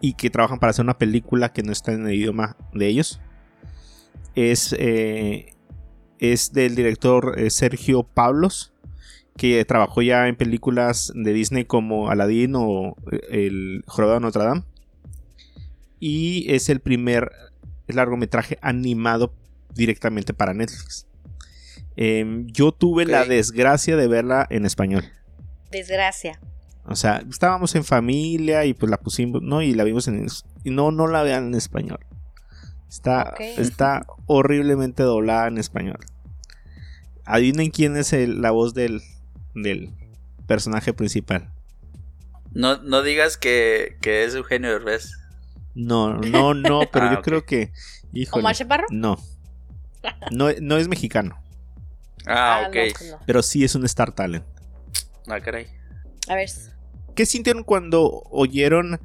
y 0.00 0.14
que 0.14 0.28
trabajan 0.30 0.58
para 0.58 0.70
hacer 0.70 0.84
una 0.84 0.98
película 0.98 1.52
que 1.52 1.62
no 1.62 1.70
está 1.72 1.92
en 1.92 2.06
el 2.06 2.14
idioma 2.14 2.56
de 2.74 2.88
ellos. 2.88 3.20
Es, 4.34 4.74
eh, 4.78 5.54
es 6.18 6.52
del 6.52 6.74
director 6.74 7.34
Sergio 7.50 8.02
Pablos, 8.02 8.71
que 9.36 9.64
trabajó 9.64 10.02
ya 10.02 10.28
en 10.28 10.36
películas 10.36 11.12
de 11.14 11.32
Disney 11.32 11.64
como 11.64 12.10
Aladdin 12.10 12.54
o 12.56 12.96
eh, 13.10 13.20
El 13.46 13.84
Jorobado 13.86 14.18
de 14.20 14.24
Notre 14.26 14.44
Dame. 14.44 14.62
Y 16.00 16.52
es 16.52 16.68
el 16.68 16.80
primer 16.80 17.30
largometraje 17.86 18.58
animado 18.60 19.34
directamente 19.74 20.34
para 20.34 20.52
Netflix. 20.54 21.06
Em, 21.96 22.46
yo 22.48 22.72
tuve 22.72 23.04
la 23.04 23.24
desgracia 23.24 23.96
de 23.96 24.08
verla 24.08 24.46
en 24.50 24.64
español. 24.66 25.04
Desgracia. 25.70 26.40
O 26.84 26.96
sea, 26.96 27.22
estábamos 27.30 27.74
en 27.76 27.84
familia 27.84 28.64
y 28.64 28.74
pues 28.74 28.90
la 28.90 28.98
pusimos, 28.98 29.40
¿no? 29.42 29.62
Y 29.62 29.74
la 29.74 29.84
vimos 29.84 30.08
en... 30.08 30.26
Y 30.64 30.70
no, 30.70 30.90
no 30.90 31.06
la 31.06 31.22
vean 31.22 31.48
en 31.48 31.54
español. 31.54 32.00
Está, 32.88 33.34
está 33.56 34.04
horriblemente 34.26 35.02
doblada 35.02 35.46
en 35.48 35.58
español. 35.58 35.98
Adivinen 37.24 37.70
quién 37.70 37.96
es 37.96 38.12
el- 38.12 38.42
la 38.42 38.50
voz 38.50 38.74
del, 38.74 39.00
del 39.54 39.90
personaje 40.46 40.92
principal. 40.92 41.52
No, 42.52 42.82
no 42.82 43.02
digas 43.02 43.36
que, 43.36 43.96
que 44.02 44.24
es 44.24 44.34
Eugenio 44.34 44.70
Derbez. 44.70 45.12
No, 45.74 46.14
no, 46.14 46.52
no, 46.54 46.80
pero 46.92 47.06
Ah, 47.06 47.14
yo 47.14 47.22
creo 47.22 47.44
que... 47.44 47.72
Híjole, 48.12 48.42
¿Omar 48.42 48.54
Chaparro? 48.54 48.86
no. 48.90 49.16
no. 50.30 50.48
No 50.60 50.76
es 50.76 50.88
mexicano, 50.88 51.38
Ah, 52.26 52.60
no, 52.62 52.68
ok. 52.68 52.74
pues 52.96 53.10
no. 53.10 53.18
pero 53.26 53.42
sí 53.42 53.64
es 53.64 53.74
un 53.74 53.84
Star 53.86 54.12
Talent. 54.12 54.44
Ah, 55.28 55.40
caray. 55.40 55.66
A 56.28 56.34
ver. 56.34 56.48
¿Qué 57.14 57.26
sintieron 57.26 57.64
cuando 57.64 58.22
oyeron 58.30 59.00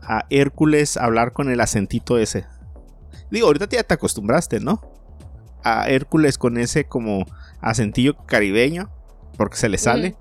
a 0.00 0.24
Hércules 0.30 0.96
hablar 0.96 1.32
con 1.32 1.50
el 1.50 1.60
acentito 1.60 2.18
ese? 2.18 2.46
Digo, 3.30 3.46
ahorita 3.46 3.68
ya 3.68 3.82
te 3.82 3.94
acostumbraste, 3.94 4.60
¿no? 4.60 4.80
A 5.64 5.88
Hércules 5.88 6.38
con 6.38 6.56
ese 6.58 6.84
como 6.84 7.24
acentillo 7.60 8.16
caribeño, 8.26 8.90
porque 9.36 9.56
se 9.56 9.68
le 9.68 9.78
sale. 9.78 10.16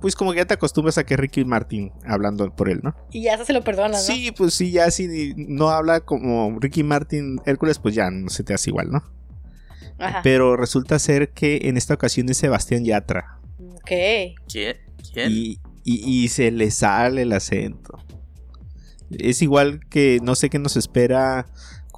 Pues 0.00 0.16
como 0.16 0.32
que 0.32 0.38
ya 0.38 0.44
te 0.46 0.54
acostumbras 0.54 0.98
a 0.98 1.04
que 1.04 1.16
Ricky 1.16 1.44
Martin 1.44 1.92
hablando 2.04 2.50
por 2.54 2.68
él, 2.68 2.80
¿no? 2.82 2.94
Y 3.12 3.22
ya 3.22 3.42
se 3.44 3.52
lo 3.52 3.62
perdonas, 3.62 4.08
¿no? 4.08 4.14
Sí, 4.14 4.32
pues 4.36 4.52
sí, 4.54 4.72
ya 4.72 4.90
si 4.90 5.32
no 5.36 5.70
habla 5.70 6.00
como 6.00 6.58
Ricky 6.58 6.82
Martin 6.82 7.40
Hércules, 7.46 7.78
pues 7.78 7.94
ya 7.94 8.10
no 8.10 8.28
se 8.28 8.42
te 8.42 8.52
hace 8.52 8.70
igual, 8.70 8.90
¿no? 8.90 9.04
Ajá. 9.98 10.20
Pero 10.24 10.56
resulta 10.56 10.98
ser 10.98 11.30
que 11.30 11.60
en 11.64 11.76
esta 11.76 11.94
ocasión 11.94 12.28
es 12.28 12.36
Sebastián 12.38 12.84
Yatra. 12.84 13.38
Ok. 13.74 13.90
¿Quién? 14.48 14.76
¿Quién? 15.12 15.30
Y, 15.30 15.60
y- 15.84 16.24
y 16.24 16.28
se 16.28 16.50
le 16.50 16.72
sale 16.72 17.22
el 17.22 17.32
acento. 17.32 17.96
Es 19.10 19.40
igual 19.42 19.80
que 19.88 20.18
no 20.22 20.34
sé 20.34 20.50
qué 20.50 20.58
nos 20.58 20.76
espera 20.76 21.46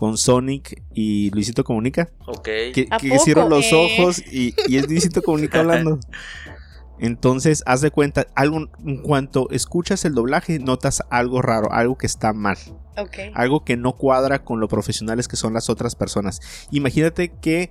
con 0.05 0.19
Sonic 0.19 0.83
y 0.93 1.31
Luisito 1.31 1.65
Comunica. 1.65 2.11
Ok. 2.27 2.45
Que, 2.45 2.87
¿A 2.91 2.99
que 2.99 3.09
los 3.09 3.27
Eh. 3.27 3.71
ojos 3.75 4.19
y, 4.31 4.55
y 4.69 4.77
es 4.77 4.87
Luisito 4.87 5.23
Comunica 5.23 5.61
hablando. 5.61 5.99
Entonces, 6.99 7.63
haz 7.65 7.81
de 7.81 7.91
cuenta, 7.91 8.27
algo, 8.35 8.69
en 8.85 8.99
cuanto 8.99 9.49
escuchas 9.51 10.05
el 10.05 10.15
doblaje, 10.15 10.59
notas 10.59 11.03
algo 11.09 11.41
raro, 11.41 11.73
algo 11.73 11.97
que 11.97 12.07
está 12.07 12.35
mal, 12.35 12.59
Ok. 12.99 13.17
algo 13.33 13.65
que 13.65 13.79
no 13.79 13.95
cuadra 13.97 14.45
con 14.45 14.61
lo 14.61 14.69
profesionales 14.69 15.27
que 15.27 15.37
son 15.37 15.55
las 15.55 15.71
otras 15.71 15.97
personas. 15.97 16.69
Imagínate 16.71 17.33
que 17.41 17.71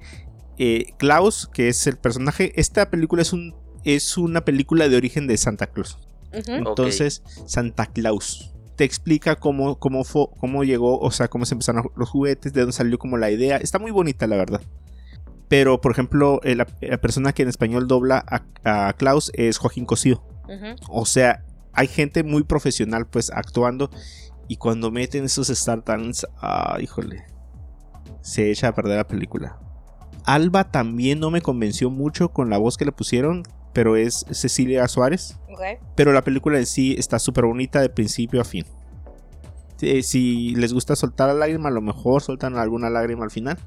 eh, 0.58 0.88
Klaus, 0.98 1.48
que 1.54 1.68
es 1.68 1.86
el 1.86 1.98
personaje, 1.98 2.52
esta 2.60 2.90
película 2.90 3.22
es, 3.22 3.32
un, 3.32 3.54
es 3.84 4.18
una 4.18 4.44
película 4.44 4.90
de 4.90 4.98
origen 4.98 5.28
de 5.28 5.38
Santa 5.38 5.68
Claus. 5.68 6.00
Entonces, 6.32 7.22
Santa 7.46 7.86
Claus 7.86 8.53
te 8.76 8.84
explica 8.84 9.36
cómo, 9.36 9.78
cómo, 9.80 10.04
fue- 10.04 10.28
cómo 10.40 10.64
llegó, 10.64 11.00
o 11.00 11.12
sea, 11.12 11.28
cómo 11.28 11.46
se 11.46 11.54
empezaron 11.56 11.90
los 11.96 12.10
juguetes, 12.10 12.54
de 12.54 12.62
dónde 12.62 12.74
salió 12.74 12.98
como 12.98 13.18
la 13.18 13.30
idea. 13.32 13.58
Está 13.58 13.80
muy 13.80 13.92
bonita, 13.92 14.26
la 14.28 14.36
verdad. 14.38 14.62
Pero, 15.48 15.80
por 15.82 15.92
ejemplo, 15.92 16.40
la, 16.44 16.66
la 16.82 16.98
persona 16.98 17.34
que 17.34 17.44
en 17.44 17.50
español 17.50 17.88
dobla 17.88 18.24
a, 18.64 18.88
a 18.88 18.94
Klaus 18.94 19.32
es 19.36 19.58
Joaquín 19.58 19.86
Cosío. 19.86 20.24
O 20.90 21.06
sea, 21.06 21.44
hay 21.74 21.88
gente 21.88 22.24
muy 22.24 22.44
profesional, 22.44 23.08
pues, 23.08 23.30
actuando. 23.32 23.90
Y 24.48 24.58
cuando 24.58 24.90
meten 24.92 25.24
esos 25.26 25.50
Star 25.50 25.82
Talents, 25.84 26.26
ah, 26.42 26.78
híjole, 26.82 27.24
se 28.22 28.52
echa 28.52 28.70
a 28.70 28.76
perder 28.76 28.98
la 28.98 29.08
película. 29.08 29.60
Alba 30.26 30.72
también 30.72 31.20
no 31.20 31.30
me 31.32 31.42
convenció 31.42 31.90
mucho 31.90 32.30
con 32.30 32.50
la 32.50 32.58
voz 32.58 32.78
que 32.78 32.86
le 32.86 32.92
pusieron, 32.92 33.44
pero 33.74 33.96
es 33.96 34.26
Cecilia 34.32 34.88
Suárez. 34.88 35.38
Ok. 35.50 35.62
Pero 35.96 36.14
la 36.14 36.22
película 36.22 36.58
en 36.58 36.66
sí 36.66 36.96
está 36.98 37.20
súper 37.20 37.46
bonita 37.46 37.82
de 37.82 37.90
principio 37.90 38.42
a 38.42 38.44
fin. 38.44 38.66
Eh, 39.82 40.04
si 40.04 40.56
les 40.56 40.74
gusta 40.74 40.96
soltar 40.96 41.28
la 41.28 41.34
lágrima, 41.34 41.70
a 41.70 41.72
lo 41.72 41.82
mejor 41.82 42.22
soltan 42.22 42.58
alguna 42.58 42.90
lágrima 42.90 43.26
al 43.26 43.32
final. 43.32 43.58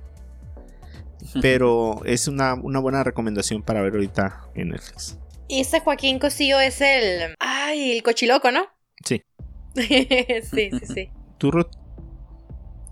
Pero 1.42 2.04
es 2.04 2.28
una, 2.28 2.54
una 2.54 2.78
buena 2.78 3.04
recomendación 3.04 3.62
para 3.62 3.82
ver 3.82 3.94
ahorita 3.94 4.48
en 4.54 4.70
Netflix. 4.70 5.18
Y 5.48 5.60
este 5.60 5.80
Joaquín 5.80 6.18
Cosío 6.18 6.58
es 6.60 6.80
el. 6.80 7.34
Ay, 7.38 7.92
el 7.92 8.02
cochiloco, 8.02 8.50
¿no? 8.50 8.66
Sí. 9.04 9.22
sí, 9.74 10.48
sí, 10.50 10.86
sí. 10.92 11.10
¿Tú, 11.38 11.50
Ruth? 11.50 11.70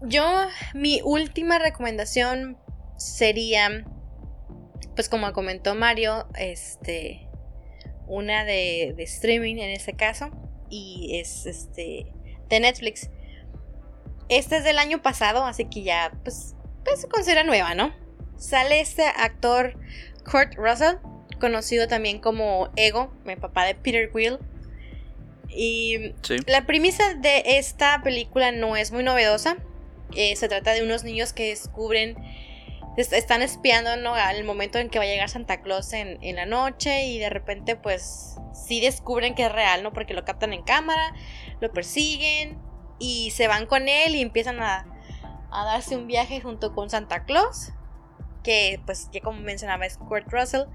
Yo, 0.03 0.23
mi 0.75 1.01
última 1.03 1.59
recomendación 1.59 2.59
sería, 2.99 3.85
pues 4.95 5.09
como 5.09 5.33
comentó 5.33 5.75
Mario, 5.75 6.27
este, 6.39 7.29
una 8.07 8.45
de, 8.45 8.95
de 8.97 9.03
streaming 9.05 9.57
en 9.57 9.71
este 9.71 9.95
caso, 9.95 10.31
y 10.71 11.19
es 11.21 11.47
este, 11.47 12.07
de 12.49 12.61
Netflix. 12.61 13.11
Esta 14.29 14.57
es 14.57 14.65
del 14.65 14.79
año 14.79 15.03
pasado, 15.03 15.45
así 15.45 15.67
que 15.67 15.83
ya, 15.83 16.13
pues, 16.23 16.55
pues 16.85 17.01
se 17.03 17.09
considera 17.09 17.45
nueva, 17.45 17.75
¿no? 17.75 17.95
Sale 18.37 18.81
este 18.81 19.05
actor 19.05 19.79
Kurt 20.31 20.55
Russell, 20.57 20.97
conocido 21.41 21.89
también 21.89 22.21
como 22.21 22.71
Ego, 22.77 23.13
el 23.27 23.37
papá 23.39 23.65
de 23.67 23.75
Peter 23.75 24.11
Quill. 24.11 24.39
Y 25.49 26.15
Sí. 26.23 26.37
la 26.47 26.67
premisa 26.67 27.15
de 27.15 27.43
esta 27.59 28.01
película 28.03 28.51
no 28.51 28.77
es 28.77 28.91
muy 28.93 29.05
novedosa. 29.05 29.57
Eh, 30.17 30.35
se 30.37 30.49
trata 30.49 30.73
de 30.73 30.83
unos 30.83 31.05
niños 31.05 31.33
que 31.33 31.49
descubren, 31.51 32.17
están 32.97 33.43
espiando 33.43 33.97
¿no? 33.97 34.15
al 34.15 34.45
momento 34.45 34.79
en 34.79 34.89
que 34.89 34.99
va 34.99 35.05
a 35.05 35.09
llegar 35.09 35.29
Santa 35.29 35.61
Claus 35.63 35.93
en, 35.93 36.19
en 36.23 36.37
la 36.37 36.47
noche 36.47 37.07
y 37.07 37.19
de 37.19 37.31
repente 37.31 37.77
pues 37.77 38.37
sí 38.53 38.81
descubren 38.81 39.35
que 39.35 39.47
es 39.47 39.53
real, 39.53 39.83
¿no? 39.83 39.93
Porque 39.93 40.15
lo 40.15 40.25
captan 40.25 40.53
en 40.53 40.63
cámara, 40.63 41.15
lo 41.61 41.73
persiguen 41.73 42.59
y 42.99 43.31
se 43.33 43.49
van 43.49 43.67
con 43.67 43.89
él 43.89 44.15
y 44.15 44.23
empiezan 44.23 44.61
a, 44.61 44.87
a 45.51 45.65
darse 45.65 45.97
un 45.97 46.07
viaje 46.07 46.41
junto 46.41 46.75
con 46.75 46.91
Santa 46.91 47.25
Claus, 47.25 47.73
que 48.43 48.81
pues 48.87 49.09
ya 49.13 49.21
como 49.21 49.41
mencionaba 49.41 49.87
es 49.87 49.97
Kurt 49.97 50.31
Russell. 50.31 50.67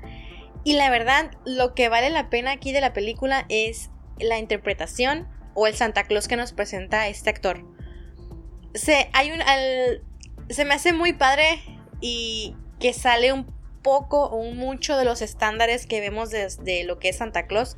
Y 0.63 0.74
la 0.74 0.89
verdad, 0.89 1.32
lo 1.45 1.74
que 1.74 1.89
vale 1.89 2.09
la 2.09 2.30
pena 2.30 2.51
aquí 2.51 2.72
de 2.72 2.82
la 2.82 2.93
película 2.93 3.45
es 3.49 3.89
la 4.20 4.38
interpretación 4.38 5.28
o 5.53 5.67
el 5.67 5.76
Santa 5.76 6.03
Claus 6.03 6.28
que 6.28 6.36
nos 6.36 6.51
presenta 6.51 7.07
este 7.07 7.30
actor. 7.30 7.65
Se, 8.74 9.09
hay 9.13 9.32
un, 9.32 9.39
se 10.49 10.65
me 10.65 10.74
hace 10.74 10.93
muy 10.93 11.13
padre 11.13 11.61
y 12.02 12.56
que 12.80 12.93
sale 12.93 13.34
un 13.34 13.45
poco 13.82 14.26
o 14.26 14.38
un 14.38 14.58
mucho 14.58 14.97
de 14.97 15.06
los 15.06 15.22
estándares 15.22 15.86
que 15.86 16.00
vemos 16.00 16.30
de, 16.30 16.84
lo 16.84 17.00
que 17.00 17.10
es 17.10 17.18
Santa 17.18 17.47
Claus. 17.47 17.78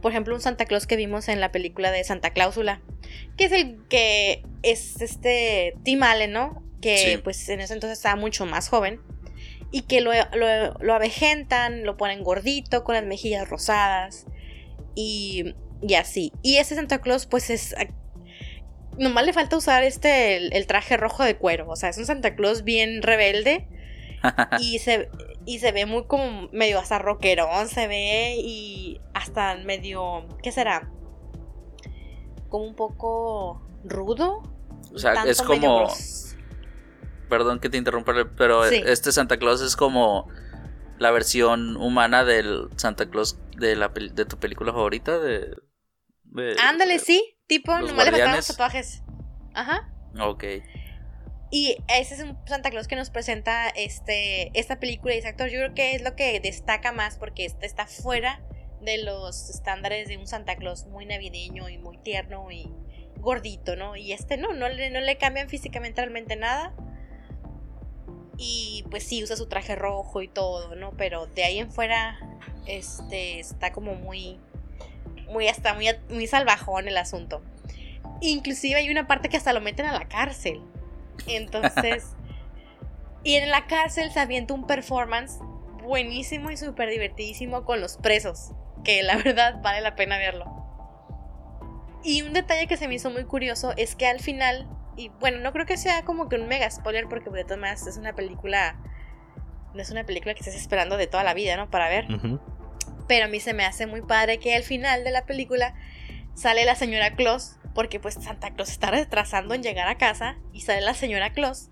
Por 0.00 0.12
ejemplo, 0.12 0.34
un 0.34 0.40
Santa 0.40 0.66
Claus 0.66 0.86
que 0.86 0.96
vimos 0.96 1.28
en 1.28 1.40
la 1.40 1.52
película 1.52 1.90
de 1.90 2.04
Santa 2.04 2.30
Cláusula, 2.30 2.82
que 3.36 3.44
es 3.44 3.52
el 3.52 3.78
que 3.88 4.42
es 4.62 5.00
este 5.00 5.74
Tim 5.82 6.02
Allen, 6.02 6.32
¿no? 6.32 6.62
Que 6.80 7.20
pues 7.24 7.48
en 7.48 7.60
ese 7.60 7.72
entonces 7.72 7.98
estaba 7.98 8.16
mucho 8.16 8.44
más 8.44 8.68
joven 8.68 9.00
y 9.70 9.82
que 9.82 10.00
lo, 10.02 10.12
lo, 10.34 10.94
avejentan, 10.94 11.84
lo 11.84 11.96
ponen 11.96 12.22
gordito, 12.22 12.84
con 12.84 12.94
las 12.94 13.04
mejillas 13.04 13.48
rosadas 13.48 14.26
y, 14.94 15.54
y 15.82 15.94
así. 15.94 16.32
Y 16.42 16.58
ese 16.58 16.74
Santa 16.74 17.00
Claus 17.00 17.26
pues 17.26 17.48
es 17.48 17.74
nomás 18.98 19.24
le 19.24 19.32
falta 19.32 19.56
usar 19.56 19.82
este 19.82 20.56
el, 20.56 20.66
traje 20.66 20.96
rojo 20.96 21.24
de 21.24 21.36
cuero. 21.36 21.68
O 21.68 21.76
sea, 21.76 21.88
es 21.90 21.98
un 21.98 22.06
Santa 22.06 22.34
Claus 22.34 22.64
bien 22.64 23.02
rebelde. 23.02 23.68
y 24.60 24.78
se, 24.78 25.10
y 25.44 25.58
se 25.58 25.72
ve 25.72 25.86
muy 25.86 26.04
como 26.06 26.48
medio 26.52 26.78
hasta 26.78 26.98
rockerón. 26.98 27.68
Se 27.68 27.86
ve 27.86 28.36
y 28.38 29.00
hasta 29.14 29.56
medio. 29.56 30.26
¿Qué 30.42 30.52
será? 30.52 30.90
Como 32.48 32.64
un 32.64 32.74
poco 32.74 33.66
rudo. 33.84 34.42
O 34.92 34.98
sea, 34.98 35.24
es 35.24 35.42
como. 35.42 35.88
Perdón 37.28 37.58
que 37.58 37.68
te 37.68 37.78
interrumpa, 37.78 38.12
pero 38.36 38.64
este 38.64 39.10
Santa 39.10 39.38
Claus 39.38 39.60
es 39.62 39.76
como 39.76 40.28
la 40.98 41.10
versión 41.10 41.76
humana 41.76 42.24
del 42.24 42.68
Santa 42.76 43.10
Claus 43.10 43.38
de, 43.56 43.74
la, 43.74 43.88
de 43.88 44.24
tu 44.26 44.36
película 44.38 44.72
favorita 44.72 45.18
de, 45.18 45.54
Ándale, 46.60 46.98
sí. 46.98 47.33
Tipo, 47.46 47.72
nomás 47.78 48.06
le 48.06 48.10
faltaban 48.12 48.36
los 48.36 48.46
tatuajes. 48.46 49.02
Ajá. 49.54 49.90
Ok. 50.18 50.44
Y 51.50 51.76
ese 51.88 52.14
es 52.14 52.20
un 52.20 52.36
Santa 52.46 52.70
Claus 52.70 52.88
que 52.88 52.96
nos 52.96 53.10
presenta 53.10 53.68
este, 53.68 54.50
esta 54.58 54.80
película 54.80 55.14
y 55.14 55.18
ese 55.18 55.28
actor. 55.28 55.48
Yo 55.50 55.60
creo 55.60 55.74
que 55.74 55.94
es 55.94 56.02
lo 56.02 56.16
que 56.16 56.40
destaca 56.40 56.92
más 56.92 57.16
porque 57.16 57.44
este 57.44 57.66
está 57.66 57.86
fuera 57.86 58.40
de 58.80 58.98
los 58.98 59.50
estándares 59.50 60.08
de 60.08 60.16
un 60.16 60.26
Santa 60.26 60.56
Claus 60.56 60.86
muy 60.86 61.06
navideño 61.06 61.68
y 61.68 61.78
muy 61.78 61.98
tierno 61.98 62.50
y 62.50 62.70
gordito, 63.18 63.76
¿no? 63.76 63.96
Y 63.96 64.12
este 64.12 64.36
no, 64.36 64.52
no 64.52 64.68
le, 64.68 64.90
no 64.90 65.00
le 65.00 65.16
cambian 65.16 65.48
físicamente 65.48 66.00
realmente 66.00 66.36
nada. 66.36 66.74
Y 68.36 68.84
pues 68.90 69.04
sí, 69.04 69.22
usa 69.22 69.36
su 69.36 69.46
traje 69.46 69.76
rojo 69.76 70.22
y 70.22 70.28
todo, 70.28 70.74
¿no? 70.74 70.92
Pero 70.96 71.26
de 71.26 71.44
ahí 71.44 71.58
en 71.58 71.70
fuera, 71.70 72.18
este, 72.66 73.38
está 73.38 73.72
como 73.72 73.94
muy, 73.94 74.40
muy 75.30 75.48
hasta 75.48 75.74
muy, 75.74 75.86
muy 76.08 76.26
salvajón 76.26 76.88
el 76.88 76.96
asunto. 76.96 77.42
Inclusive 78.20 78.76
hay 78.76 78.90
una 78.90 79.06
parte 79.06 79.28
que 79.28 79.36
hasta 79.36 79.52
lo 79.52 79.60
meten 79.60 79.86
a 79.86 79.92
la 79.92 80.08
cárcel. 80.08 80.62
Entonces, 81.26 82.14
y 83.24 83.34
en 83.36 83.50
la 83.50 83.66
cárcel 83.66 84.10
se 84.10 84.20
avienta 84.20 84.54
un 84.54 84.66
performance 84.66 85.38
buenísimo 85.82 86.50
y 86.50 86.56
súper 86.56 86.90
divertidísimo 86.90 87.64
con 87.64 87.80
los 87.80 87.96
presos, 87.96 88.52
que 88.84 89.02
la 89.02 89.16
verdad 89.24 89.60
vale 89.62 89.80
la 89.80 89.94
pena 89.94 90.18
verlo. 90.18 90.46
Y 92.02 92.22
un 92.22 92.34
detalle 92.34 92.66
que 92.66 92.76
se 92.76 92.86
me 92.86 92.94
hizo 92.94 93.10
muy 93.10 93.24
curioso 93.24 93.72
es 93.76 93.94
que 93.96 94.06
al 94.06 94.20
final, 94.20 94.68
y 94.96 95.08
bueno, 95.20 95.38
no 95.38 95.52
creo 95.52 95.64
que 95.64 95.78
sea 95.78 96.04
como 96.04 96.28
que 96.28 96.36
un 96.36 96.48
mega 96.48 96.70
spoiler 96.70 97.08
porque 97.08 97.30
de 97.30 97.44
todas 97.44 97.58
maneras 97.58 97.86
es 97.86 97.96
una 97.96 98.14
película, 98.14 98.76
no 99.72 99.80
es 99.80 99.90
una 99.90 100.04
película 100.04 100.34
que 100.34 100.40
estés 100.40 100.54
esperando 100.54 100.98
de 100.98 101.06
toda 101.06 101.24
la 101.24 101.32
vida, 101.32 101.56
¿no? 101.56 101.70
Para 101.70 101.88
ver. 101.88 102.06
Pero 103.06 103.26
a 103.26 103.28
mí 103.28 103.40
se 103.40 103.54
me 103.54 103.64
hace 103.64 103.86
muy 103.86 104.02
padre 104.02 104.38
que 104.38 104.54
al 104.54 104.62
final 104.62 105.04
de 105.04 105.10
la 105.10 105.26
película 105.26 105.74
sale 106.34 106.64
la 106.64 106.74
señora 106.74 107.14
Claus, 107.14 107.56
porque 107.74 108.00
pues 108.00 108.14
Santa 108.14 108.52
Claus 108.52 108.70
está 108.70 108.90
retrasando 108.90 109.54
en 109.54 109.62
llegar 109.62 109.88
a 109.88 109.98
casa 109.98 110.36
y 110.52 110.62
sale 110.62 110.80
la 110.80 110.94
señora 110.94 111.32
Claus. 111.32 111.70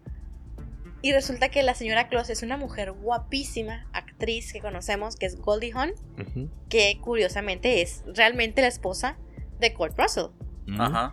Y 1.01 1.13
resulta 1.13 1.49
que 1.49 1.65
la 1.65 1.75
señora 1.75 2.09
Claus 2.09 2.31
es 2.31 2.43
una 2.43 2.57
mujer 2.57 2.93
guapísima, 2.93 3.89
actriz 3.93 4.53
que 4.53 4.61
conocemos, 4.61 5.17
que 5.17 5.27
es 5.27 5.37
Goldie 5.41 5.73
Hawn, 5.75 5.93
que 6.69 6.99
curiosamente 7.01 7.83
es 7.83 8.05
realmente 8.07 8.63
la 8.63 8.69
esposa 8.69 9.17
de 9.59 9.75
Kurt 9.75 9.99
Russell. 9.99 10.27
Ajá. 10.79 11.13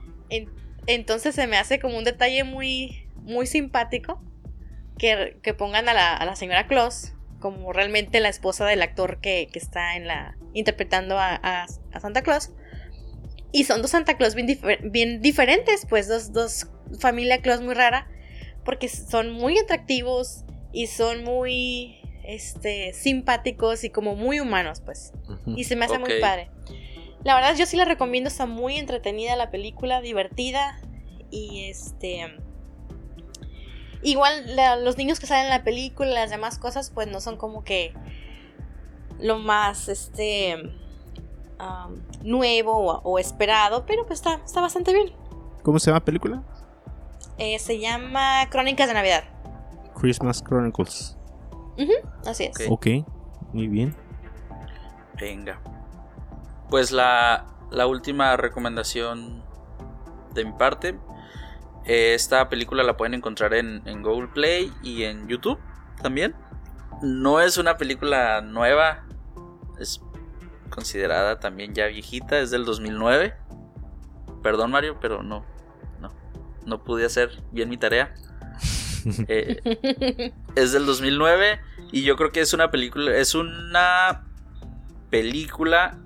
entonces 0.85 1.33
se 1.33 1.47
me 1.47 1.57
hace 1.57 1.79
como 1.79 1.97
un 1.97 2.03
detalle 2.03 2.43
muy, 2.43 3.07
muy 3.15 3.47
simpático 3.47 4.21
que, 4.99 5.55
pongan 5.57 5.89
a 5.89 5.93
la, 5.95 6.15
a 6.15 6.25
la 6.25 6.35
señora 6.35 6.67
Claus 6.67 7.13
como 7.39 7.73
realmente 7.73 8.19
la 8.19 8.29
esposa 8.29 8.65
del 8.65 8.81
actor 8.81 9.19
que, 9.21 9.49
está 9.53 9.95
en 9.95 10.07
la 10.07 10.37
interpretando 10.53 11.17
a, 11.17 11.65
Santa 11.99 12.21
Claus. 12.21 12.51
Y 13.51 13.63
son 13.63 13.81
dos 13.81 13.91
Santa 13.91 14.17
Claus 14.17 14.35
bien, 14.35 15.21
diferentes, 15.21 15.85
pues 15.89 16.07
dos, 16.07 16.31
dos 16.33 16.67
familia 16.99 17.41
Claus 17.41 17.61
muy 17.61 17.73
rara, 17.73 18.07
porque 18.63 18.87
son 18.87 19.31
muy 19.31 19.57
atractivos 19.57 20.43
y 20.71 20.87
son 20.87 21.23
muy 21.23 21.99
este, 22.23 22.93
simpáticos 22.93 23.83
y 23.83 23.89
como 23.89 24.15
muy 24.15 24.39
humanos, 24.39 24.81
pues. 24.85 25.13
Y 25.47 25.63
se 25.63 25.75
me 25.75 25.85
hace 25.85 25.97
muy 25.97 26.19
padre. 26.21 26.51
La 27.23 27.35
verdad 27.35 27.55
yo 27.57 27.65
sí 27.65 27.75
la 27.75 27.85
recomiendo, 27.85 28.27
está 28.27 28.45
muy 28.45 28.77
entretenida 28.77 29.35
la 29.35 29.49
película, 29.51 29.99
divertida 30.01 30.79
y 31.31 31.65
este 31.69 32.25
Igual 34.01 34.55
los 34.83 34.97
niños 34.97 35.19
que 35.19 35.27
salen 35.27 35.45
en 35.45 35.49
la 35.49 35.63
película, 35.63 36.09
las 36.09 36.29
demás 36.29 36.57
cosas, 36.57 36.89
pues 36.89 37.07
no 37.07 37.19
son 37.19 37.37
como 37.37 37.63
que 37.63 37.93
lo 39.19 39.37
más 39.37 39.89
este 39.89 40.73
nuevo 42.21 43.01
o, 43.03 43.19
esperado, 43.19 43.85
pero 43.85 44.05
pues 44.05 44.19
está, 44.19 44.35
está 44.45 44.61
bastante 44.61 44.93
bien. 44.93 45.11
¿Cómo 45.63 45.79
se 45.79 45.87
llama 45.87 45.99
la 45.99 46.05
película? 46.05 46.43
Eh, 47.37 47.59
se 47.59 47.79
llama 47.79 48.47
Crónicas 48.49 48.87
de 48.87 48.93
Navidad. 48.93 49.23
Christmas 49.99 50.41
Chronicles. 50.43 51.17
así 52.25 52.45
es. 52.45 52.55
ok, 52.69 52.87
muy 53.51 53.67
bien. 53.67 53.95
Venga. 55.19 55.61
Pues 56.69 56.91
la, 56.91 57.45
la 57.71 57.87
última 57.87 58.37
recomendación 58.37 59.43
de 60.33 60.45
mi 60.45 60.51
parte 60.53 60.97
esta 61.89 62.49
película 62.49 62.83
la 62.83 62.97
pueden 62.97 63.15
encontrar 63.15 63.55
en, 63.55 63.81
Google 64.03 64.27
Play 64.27 64.71
y 64.83 65.03
en 65.03 65.27
YouTube 65.27 65.57
también. 66.03 66.35
No 67.01 67.41
es 67.41 67.57
una 67.57 67.77
película 67.77 68.41
nueva, 68.41 69.07
es 69.79 69.99
considerada 70.69 71.39
también 71.39 71.73
ya 71.73 71.87
viejita, 71.87 72.37
es 72.37 72.51
del 72.51 72.63
2009. 72.63 73.33
Perdón 74.43 74.69
Mario, 74.69 74.99
pero 75.01 75.23
no, 75.23 75.43
no, 75.99 76.13
no 76.63 76.83
pude 76.83 77.05
hacer 77.05 77.31
bien 77.51 77.69
mi 77.69 77.77
tarea. 77.77 78.13
Eh, 79.29 80.33
es 80.55 80.73
del 80.73 80.85
2009 80.85 81.61
y 81.93 82.03
yo 82.03 82.17
creo 82.17 82.33
que 82.33 82.41
es 82.41 82.53
una 82.53 82.69
película, 82.69 83.15
es 83.15 83.33
una 83.33 84.27
película 85.09 85.97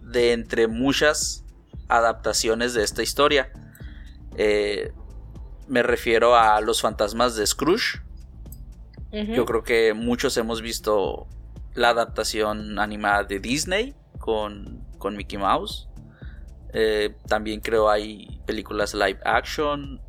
de 0.00 0.32
entre 0.32 0.66
muchas 0.66 1.44
adaptaciones 1.88 2.72
de 2.72 2.84
esta 2.84 3.02
historia. 3.02 3.52
Eh, 4.38 4.92
me 5.68 5.82
refiero 5.82 6.36
a 6.36 6.60
los 6.60 6.80
fantasmas 6.80 7.36
de 7.36 7.46
Scrooge. 7.46 8.00
Yo 9.10 9.46
creo 9.46 9.62
que 9.62 9.94
muchos 9.94 10.36
hemos 10.36 10.60
visto 10.60 11.26
la 11.74 11.90
adaptación 11.90 12.78
animada 12.78 13.24
de 13.24 13.40
Disney 13.40 13.94
con, 14.18 14.84
con 14.98 15.16
Mickey 15.16 15.38
Mouse. 15.38 15.88
Eh, 16.74 17.16
también 17.26 17.60
creo 17.60 17.88
hay 17.88 18.40
películas 18.46 18.92
live 18.92 19.18
action. 19.24 20.00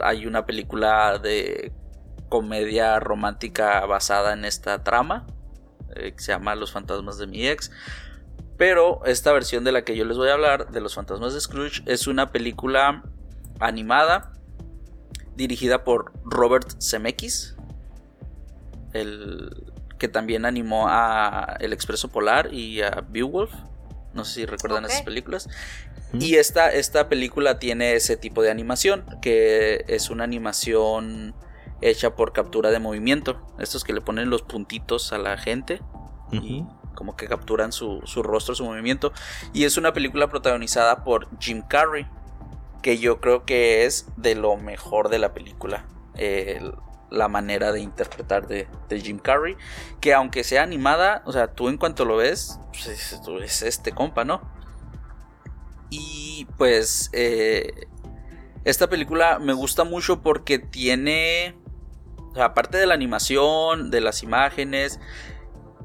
Hay 0.00 0.26
una 0.26 0.46
película 0.46 1.18
de 1.18 1.72
comedia 2.30 2.98
romántica 3.00 3.84
basada 3.84 4.32
en 4.32 4.46
esta 4.46 4.82
trama. 4.82 5.26
Eh, 5.94 6.12
que 6.12 6.22
se 6.22 6.32
llama 6.32 6.54
Los 6.54 6.72
fantasmas 6.72 7.18
de 7.18 7.26
mi 7.26 7.46
ex. 7.46 7.70
Pero 8.56 9.04
esta 9.04 9.32
versión 9.32 9.64
de 9.64 9.72
la 9.72 9.82
que 9.82 9.96
yo 9.96 10.04
les 10.04 10.16
voy 10.16 10.28
a 10.28 10.34
hablar, 10.34 10.70
de 10.70 10.80
los 10.80 10.94
fantasmas 10.94 11.34
de 11.34 11.40
Scrooge, 11.40 11.82
es 11.86 12.06
una 12.06 12.32
película 12.32 13.02
animada 13.60 14.32
dirigida 15.36 15.84
por 15.84 16.12
Robert 16.24 16.80
Zemeckis, 16.80 17.56
el 18.92 19.72
que 19.98 20.08
también 20.08 20.44
animó 20.44 20.86
a 20.88 21.56
El 21.60 21.72
Expreso 21.72 22.08
Polar 22.08 22.52
y 22.52 22.82
a 22.82 23.04
Beowulf. 23.08 23.52
No 24.14 24.24
sé 24.24 24.34
si 24.34 24.46
recuerdan 24.46 24.84
esas 24.84 25.02
películas. 25.02 25.48
Y 26.12 26.34
esta, 26.34 26.70
esta 26.70 27.08
película 27.08 27.58
tiene 27.58 27.94
ese 27.94 28.16
tipo 28.16 28.42
de 28.42 28.50
animación, 28.50 29.04
que 29.22 29.84
es 29.88 30.10
una 30.10 30.24
animación 30.24 31.34
hecha 31.80 32.14
por 32.14 32.32
captura 32.32 32.70
de 32.70 32.78
movimiento. 32.78 33.46
Estos 33.58 33.84
que 33.84 33.92
le 33.92 34.00
ponen 34.00 34.28
los 34.28 34.42
puntitos 34.42 35.12
a 35.12 35.18
la 35.18 35.38
gente 35.38 35.80
y 36.32 36.64
como 36.94 37.16
que 37.16 37.26
capturan 37.28 37.72
su, 37.72 38.02
su 38.04 38.22
rostro, 38.22 38.54
su 38.54 38.64
movimiento. 38.64 39.12
Y 39.54 39.64
es 39.64 39.76
una 39.76 39.92
película 39.92 40.28
protagonizada 40.28 41.04
por 41.04 41.28
Jim 41.38 41.62
Carrey 41.62 42.06
que 42.82 42.98
yo 42.98 43.20
creo 43.20 43.44
que 43.44 43.86
es 43.86 44.06
de 44.16 44.34
lo 44.34 44.56
mejor 44.56 45.08
de 45.08 45.18
la 45.18 45.32
película. 45.32 45.86
la 47.10 47.28
manera 47.28 47.72
de 47.72 47.80
interpretar 47.80 48.46
de, 48.48 48.66
Jim 49.00 49.18
Carrey. 49.18 49.56
Que 50.00 50.14
aunque 50.14 50.44
sea 50.44 50.62
animada, 50.62 51.22
o 51.26 51.32
sea, 51.32 51.54
tú 51.54 51.68
en 51.68 51.78
cuanto 51.78 52.04
lo 52.04 52.16
ves, 52.16 52.58
pues 52.70 53.18
es 53.42 53.62
este 53.62 53.92
compa, 53.92 54.24
¿no? 54.24 54.40
Y 55.90 56.46
pues 56.56 57.10
eh, 57.12 57.86
esta 58.64 58.88
película 58.88 59.38
me 59.38 59.52
gusta 59.52 59.84
mucho 59.84 60.22
porque 60.22 60.58
tiene 60.58 61.54
O 62.30 62.34
sea, 62.34 62.46
aparte 62.46 62.78
de 62.78 62.86
la 62.86 62.94
animación, 62.94 63.90
de 63.90 64.00
las 64.00 64.22
imágenes 64.22 65.00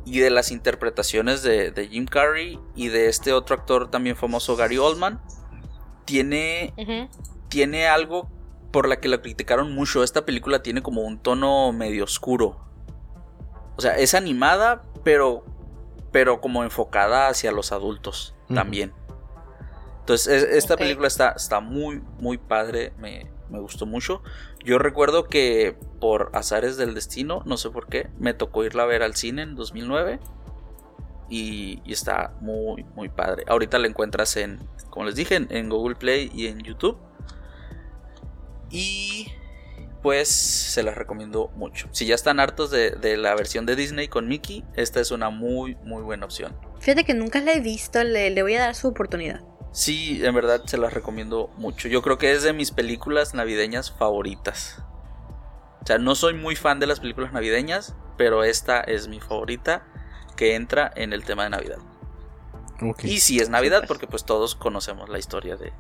y 0.06 0.20
de 0.20 0.30
las 0.30 0.52
interpretaciones 0.52 1.43
de, 1.43 1.72
de 1.72 1.88
Jim 1.89 2.06
Carrey 2.06 2.58
y 2.74 2.88
de 2.88 3.10
este 3.10 3.34
otro 3.34 3.58
actor 3.58 3.91
también 3.91 4.16
famoso, 4.16 4.56
Gary 4.56 4.78
Oldman, 4.78 5.22
tiene, 6.08 6.74
tiene 7.49 7.88
algo 7.88 8.28
por 8.72 8.88
la 8.88 8.99
que 8.99 9.08
la 9.08 9.22
criticaron 9.22 9.74
mucho. 9.76 10.03
Esta 10.03 10.26
película 10.26 10.64
tiene 10.64 10.82
como 10.82 11.01
un 11.01 11.20
tono 11.20 11.72
medio 11.74 12.03
oscuro. 12.05 12.58
O 13.78 13.82
sea, 13.82 13.95
es 13.97 14.14
animada, 14.16 14.82
pero, 15.03 15.45
pero 16.12 16.41
como 16.41 16.64
enfocada 16.64 17.28
hacia 17.28 17.51
los 17.51 17.72
adultos 17.72 18.34
también. 18.55 18.93
Entonces, 19.99 20.28
es- 20.43 20.43
esta 20.58 20.76
película 20.78 21.08
está, 21.08 21.30
está 21.32 21.60
muy, 21.60 22.01
muy 22.20 22.38
padre. 22.38 22.93
Me, 22.97 23.30
me 23.49 23.60
gustó 23.60 23.86
mucho. 23.86 24.22
Yo 24.64 24.80
recuerdo 24.80 25.26
que 25.26 25.78
por 25.99 26.32
azares 26.34 26.78
del 26.78 26.93
destino, 26.93 27.41
no 27.45 27.58
sé 27.58 27.70
por 27.70 27.88
qué, 27.88 28.10
me 28.18 28.34
tocó 28.34 28.64
irla 28.64 28.84
a 28.84 28.86
ver 28.88 29.03
al 29.03 29.16
cine 29.16 29.41
en 29.43 29.55
2009. 29.55 30.20
Y, 31.30 31.82
y 31.86 31.93
está 31.93 32.34
muy, 32.39 32.84
muy 32.95 33.09
padre. 33.09 33.43
Ahorita 33.47 33.78
la 33.80 33.88
encuentras 33.88 34.38
en, 34.38 34.59
como 34.89 35.05
les 35.05 35.15
dije, 35.15 35.36
en, 35.36 35.47
en 35.49 35.69
Google 35.69 35.95
Play 35.95 36.32
y 36.34 36.47
en 36.47 36.59
YouTube. 36.59 36.97
Y 38.69 39.28
pues 40.01 40.30
se 40.30 40.84
las 40.84 40.95
recomiendo 40.95 41.51
mucho. 41.55 41.89
Si 41.91 42.05
ya 42.05 42.15
están 42.15 42.39
hartos 42.39 42.71
de, 42.71 42.91
de 42.91 43.17
la 43.17 43.36
versión 43.36 43.65
de 43.65 43.75
Disney 43.75 44.07
con 44.07 44.28
Mickey, 44.28 44.63
esta 44.75 45.01
es 45.01 45.11
una 45.11 45.30
muy, 45.30 45.75
muy 45.84 46.01
buena 46.01 46.25
opción. 46.25 46.55
Fíjate 46.80 47.03
que 47.03 47.13
nunca 47.13 47.41
la 47.41 47.53
he 47.53 47.59
visto, 47.59 48.01
le, 48.03 48.30
le 48.30 48.41
voy 48.41 48.55
a 48.55 48.61
dar 48.61 48.75
su 48.75 48.88
oportunidad. 48.88 49.41
Sí, 49.71 50.25
en 50.25 50.34
verdad 50.34 50.61
se 50.65 50.78
las 50.78 50.93
recomiendo 50.93 51.49
mucho. 51.57 51.88
Yo 51.88 52.01
creo 52.01 52.17
que 52.17 52.32
es 52.32 52.43
de 52.43 52.53
mis 52.53 52.71
películas 52.71 53.34
navideñas 53.34 53.91
favoritas. 53.91 54.82
O 55.82 55.86
sea, 55.86 55.97
no 55.97 56.15
soy 56.15 56.34
muy 56.34 56.55
fan 56.55 56.80
de 56.80 56.88
las 56.88 56.99
películas 56.99 57.34
navideñas, 57.34 57.95
pero 58.17 58.43
esta 58.43 58.82
es 58.82 59.07
mi 59.07 59.19
favorita 59.19 59.86
que 60.38 60.55
entra 60.55 60.89
en 60.95 61.11
el 61.11 61.25
tema 61.25 61.43
de 61.43 61.49
Navidad. 61.49 61.79
Y 63.03 63.19
sí 63.19 63.39
es 63.39 63.49
Navidad 63.49 63.83
porque 63.88 64.07
pues 64.07 64.23
todos 64.23 64.55
conocemos 64.55 65.09
la 65.09 65.19
historia 65.19 65.57
de, 65.57 65.73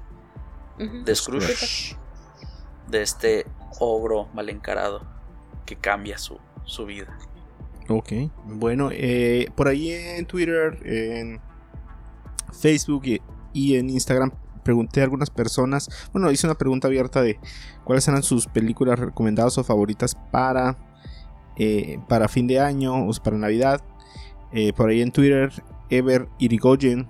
Scrooge, 1.15 1.95
de 2.87 3.01
este 3.01 3.45
ogro 3.79 4.27
mal 4.33 4.49
encarado 4.49 5.07
que 5.65 5.75
cambia 5.77 6.17
su, 6.17 6.39
su 6.65 6.85
vida. 6.85 7.17
Ok. 7.87 8.11
Bueno, 8.45 8.89
eh, 8.91 9.49
por 9.55 9.67
ahí 9.67 9.91
en 9.91 10.25
Twitter, 10.25 10.79
en 10.83 11.39
Facebook 12.51 13.05
y, 13.05 13.21
y 13.53 13.75
en 13.75 13.89
Instagram 13.89 14.31
pregunté 14.67 14.99
a 14.99 15.05
algunas 15.05 15.29
personas, 15.29 15.89
bueno, 16.11 16.29
hice 16.29 16.45
una 16.45 16.57
pregunta 16.57 16.89
abierta 16.89 17.21
de 17.21 17.39
cuáles 17.85 18.05
eran 18.09 18.21
sus 18.21 18.47
películas 18.47 18.99
recomendadas 18.99 19.57
o 19.57 19.63
favoritas 19.63 20.15
para, 20.29 20.77
eh, 21.55 21.99
para 22.09 22.27
fin 22.27 22.47
de 22.47 22.59
año 22.59 23.07
o 23.07 23.11
para 23.23 23.37
Navidad. 23.37 23.81
Eh, 24.59 24.73
por 24.73 24.89
ahí 24.89 25.01
en 25.01 25.11
Twitter, 25.11 25.51
Ever 25.91 26.27
Irigoyen 26.39 27.07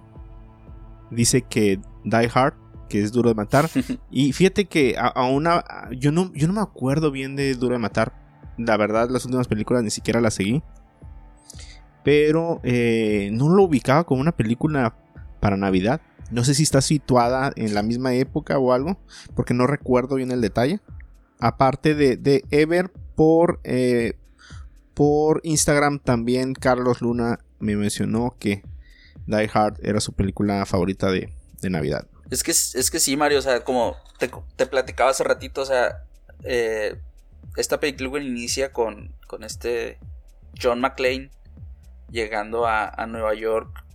dice 1.12 1.44
que 1.44 1.80
Die 2.04 2.30
Hard, 2.34 2.56
que 2.90 3.02
es 3.02 3.12
duro 3.14 3.30
de 3.30 3.36
matar. 3.36 3.70
Y 4.12 4.34
fíjate 4.34 4.66
que 4.66 4.96
a, 4.98 5.08
a 5.08 5.28
una. 5.30 5.56
a- 5.60 5.90
Yo 5.98 6.12
no, 6.12 6.34
yo 6.34 6.48
no 6.48 6.54
me 6.54 6.62
acuerdo 6.62 7.10
bien 7.12 7.36
de 7.38 7.54
Duro 7.56 7.74
de 7.74 7.80
Matar. 7.80 8.12
La 8.58 8.76
verdad, 8.76 9.10
las 9.10 9.24
últimas 9.26 9.48
películas 9.48 9.84
ni 9.84 9.92
siquiera 9.92 10.20
las 10.20 10.34
seguí. 10.34 10.62
Pero 12.04 12.60
eh, 12.64 13.30
no 13.34 13.50
lo 13.50 13.64
ubicaba 13.64 14.04
como 14.06 14.22
una 14.22 14.32
película 14.32 14.96
para 15.40 15.58
Navidad. 15.58 16.02
No 16.32 16.44
sé 16.44 16.54
si 16.54 16.64
está 16.64 16.82
situada 16.82 17.52
en 17.56 17.74
la 17.74 17.84
misma 17.84 18.14
época 18.14 18.58
o 18.60 18.74
algo. 18.74 18.98
Porque 19.36 19.54
no 19.54 19.68
recuerdo 19.68 20.16
bien 20.16 20.32
el 20.32 20.42
detalle. 20.42 20.80
Aparte 21.40 21.96
de, 21.96 22.18
de 22.18 22.44
Ever, 22.52 22.92
por, 23.16 23.60
eh, 23.64 24.14
por 24.98 25.42
Instagram 25.44 26.00
también 26.00 26.56
Carlos 26.56 27.02
Luna 27.02 27.38
me 27.60 27.76
mencionó 27.76 28.36
que 28.40 28.64
Die 29.28 29.50
Hard 29.54 29.78
era 29.84 30.00
su 30.00 30.14
película 30.14 30.66
favorita 30.66 31.12
de, 31.12 31.32
de 31.62 31.70
Navidad. 31.70 32.08
Es 32.32 32.42
que, 32.42 32.50
es 32.50 32.90
que 32.90 33.00
sí, 33.00 33.16
Mario, 33.16 33.38
o 33.38 33.42
sea, 33.44 33.64
como 33.64 33.96
te, 34.18 34.66
platicaba 34.66 35.12
hace 35.12 35.24
ratito, 35.24 35.62
o 35.62 35.66
sea, 35.66 36.04
eh, 36.44 37.00
esta 37.58 37.80
película 37.80 38.24
inicia 38.24 38.74
con, 38.74 39.14
con 39.28 39.44
este 39.44 40.00
John 40.60 40.82
McClane 40.82 41.30
llegando 42.10 42.66
a, 42.66 42.90
a 42.90 43.06
Nueva 43.06 43.36
York 43.36 43.86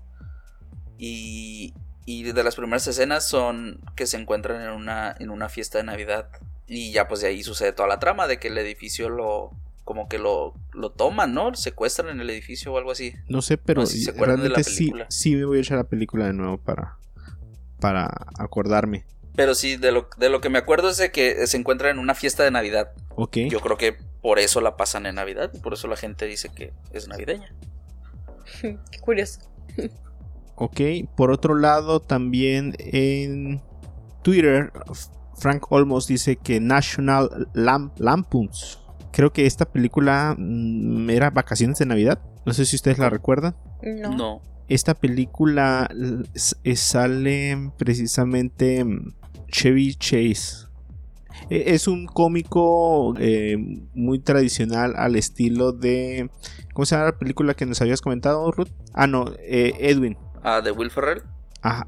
y, 0.98 1.74
y 2.06 2.30
de 2.30 2.44
las 2.44 2.54
primeras 2.54 2.86
escenas 2.86 3.26
son 3.26 3.80
que 3.96 4.06
se 4.06 4.18
encuentran 4.18 4.62
en 4.62 4.70
una, 4.70 5.16
en 5.18 5.30
una 5.30 5.48
fiesta 5.48 5.78
de 5.78 5.84
Navidad 5.84 6.28
y 6.68 6.92
ya 6.92 7.08
pues 7.08 7.22
de 7.22 7.26
ahí 7.26 7.42
sucede 7.42 7.72
toda 7.72 7.88
la 7.88 7.98
trama 7.98 8.28
de 8.28 8.38
que 8.38 8.46
el 8.46 8.58
edificio 8.58 9.08
lo 9.08 9.50
como 9.84 10.08
que 10.08 10.18
lo, 10.18 10.54
lo 10.72 10.90
toman, 10.92 11.34
¿no? 11.34 11.54
Secuestran 11.54 12.08
en 12.10 12.20
el 12.20 12.30
edificio 12.30 12.72
o 12.72 12.78
algo 12.78 12.90
así. 12.92 13.14
No 13.28 13.42
sé, 13.42 13.58
pero 13.58 13.82
No 13.82 13.86
sé 13.86 13.98
si 13.98 14.04
se 14.04 14.10
acuerdan 14.10 14.36
de 14.42 14.48
la 14.48 14.54
realmente 14.56 14.70
sí, 14.70 14.78
película. 14.78 15.06
sí 15.08 15.34
me 15.34 15.44
voy 15.44 15.58
a 15.58 15.60
echar 15.60 15.78
la 15.78 15.84
película 15.88 16.26
de 16.26 16.32
nuevo 16.32 16.58
para, 16.58 16.98
para 17.80 18.08
acordarme. 18.38 19.04
Pero 19.34 19.54
sí, 19.54 19.76
de 19.76 19.92
lo, 19.92 20.08
de 20.18 20.28
lo 20.28 20.40
que 20.40 20.50
me 20.50 20.58
acuerdo 20.58 20.90
es 20.90 20.98
de 20.98 21.10
que 21.10 21.46
se 21.46 21.56
encuentran 21.56 21.92
en 21.92 21.98
una 21.98 22.14
fiesta 22.14 22.42
de 22.44 22.50
Navidad. 22.50 22.92
Ok. 23.16 23.38
Yo 23.48 23.60
creo 23.60 23.76
que 23.78 23.96
por 24.20 24.38
eso 24.38 24.60
la 24.60 24.76
pasan 24.76 25.06
en 25.06 25.14
Navidad 25.14 25.50
y 25.54 25.58
por 25.58 25.72
eso 25.72 25.88
la 25.88 25.96
gente 25.96 26.26
dice 26.26 26.50
que 26.54 26.72
es 26.92 27.08
navideña. 27.08 27.54
Qué 28.60 28.98
curioso. 29.00 29.40
Ok. 30.54 30.80
Por 31.16 31.30
otro 31.30 31.54
lado, 31.54 32.00
también 32.00 32.76
en 32.78 33.62
Twitter, 34.22 34.70
Frank 35.38 35.64
Olmos 35.72 36.06
dice 36.06 36.36
que 36.36 36.60
National 36.60 37.48
Lamp 37.54 37.98
Lampoons. 37.98 38.80
Creo 39.12 39.32
que 39.32 39.46
esta 39.46 39.66
película 39.66 40.34
mm, 40.38 41.10
era 41.10 41.30
Vacaciones 41.30 41.78
de 41.78 41.86
Navidad. 41.86 42.20
No 42.46 42.52
sé 42.52 42.64
si 42.64 42.76
ustedes 42.76 42.98
la 42.98 43.10
recuerdan. 43.10 43.54
No. 43.82 44.16
No. 44.16 44.42
Esta 44.68 44.94
película 44.94 45.88
eh, 46.64 46.76
sale 46.76 47.70
precisamente 47.76 48.84
mm, 48.84 49.12
Chevy 49.48 49.94
Chase. 49.96 50.66
E- 51.50 51.74
Es 51.74 51.88
un 51.88 52.06
cómico 52.06 53.14
eh, 53.18 53.56
muy 53.94 54.18
tradicional 54.18 54.94
al 54.96 55.16
estilo 55.16 55.72
de... 55.72 56.30
¿Cómo 56.72 56.86
se 56.86 56.94
llama 56.94 57.06
la 57.10 57.18
película 57.18 57.54
que 57.54 57.66
nos 57.66 57.80
habías 57.82 58.00
comentado, 58.00 58.50
Ruth? 58.50 58.70
Ah, 58.94 59.06
no, 59.06 59.26
eh, 59.40 59.74
Edwin. 59.80 60.16
Ah, 60.42 60.60
de 60.62 60.70
Will 60.72 60.90
Ferrell. 60.90 61.22
Ajá, 61.60 61.86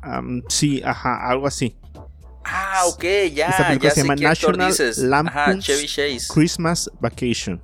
sí, 0.49 0.83
ajá, 0.85 1.29
algo 1.29 1.47
así. 1.47 1.77
Ah, 2.45 2.83
ok, 2.87 3.03
ya. 3.33 3.49
Esta 3.49 3.67
película 3.69 3.89
ya 3.89 3.95
se 3.95 4.01
sé 4.01 4.07
llama 4.07 4.15
National 4.17 4.75
Lampoon's. 4.99 6.29
Christmas 6.33 6.91
Vacation. 7.01 7.61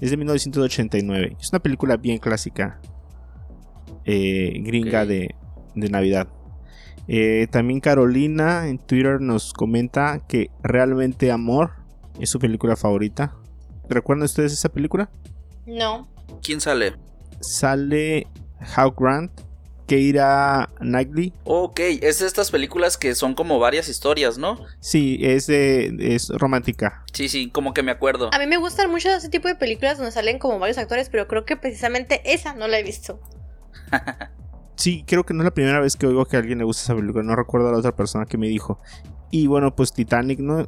Es 0.00 0.10
de 0.10 0.16
1989. 0.16 1.36
Es 1.40 1.50
una 1.52 1.60
película 1.60 1.96
bien 1.96 2.18
clásica. 2.18 2.80
eh, 4.04 4.54
gringa 4.64 5.06
de, 5.06 5.34
de 5.76 5.88
Navidad. 5.88 6.26
Eh, 7.08 7.46
también 7.50 7.80
Carolina 7.80 8.68
en 8.68 8.78
Twitter 8.78 9.20
nos 9.20 9.52
comenta 9.52 10.20
que 10.26 10.50
Realmente 10.62 11.30
Amor 11.30 11.72
es 12.18 12.30
su 12.30 12.38
película 12.38 12.74
favorita. 12.76 13.34
¿Recuerdan 13.88 14.24
ustedes 14.24 14.52
esa 14.52 14.68
película? 14.70 15.10
No. 15.66 16.08
¿Quién 16.42 16.60
sale? 16.60 16.94
Sale 17.40 18.26
Hugh 18.76 18.94
Grant, 18.98 19.30
Keira 19.92 20.70
Knightley. 20.80 21.34
Ok, 21.44 21.80
es 21.80 22.20
de 22.20 22.26
estas 22.26 22.50
películas 22.50 22.96
que 22.96 23.14
son 23.14 23.34
como 23.34 23.58
varias 23.58 23.90
historias, 23.90 24.38
¿no? 24.38 24.64
Sí, 24.80 25.18
es, 25.20 25.46
de, 25.48 25.94
es 26.00 26.30
romántica. 26.30 27.04
Sí, 27.12 27.28
sí, 27.28 27.50
como 27.50 27.74
que 27.74 27.82
me 27.82 27.90
acuerdo. 27.90 28.30
A 28.32 28.38
mí 28.38 28.46
me 28.46 28.56
gustan 28.56 28.90
mucho 28.90 29.10
ese 29.10 29.28
tipo 29.28 29.48
de 29.48 29.54
películas 29.54 29.98
donde 29.98 30.10
salen 30.10 30.38
como 30.38 30.58
varios 30.58 30.78
actores, 30.78 31.10
pero 31.10 31.28
creo 31.28 31.44
que 31.44 31.58
precisamente 31.58 32.22
esa 32.24 32.54
no 32.54 32.68
la 32.68 32.78
he 32.78 32.82
visto. 32.82 33.20
Sí, 34.74 35.04
creo 35.06 35.24
que 35.24 35.32
no 35.34 35.42
es 35.42 35.44
la 35.44 35.54
primera 35.54 35.78
vez 35.78 35.96
que 35.96 36.06
oigo 36.06 36.24
que 36.24 36.36
a 36.36 36.40
alguien 36.40 36.58
le 36.58 36.64
gusta 36.64 36.82
esa 36.82 36.96
película. 36.96 37.22
No 37.22 37.36
recuerdo 37.36 37.68
a 37.68 37.72
la 37.72 37.78
otra 37.78 37.94
persona 37.94 38.24
que 38.24 38.36
me 38.36 38.48
dijo. 38.48 38.80
Y 39.30 39.46
bueno, 39.46 39.76
pues 39.76 39.92
Titanic 39.92 40.40
no, 40.40 40.66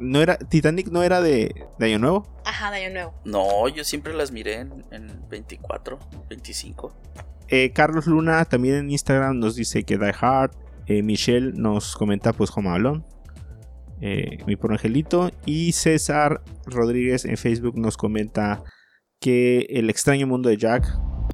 no 0.00 0.20
era. 0.20 0.36
Titanic 0.36 0.88
no 0.88 1.04
era 1.04 1.20
de, 1.20 1.66
de 1.78 1.86
Año 1.86 1.98
Nuevo. 2.00 2.26
Ajá, 2.44 2.72
de 2.72 2.78
año 2.78 2.94
nuevo. 2.94 3.14
No, 3.24 3.68
yo 3.68 3.84
siempre 3.84 4.14
las 4.14 4.32
miré 4.32 4.54
en, 4.54 4.84
en 4.90 5.28
24, 5.28 5.98
25. 6.28 6.92
Eh, 7.54 7.70
Carlos 7.74 8.06
Luna 8.06 8.46
también 8.46 8.76
en 8.76 8.90
Instagram 8.90 9.38
nos 9.38 9.54
dice 9.56 9.84
que 9.84 9.98
Die 9.98 10.14
Hard. 10.18 10.52
Eh, 10.86 11.02
Michelle 11.02 11.52
nos 11.54 11.94
comenta 11.94 12.32
pues 12.32 12.50
Home 12.56 12.70
Alone. 12.70 13.04
Eh, 14.00 14.38
mi 14.46 14.56
por 14.56 14.72
angelito. 14.72 15.30
Y 15.44 15.72
César 15.72 16.40
Rodríguez 16.64 17.26
en 17.26 17.36
Facebook 17.36 17.78
nos 17.78 17.96
comenta 17.98 18.62
que 19.20 19.66
El 19.68 19.90
extraño 19.90 20.26
mundo 20.26 20.48
de 20.48 20.56
Jack 20.56 20.84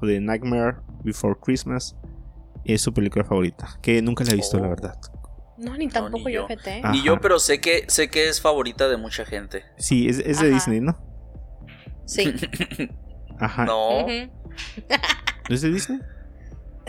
o 0.01 0.05
de 0.05 0.19
Nightmare 0.19 0.75
Before 1.05 1.35
Christmas 1.41 1.95
es 2.65 2.81
su 2.81 2.93
película 2.93 3.23
favorita. 3.23 3.79
Que 3.81 4.01
nunca 4.01 4.25
la 4.25 4.33
he 4.33 4.35
visto, 4.35 4.57
Oh. 4.57 4.61
la 4.61 4.67
verdad. 4.67 4.95
No, 5.57 5.75
ni 5.77 5.87
tampoco 5.87 6.27
ni 6.27 6.33
yo. 6.35 6.47
Ah. 6.83 6.91
Ni 6.91 7.01
yo, 7.01 7.19
pero 7.21 7.39
sé 7.39 7.61
que, 7.61 7.85
sé 7.87 8.09
que 8.09 8.27
es 8.27 8.41
favorita 8.41 8.89
de 8.89 8.97
mucha 8.97 9.25
gente. 9.25 9.63
Sí, 9.77 10.07
es, 10.09 10.19
es 10.19 10.39
de 10.41 10.47
Ajá. 10.47 10.53
Disney, 10.55 10.81
¿no? 10.81 10.97
Sí. 12.05 12.33
Ajá. 13.39 13.63
No. 13.65 14.05
¿No 15.49 15.55
es 15.55 15.61
de 15.61 15.69
Disney? 15.71 15.99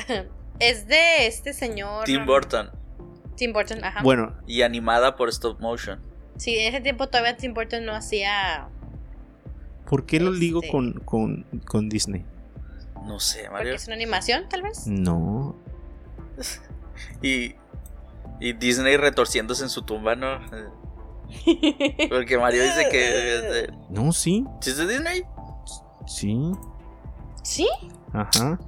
Es 0.60 0.86
de 0.86 1.26
este 1.26 1.54
señor. 1.54 2.04
Tim 2.04 2.26
Burton. 2.26 2.70
Tim 3.34 3.54
Burton, 3.54 3.82
ajá. 3.82 4.02
Bueno, 4.02 4.34
Y 4.46 4.60
animada 4.60 5.16
por 5.16 5.30
stop 5.30 5.58
motion. 5.58 5.98
Sí, 6.36 6.54
en 6.58 6.74
ese 6.74 6.82
tiempo 6.82 7.08
todavía 7.08 7.36
Tim 7.38 7.54
Burton 7.54 7.86
no 7.86 7.94
hacía. 7.94 8.68
¿Por 9.88 10.04
qué 10.04 10.20
lo 10.20 10.30
ligo 10.32 10.60
Este- 10.60 10.70
con, 10.70 10.92
con, 11.00 11.46
con 11.66 11.88
Disney? 11.88 12.26
No 13.06 13.18
sé, 13.20 13.38
Porque 13.44 13.52
Mario. 13.54 13.74
es 13.74 13.86
una 13.86 13.96
animación, 13.96 14.48
tal 14.50 14.62
vez. 14.62 14.86
No. 14.86 15.56
Y, 17.22 17.54
y 18.40 18.52
Disney 18.52 18.98
retorciéndose 18.98 19.62
en 19.62 19.70
su 19.70 19.80
tumba, 19.82 20.14
¿no? 20.16 20.38
Porque 22.10 22.36
Mario 22.38 22.62
dice 22.64 22.88
que 22.90 23.70
No, 23.88 24.12
sí. 24.12 24.44
¿Sí 24.60 24.70
es 24.70 24.76
de 24.76 24.86
Disney. 24.86 25.22
Sí. 26.06 26.52
¿Sí? 27.42 27.66
Ajá. 28.12 28.58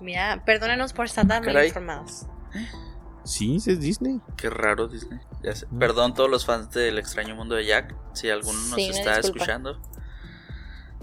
Mira, 0.00 0.42
perdónanos 0.44 0.92
por 0.92 1.06
estar 1.06 1.26
tan 1.26 1.42
mal 1.44 1.52
Caray. 1.52 1.68
informados. 1.68 2.26
Sí, 3.24 3.60
sí 3.60 3.70
es 3.72 3.80
Disney. 3.80 4.20
Qué 4.36 4.48
raro 4.50 4.88
Disney. 4.88 5.20
Ya 5.42 5.54
sé. 5.54 5.66
Mm. 5.70 5.78
Perdón 5.78 6.14
todos 6.14 6.30
los 6.30 6.46
fans 6.46 6.70
del 6.70 6.98
extraño 6.98 7.34
mundo 7.36 7.54
de 7.54 7.66
Jack. 7.66 7.94
Si 8.14 8.28
alguno 8.30 8.58
nos 8.58 8.74
Sí, 8.74 8.88
está 8.88 9.18
escuchando. 9.20 9.78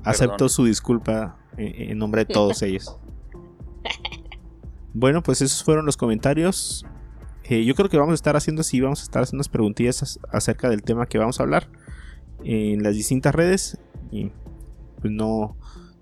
Acepto 0.03 0.33
Perdón. 0.33 0.49
su 0.49 0.65
disculpa 0.65 1.37
en 1.57 1.97
nombre 1.97 2.25
de 2.25 2.33
todos 2.33 2.61
ellos. 2.63 2.97
Bueno, 4.93 5.21
pues 5.21 5.41
esos 5.41 5.63
fueron 5.63 5.85
los 5.85 5.95
comentarios. 5.97 6.85
Eh, 7.43 7.63
yo 7.63 7.75
creo 7.75 7.87
que 7.87 7.97
vamos 7.97 8.11
a 8.13 8.15
estar 8.15 8.35
haciendo 8.35 8.61
así, 8.61 8.81
vamos 8.81 8.99
a 9.01 9.03
estar 9.03 9.23
haciendo 9.23 9.37
unas 9.37 9.49
preguntillas 9.49 10.01
as- 10.03 10.19
acerca 10.31 10.69
del 10.69 10.81
tema 10.81 11.05
que 11.05 11.17
vamos 11.17 11.39
a 11.39 11.43
hablar 11.43 11.69
en 12.43 12.83
las 12.83 12.95
distintas 12.95 13.33
redes. 13.33 13.77
Y 14.11 14.31
pues 14.99 15.13
no, 15.13 15.55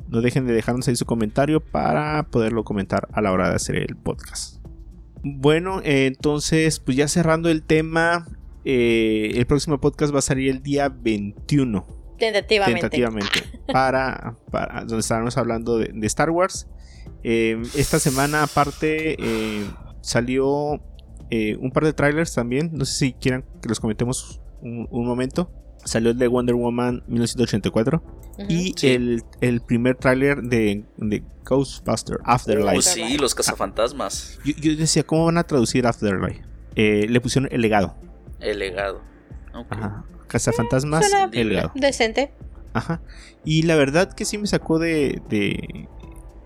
no 0.07 0.21
dejen 0.21 0.45
de 0.45 0.53
dejarnos 0.53 0.87
ahí 0.87 0.95
su 0.95 1.05
comentario 1.05 1.59
para 1.59 2.23
poderlo 2.29 2.63
comentar 2.63 3.07
a 3.11 3.21
la 3.21 3.31
hora 3.31 3.49
de 3.49 3.55
hacer 3.55 3.75
el 3.77 3.95
podcast. 3.95 4.57
Bueno, 5.23 5.81
eh, 5.83 6.05
entonces, 6.05 6.79
pues 6.79 6.97
ya 6.97 7.07
cerrando 7.07 7.49
el 7.49 7.63
tema, 7.63 8.27
eh, 8.63 9.31
el 9.35 9.45
próximo 9.45 9.79
podcast 9.79 10.13
va 10.13 10.19
a 10.19 10.21
salir 10.21 10.49
el 10.51 10.61
día 10.61 10.89
21 10.89 11.85
Tentativamente. 12.17 12.81
tentativamente 12.81 13.39
para, 13.71 14.37
para 14.51 14.81
donde 14.81 14.99
estábamos 14.99 15.37
hablando 15.37 15.77
de, 15.77 15.91
de 15.93 16.07
Star 16.07 16.29
Wars. 16.29 16.67
Eh, 17.23 17.61
esta 17.75 17.99
semana 17.99 18.43
aparte 18.43 19.17
eh, 19.19 19.65
salió 20.01 20.81
eh, 21.29 21.55
un 21.57 21.71
par 21.71 21.83
de 21.83 21.93
trailers 21.93 22.33
también. 22.33 22.71
No 22.73 22.85
sé 22.85 22.93
si 22.93 23.13
quieran 23.13 23.43
que 23.61 23.69
los 23.69 23.79
comentemos 23.79 24.41
un, 24.61 24.87
un 24.89 25.07
momento. 25.07 25.51
Salió 25.85 26.11
el 26.11 26.17
de 26.17 26.27
Wonder 26.27 26.55
Woman 26.55 27.03
1984 27.07 28.03
Ujú. 28.37 28.45
y 28.49 28.73
Sí. 28.75 28.87
el, 28.89 29.23
el 29.39 29.61
primer 29.61 29.95
tráiler 29.95 30.41
de, 30.41 30.83
de 30.97 31.23
Ghostbuster 31.45 32.17
Afterlife. 32.25 32.73
Pues 32.73 32.85
sí, 32.85 33.17
los 33.17 33.33
cazafantasmas. 33.35 34.39
Yo, 34.43 34.53
yo 34.57 34.75
decía, 34.75 35.03
¿cómo 35.03 35.25
van 35.25 35.37
a 35.37 35.43
traducir 35.43 35.85
Afterlife? 35.87 36.41
Eh, 36.75 37.05
le 37.09 37.21
pusieron 37.21 37.47
el 37.51 37.61
legado. 37.61 37.95
El 38.39 38.59
legado. 38.59 39.01
Ok. 39.53 39.67
Ajá. 39.71 40.05
Cazafantasmas, 40.27 41.05
el 41.31 41.49
legado. 41.49 41.71
Decente. 41.75 42.33
Ajá. 42.73 42.99
Y 43.45 43.61
la 43.61 43.75
verdad 43.75 44.11
que 44.11 44.25
sí 44.25 44.37
me 44.37 44.47
sacó 44.47 44.79
de, 44.79 45.21
de, 45.29 45.87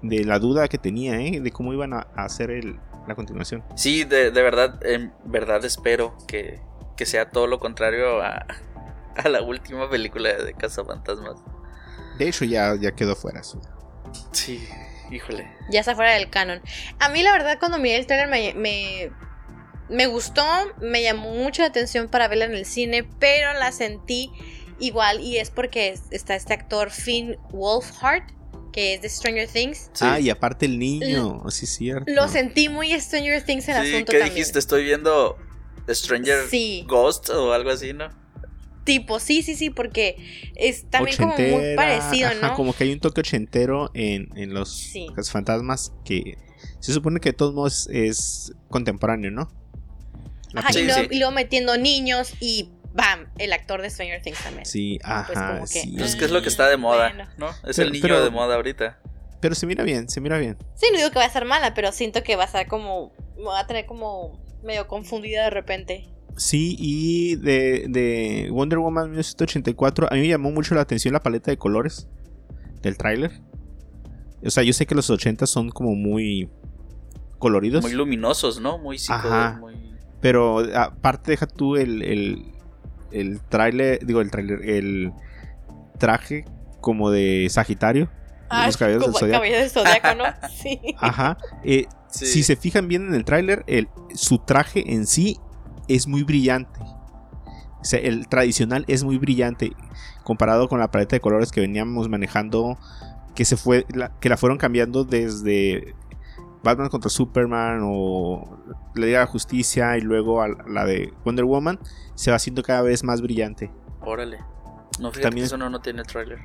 de 0.03 0.25
la 0.25 0.37
duda 0.37 0.67
que 0.67 0.77
tenía, 0.77 1.19
¿eh? 1.21 1.39
De 1.39 1.51
cómo 1.51 1.73
iban 1.73 1.93
a, 1.93 2.07
a 2.15 2.25
hacer 2.25 2.51
el, 2.51 2.75
la 3.07 3.15
continuación. 3.15 3.63
Sí, 3.75 4.03
de, 4.03 4.29
de 4.31 4.41
verdad, 4.43 4.85
en 4.85 5.11
verdad 5.25 5.63
espero 5.65 6.15
que, 6.27 6.59
que 6.97 7.05
sea 7.07 7.29
todo 7.31 7.47
lo 7.47 7.59
contrario 7.59 8.21
a, 8.21 8.45
a 9.15 9.29
la 9.29 9.41
última 9.41 9.89
película 9.89 10.33
de 10.33 10.53
Cazafantasmas. 10.53 11.37
De 12.17 12.27
hecho, 12.29 12.45
ya, 12.45 12.75
ya 12.79 12.91
quedó 12.91 13.15
fuera. 13.15 13.39
eso. 13.41 13.61
Sí, 14.31 14.67
híjole. 15.11 15.49
Ya 15.69 15.79
está 15.81 15.95
fuera 15.95 16.13
del 16.13 16.29
canon. 16.29 16.61
A 16.99 17.09
mí, 17.09 17.23
la 17.23 17.31
verdad, 17.31 17.57
cuando 17.59 17.77
miré 17.77 17.97
el 17.97 18.07
trailer 18.07 18.27
me, 18.27 18.53
me, 18.55 19.11
me 19.89 20.05
gustó, 20.07 20.43
me 20.81 21.01
llamó 21.01 21.33
mucho 21.33 21.61
la 21.61 21.67
atención 21.69 22.07
para 22.09 22.27
verla 22.27 22.45
en 22.45 22.53
el 22.55 22.65
cine, 22.65 23.03
pero 23.19 23.53
la 23.53 23.71
sentí 23.71 24.31
igual 24.79 25.19
y 25.21 25.37
es 25.37 25.49
porque 25.49 25.89
es- 25.89 26.03
está 26.11 26.35
este 26.35 26.53
actor 26.53 26.91
Finn 26.91 27.37
Wolfhard, 27.51 28.23
que 28.71 28.93
es 28.95 29.01
de 29.01 29.09
Stranger 29.09 29.47
Things. 29.49 29.89
Sí. 29.93 30.05
Ah, 30.05 30.19
y 30.19 30.29
aparte 30.29 30.65
el 30.65 30.77
niño, 30.79 31.43
sí 31.49 31.65
es 31.65 31.73
cierto. 31.75 32.11
Lo 32.11 32.27
sentí 32.27 32.69
muy 32.69 32.99
Stranger 32.99 33.43
Things 33.43 33.67
el 33.69 33.75
Sí, 33.85 33.93
asunto 33.93 34.11
¿qué 34.11 34.19
también. 34.19 34.35
dijiste? 34.35 34.59
Estoy 34.59 34.83
viendo 34.83 35.37
Stranger 35.89 36.47
Sí, 36.49 36.85
Ghost 36.87 37.29
o 37.29 37.51
algo 37.53 37.71
así, 37.71 37.93
¿no? 37.93 38.09
Tipo, 38.83 39.19
sí, 39.19 39.41
sí, 39.43 39.55
sí, 39.55 39.69
porque 39.69 40.15
es 40.55 40.89
también 40.89 41.17
como 41.17 41.35
muy 41.37 41.75
parecido, 41.75 42.29
ajá, 42.29 42.47
¿no? 42.49 42.53
como 42.55 42.73
que 42.73 42.83
hay 42.85 42.93
un 42.93 42.99
toque 42.99 43.21
ochentero 43.21 43.91
en, 43.93 44.29
en 44.37 44.53
los 44.53 44.73
Sí. 44.75 45.07
fantasmas 45.31 45.93
que 46.05 46.37
se 46.79 46.93
supone 46.93 47.19
que 47.19 47.29
de 47.29 47.33
todos 47.33 47.53
modos 47.53 47.87
es 47.91 48.53
contemporáneo, 48.69 49.31
¿no? 49.31 49.49
La 50.51 50.61
Ajá, 50.61 50.73
Sí, 50.73 50.79
y, 50.79 50.83
luego, 50.85 51.01
sí. 51.01 51.07
y 51.11 51.17
luego 51.19 51.31
metiendo 51.31 51.77
niños 51.77 52.33
y 52.39 52.71
¡bam! 52.93 53.27
El 53.37 53.53
actor 53.53 53.81
de 53.81 53.89
Stranger 53.89 54.21
Things 54.21 54.39
también. 54.43 54.65
Sí, 54.65 54.97
ajá, 55.03 55.51
como 55.51 55.61
que- 55.61 55.67
sí. 55.67 55.95
Pues 55.97 56.15
que 56.15 56.25
es 56.25 56.31
lo 56.31 56.41
que 56.41 56.49
está 56.49 56.67
de 56.67 56.77
moda, 56.77 57.09
Bueno. 57.13 57.29
¿no? 57.37 57.49
Es 57.69 57.75
Pero- 57.75 57.83
el 57.87 57.91
niño 57.93 58.01
pero- 58.01 58.23
de 58.23 58.29
moda 58.31 58.55
ahorita. 58.55 58.99
Pero 59.41 59.55
se 59.55 59.65
mira 59.67 59.83
bien, 59.83 60.09
se 60.09 60.19
mira 60.19 60.37
bien. 60.37 60.57
Sí, 60.75 60.87
no 60.91 60.97
digo 60.97 61.11
que 61.11 61.19
va 61.19 61.23
a 61.23 61.27
estar 61.27 61.45
mala, 61.45 61.73
pero 61.73 61.91
siento 61.93 62.23
que 62.23 62.35
va 62.35 62.43
a 62.43 62.45
estar 62.47 62.67
como. 62.67 63.13
Me 63.37 63.43
va 63.45 63.59
a 63.61 63.67
tener 63.67 63.85
como 63.85 64.43
medio 64.63 64.87
confundida 64.87 65.43
de 65.45 65.49
repente. 65.51 66.09
Sí, 66.39 66.75
y 66.79 67.35
de, 67.35 67.85
de 67.89 68.49
Wonder 68.51 68.79
Woman 68.79 69.09
1984, 69.11 70.07
a 70.09 70.15
mí 70.15 70.21
me 70.21 70.27
llamó 70.29 70.51
mucho 70.51 70.73
la 70.73 70.81
atención 70.81 71.13
la 71.13 71.21
paleta 71.21 71.51
de 71.51 71.57
colores 71.57 72.07
del 72.81 72.97
tráiler. 72.97 73.41
O 74.45 74.49
sea, 74.49 74.63
yo 74.63 74.71
sé 74.73 74.85
que 74.85 74.95
los 74.95 75.09
80 75.09 75.45
son 75.47 75.69
como 75.69 75.95
muy 75.95 76.49
coloridos, 77.39 77.81
Muy 77.83 77.91
luminosos, 77.93 78.59
¿no? 78.61 78.77
Muy 78.77 78.97
psico, 78.97 79.13
Ajá. 79.13 79.57
muy... 79.59 79.75
pero 80.21 80.59
aparte 80.75 81.31
deja 81.31 81.45
tú 81.45 81.75
el, 81.75 82.01
el, 82.03 82.45
el 83.11 83.41
tráiler, 83.41 84.05
digo 84.05 84.21
el 84.21 84.31
tráiler, 84.31 84.61
el 84.69 85.11
traje 85.97 86.45
como 86.81 87.11
de 87.11 87.47
Sagitario. 87.49 88.09
de 88.49 88.65
los 88.65 88.77
caballeros 88.77 89.03
del 89.03 89.11
como 89.11 89.19
Zodiaco. 89.19 89.41
cabello 89.43 89.57
de 89.57 89.69
zodiaco, 89.69 90.15
¿no? 90.15 90.23
Sí. 90.61 90.79
Ajá. 90.99 91.37
eh, 91.63 91.85
Sí. 92.11 92.25
Si 92.25 92.41
se 92.43 92.55
fijan 92.55 92.87
bien 92.87 93.05
en 93.07 93.13
el 93.13 93.23
tráiler, 93.23 93.63
el- 93.67 93.87
su 94.15 94.39
traje 94.39 94.93
en 94.93 95.05
sí 95.05 95.37
es 95.89 96.07
muy 96.07 96.23
brillante. 96.23 96.79
O 96.81 97.83
sea, 97.83 97.99
el 97.99 98.27
tradicional 98.27 98.85
es 98.87 99.03
muy 99.03 99.17
brillante 99.17 99.73
comparado 100.23 100.67
con 100.69 100.79
la 100.79 100.91
paleta 100.91 101.15
de 101.15 101.19
colores 101.21 101.51
que 101.51 101.61
veníamos 101.61 102.07
manejando, 102.09 102.77
que 103.35 103.45
se 103.45 103.57
fue, 103.57 103.85
la- 103.93 104.11
que 104.19 104.29
la 104.29 104.37
fueron 104.37 104.57
cambiando 104.57 105.03
desde 105.05 105.95
Batman 106.63 106.89
contra 106.89 107.09
Superman 107.09 107.79
o 107.83 108.57
la 108.95 109.05
Liga 109.05 109.19
de 109.19 109.25
la 109.25 109.31
Justicia 109.31 109.97
y 109.97 110.01
luego 110.01 110.41
a 110.41 110.49
la 110.67 110.83
de 110.85 111.13
Wonder 111.23 111.45
Woman, 111.45 111.79
se 112.15 112.31
va 112.31 112.35
haciendo 112.37 112.63
cada 112.63 112.81
vez 112.81 113.03
más 113.03 113.21
brillante. 113.21 113.71
Órale. 114.01 114.39
No, 114.99 115.09
fíjate 115.11 115.21
También- 115.21 115.43
que 115.43 115.47
eso 115.47 115.57
no, 115.57 115.69
no 115.69 115.79
tiene 115.79 116.03
tráiler. 116.03 116.39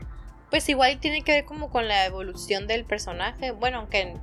Pues 0.50 0.68
igual 0.68 1.00
tiene 1.00 1.22
que 1.22 1.32
ver 1.32 1.44
como 1.44 1.68
con 1.68 1.88
la 1.88 2.06
evolución 2.06 2.68
del 2.68 2.84
personaje. 2.84 3.50
Bueno, 3.50 3.78
aunque 3.80 4.16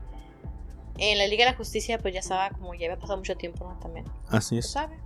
en, 1.02 1.18
la 1.18 1.28
Liga 1.28 1.46
de 1.46 1.52
la 1.52 1.58
Justicia, 1.58 1.98
pues 2.00 2.14
ya 2.14 2.20
estaba 2.22 2.50
como 2.52 2.74
ya 2.74 2.86
había 2.88 3.00
pasado 3.00 3.18
mucho 3.18 3.36
tiempo, 3.36 3.68
¿no? 3.68 3.80
También. 3.80 4.06
Así 4.30 4.56
¿Se 4.56 4.60
es. 4.60 4.72
sabe? 4.72 4.98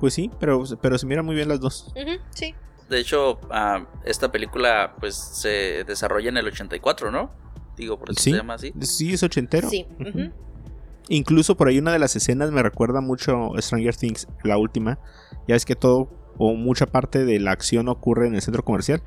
Pues 0.00 0.14
sí, 0.14 0.30
pero, 0.40 0.64
pero 0.80 0.96
se 0.98 1.06
miran 1.06 1.24
muy 1.26 1.34
bien 1.34 1.48
las 1.48 1.60
dos. 1.60 1.92
Sí. 2.30 2.54
De 2.88 2.98
hecho, 2.98 3.38
ah, 3.50 3.86
esta 4.04 4.32
película 4.32 4.96
pues 4.98 5.14
se 5.14 5.84
desarrolla 5.84 6.30
en 6.30 6.36
el 6.38 6.46
84, 6.46 7.10
¿no? 7.10 7.30
Digo, 7.76 7.98
por 7.98 8.10
eso 8.10 8.20
Sí. 8.20 8.30
se 8.32 8.36
llama 8.38 8.54
así. 8.54 8.72
Sí, 8.80 9.12
es 9.12 9.22
ochentero. 9.22 9.68
Sí. 9.68 9.86
Incluso 11.08 11.56
por 11.56 11.68
ahí 11.68 11.78
una 11.78 11.92
de 11.92 11.98
las 11.98 12.14
escenas 12.16 12.50
me 12.50 12.62
recuerda 12.62 13.00
mucho 13.00 13.56
a 13.56 13.62
Stranger 13.62 13.96
Things, 13.96 14.28
la 14.44 14.56
última. 14.58 14.98
Ya 15.46 15.54
ves 15.54 15.64
que 15.64 15.76
todo 15.76 16.08
o 16.38 16.54
mucha 16.54 16.86
parte 16.86 17.24
de 17.24 17.38
la 17.40 17.50
acción 17.52 17.88
ocurre 17.88 18.26
en 18.26 18.34
el 18.34 18.42
centro 18.42 18.64
comercial. 18.64 19.02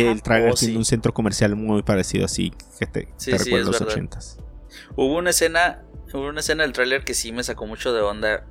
El 0.00 0.22
trailer 0.22 0.50
Oh, 0.52 0.54
tiene 0.54 0.72
sí. 0.74 0.78
un 0.78 0.84
centro 0.84 1.12
comercial 1.14 1.54
muy 1.56 1.82
parecido 1.82 2.24
así 2.24 2.52
que 2.78 2.86
te, 2.86 3.08
Sí, 3.16 3.30
te 3.30 3.38
sí, 3.38 3.44
recuerda 3.44 3.66
los 3.66 3.78
verdad. 3.80 3.88
ochentas. 3.94 4.38
Hubo 4.96 5.16
una 5.16 5.30
escena, 5.30 5.82
hubo 6.12 6.28
una 6.28 6.40
escena 6.40 6.62
del 6.64 6.72
tráiler 6.72 7.04
que 7.04 7.14
sí 7.14 7.32
me 7.32 7.42
sacó 7.44 7.66
mucho 7.66 7.92
de 7.92 8.00
onda. 8.02 8.44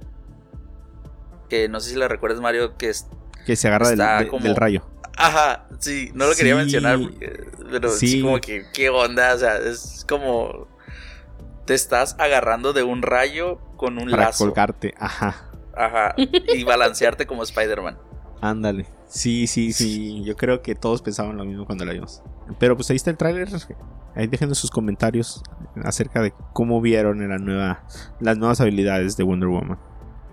Que 1.49 1.69
no 1.69 1.79
sé 1.79 1.91
si 1.91 1.95
la 1.95 2.07
recuerdas, 2.07 2.39
Mario, 2.41 2.77
que 2.77 2.89
es... 2.89 3.07
Que 3.45 3.55
se 3.55 3.67
agarra 3.67 3.89
del, 3.89 3.99
Está 3.99 4.19
de- 4.19 4.27
como- 4.27 4.43
del 4.45 4.55
rayo. 4.55 4.85
Ajá, 5.15 5.67
sí, 5.79 6.09
no 6.15 6.25
lo 6.25 6.33
quería 6.33 6.53
Sí. 6.53 6.57
mencionar, 6.57 6.99
pero 7.69 7.91
sí. 7.91 8.07
Sí. 8.07 8.21
como 8.21 8.39
que, 8.41 8.65
¿qué 8.73 8.89
onda? 8.89 9.33
O 9.35 9.37
sea, 9.37 9.57
es 9.57 10.05
como... 10.09 10.67
Te 11.65 11.73
estás 11.75 12.15
agarrando 12.19 12.73
de 12.73 12.83
un 12.83 13.01
rayo 13.03 13.59
con 13.77 13.97
un 13.97 14.09
Para 14.09 14.25
lazo. 14.27 14.45
colgarte. 14.45 14.93
Ajá. 14.97 15.49
Ajá, 15.75 16.13
y 16.17 16.63
balancearte 16.63 17.25
como 17.25 17.43
Spider-Man. 17.43 17.97
Ándale. 18.41 18.85
Sí, 19.13 19.45
sí, 19.45 19.73
sí. 19.73 20.23
Yo 20.25 20.35
creo 20.35 20.63
que 20.63 20.73
todos 20.73 21.03
pensaban 21.03 21.37
lo 21.37 21.45
mismo 21.45 21.65
cuando 21.65 21.85
la 21.85 21.93
vimos. 21.93 22.23
Pero 22.57 22.75
pues 22.75 22.89
ahí 22.89 22.95
está 22.95 23.11
el 23.11 23.17
tráiler. 23.17 23.47
Ahí 24.15 24.25
déjenos 24.27 24.57
sus 24.57 24.71
comentarios 24.71 25.43
acerca 25.83 26.21
de 26.21 26.33
cómo 26.53 26.81
vieron 26.81 27.21
en 27.21 27.29
la 27.29 27.37
nueva, 27.37 27.83
las 28.19 28.37
nuevas 28.37 28.59
habilidades 28.59 29.15
de 29.15 29.23
Wonder 29.23 29.49
Woman. 29.49 29.77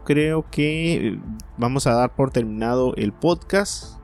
Creo 0.07 0.51
que 0.51 1.09
eh, 1.09 1.21
vamos 1.59 1.87
a 1.87 1.93
dar 1.93 2.15
por 2.15 2.31
terminado 2.31 2.95
el 2.97 3.13
podcast. 3.13 3.99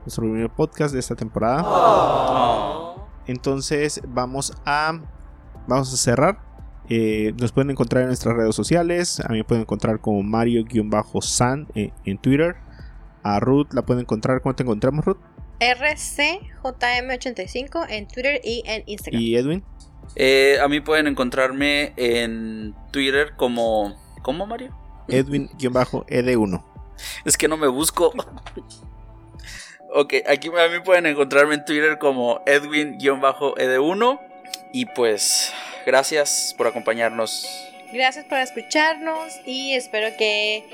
Nuestro 0.00 0.24
primer 0.24 0.50
podcast 0.50 0.94
de 0.94 1.00
esta 1.00 1.14
temporada. 1.14 1.62
Oh. 1.66 3.06
Entonces 3.26 4.00
vamos 4.08 4.54
a 4.64 4.98
vamos 5.68 5.92
a 5.92 5.96
cerrar. 5.98 6.40
Eh, 6.88 7.34
nos 7.38 7.52
pueden 7.52 7.70
encontrar 7.70 8.02
en 8.02 8.08
nuestras 8.08 8.34
redes 8.34 8.54
sociales. 8.54 9.20
A 9.20 9.28
mí 9.28 9.38
me 9.38 9.44
pueden 9.44 9.62
encontrar 9.62 10.00
como 10.00 10.22
Mario-San 10.22 11.68
en, 11.74 11.92
en 12.04 12.18
Twitter. 12.18 12.56
A 13.22 13.40
Ruth 13.40 13.72
la 13.72 13.82
pueden 13.82 14.02
encontrar. 14.02 14.42
¿Cómo 14.42 14.54
te 14.54 14.62
encontramos, 14.62 15.04
Ruth? 15.04 15.18
RCJM85 15.60 17.86
en 17.88 18.06
Twitter 18.08 18.40
y 18.42 18.62
en 18.66 18.82
Instagram. 18.86 19.22
¿Y 19.22 19.36
Edwin? 19.36 19.62
Eh, 20.16 20.58
a 20.60 20.66
mí 20.68 20.80
pueden 20.80 21.06
encontrarme 21.06 21.92
en 21.96 22.74
Twitter 22.90 23.34
como... 23.36 23.96
¿Cómo, 24.22 24.46
Mario? 24.46 24.76
Edwin-ED1. 25.08 26.64
Es 27.24 27.36
que 27.36 27.48
no 27.48 27.56
me 27.56 27.68
busco. 27.68 28.12
ok, 29.94 30.14
aquí 30.28 30.48
a 30.48 30.68
mí 30.68 30.80
pueden 30.84 31.06
encontrarme 31.06 31.54
en 31.54 31.64
Twitter 31.64 31.98
como 31.98 32.42
Edwin-ED1. 32.46 34.20
Y 34.72 34.86
pues, 34.86 35.52
gracias 35.86 36.54
por 36.56 36.66
acompañarnos. 36.66 37.71
Gracias 37.92 38.24
por 38.24 38.38
escucharnos 38.38 39.34
y 39.44 39.74
espero 39.74 40.16
que 40.16 40.64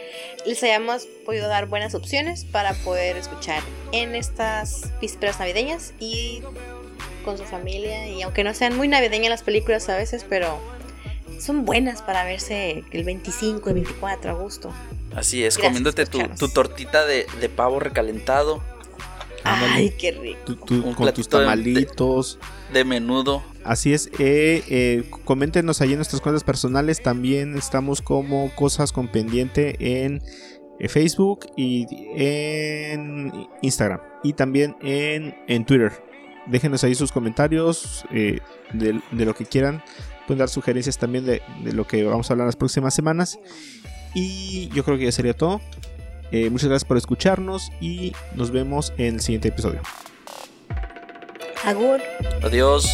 les 0.47 0.63
hayamos 0.63 1.07
podido 1.27 1.49
dar 1.49 1.67
buenas 1.67 1.95
opciones 1.97 2.45
para 2.45 2.75
poder 2.75 3.17
escuchar 3.17 3.61
en 3.91 4.15
estas 4.15 4.83
vísperas 5.01 5.41
navideñas 5.41 5.95
y 5.99 6.43
con 7.25 7.37
su 7.37 7.45
familia. 7.45 8.07
Y 8.07 8.23
aunque 8.23 8.45
no 8.45 8.55
sean 8.55 8.77
muy 8.77 8.87
navideñas 8.87 9.31
las 9.31 9.43
películas 9.43 9.89
a 9.89 9.97
veces, 9.97 10.25
pero 10.29 10.61
son 11.41 11.65
buenas 11.65 12.03
para 12.03 12.25
verse 12.25 12.85
el 12.93 13.05
25 13.05 13.69
y 13.71 13.73
24 13.73 14.31
a 14.31 14.35
gusto. 14.35 14.73
Así 15.15 15.45
es, 15.45 15.59
comiéndote 15.59 16.07
tu, 16.07 16.49
tortita 16.49 17.05
de, 17.05 17.27
pavo 17.55 17.81
recalentado. 17.81 18.63
Ay, 19.45 19.91
qué 19.99 20.13
rico. 20.13 20.57
con 20.95 21.13
tus 21.15 21.29
tamalitos. 21.29 22.39
De, 22.73 22.85
menudo. 22.85 23.43
Así 23.65 23.93
es. 23.93 24.09
Eh, 24.19 24.63
eh, 24.69 25.11
coméntenos 25.25 25.81
ahí 25.81 25.91
en 25.91 25.97
nuestras 25.97 26.21
cuentas 26.21 26.45
personales. 26.45 27.03
También 27.03 27.57
estamos 27.57 28.03
como 28.03 28.55
Cosas 28.55 28.93
con 28.93 29.09
Pendiente 29.09 30.05
en 30.05 30.23
eh, 30.79 30.89
Facebook 30.89 31.47
y 31.57 31.87
en 32.17 33.33
Instagram. 33.63 34.01
Y 34.23 34.35
también 34.35 34.77
en, 34.83 35.35
en 35.47 35.65
Twitter. 35.65 35.93
Déjenos 36.47 36.83
ahí 36.85 36.95
sus 36.95 37.13
comentarios 37.13 38.05
de, 38.11 38.41
de, 38.73 39.25
lo 39.25 39.35
que 39.35 39.45
quieran. 39.45 39.83
Pueden 40.27 40.39
dar 40.39 40.49
sugerencias 40.49 40.97
también 40.97 41.27
de, 41.27 41.43
de 41.63 41.73
lo 41.73 41.87
que 41.87 42.05
vamos 42.05 42.31
a 42.31 42.33
hablar 42.33 42.47
las 42.47 42.57
próximas 42.57 42.95
semanas. 42.95 43.39
Y 44.15 44.69
yo 44.69 44.85
creo 44.85 44.97
que 44.97 45.05
ya 45.05 45.13
sería 45.13 45.35
todo. 45.35 45.61
Eh, 46.31 46.51
muchas 46.51 46.69
gracias 46.69 46.87
por 46.87 46.99
escucharnos 46.99 47.71
y 47.81 48.13
nos 48.35 48.51
vemos 48.51 48.93
en 48.99 49.15
el 49.15 49.21
siguiente 49.21 49.49
episodio. 49.49 49.81
Agur. 51.65 52.01
Adiós. 52.43 52.87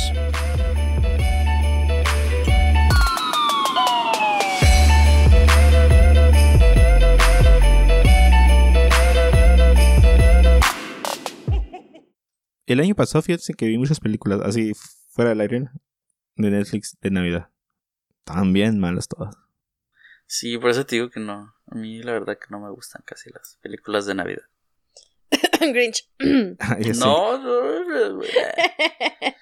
El 12.67 12.81
año 12.81 12.95
pasado, 12.95 13.21
fíjate 13.23 13.53
que 13.55 13.67
vi 13.67 13.77
muchas 13.77 14.01
películas 14.01 14.41
así 14.43 14.73
fuera 15.11 15.31
del 15.31 15.41
aire 15.43 15.69
de 16.37 16.51
Netflix 16.51 16.97
de 17.01 17.11
Navidad. 17.11 17.51
También 18.25 18.81
malas 18.81 19.07
todas. 19.07 19.37
Sí, 20.27 20.57
por 20.57 20.71
eso 20.71 20.87
te 20.87 20.97
digo 20.97 21.11
que 21.11 21.21
no. 21.21 21.54
A 21.67 21.75
mí 21.75 22.03
la 22.03 22.13
verdad 22.13 22.39
que 22.39 22.47
no 22.51 22.61
me 22.61 22.71
gustan 22.71 23.03
casi 23.05 23.31
las 23.31 23.59
películas 23.61 24.07
de 24.07 24.15
Navidad. 24.15 24.45
Grinch. 25.61 26.09
no, 26.19 27.39
no, 27.39 28.21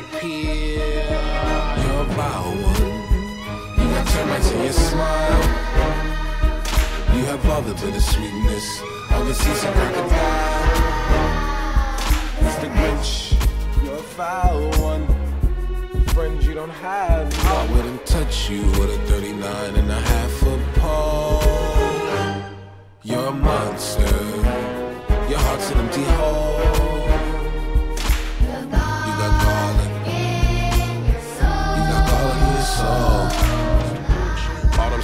black 0.00 0.20
peel. 0.20 0.80
You're 1.82 2.02
about 2.02 2.44
one. 2.46 2.88
You 3.78 3.84
got 3.94 4.06
termites 4.08 4.50
in 4.50 4.62
your 4.62 4.72
smile. 4.72 5.42
You 7.14 7.24
have 7.24 7.48
all 7.48 7.62
the 7.62 7.74
bitter 7.74 8.00
sweetness 8.00 8.80
of 9.10 9.28
a 9.28 9.34
seasoned 9.34 9.74
crocodile. 9.74 10.68
Mr. 12.44 12.68
Grinch, 12.76 13.12
you're 13.84 13.94
a 13.94 14.02
foul 14.16 14.70
one. 14.82 15.06
Friends 16.08 16.46
you 16.46 16.54
don't 16.54 16.70
have. 16.70 17.26
I 17.46 17.72
wouldn't 17.72 18.06
touch 18.06 18.50
you 18.50 18.62
with 18.78 18.90
a 18.90 18.98
39 19.06 19.74
and 19.76 19.90
a 19.90 20.00
half 20.00 20.42
a 20.42 20.80
pole. 20.80 21.42
You're 23.02 23.28
a 23.28 23.32
monster. 23.32 24.16
Your 25.30 25.38
heart's 25.38 25.70
an 25.70 25.78
empty 25.78 26.04
hole. 26.04 26.87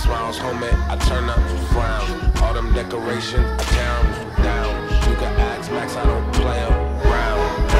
Autumn 0.06 0.34
smiles, 0.34 0.38
homemade, 0.38 0.74
I 0.88 0.96
turn 0.96 1.30
up, 1.30 1.38
frown. 1.70 2.32
Autumn 2.42 2.72
decorations, 2.74 3.46
I 3.46 3.64
tear 3.64 4.02
them 4.02 4.44
down. 4.44 5.10
You 5.10 5.16
can 5.16 5.40
ask 5.40 5.70
Max, 5.70 5.96
I 5.96 6.04
don't 6.04 6.32
play 6.34 6.62
around. 6.62 7.70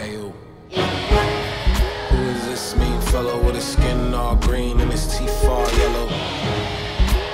Ayo. 0.00 0.32
Who 2.08 2.22
is 2.30 2.46
this 2.46 2.76
mean 2.76 3.00
fellow 3.02 3.42
with 3.44 3.56
his 3.56 3.64
skin 3.64 4.14
all 4.14 4.36
green 4.36 4.80
and 4.80 4.90
his 4.90 5.06
teeth 5.06 5.44
all 5.44 5.70
yellow? 5.72 6.06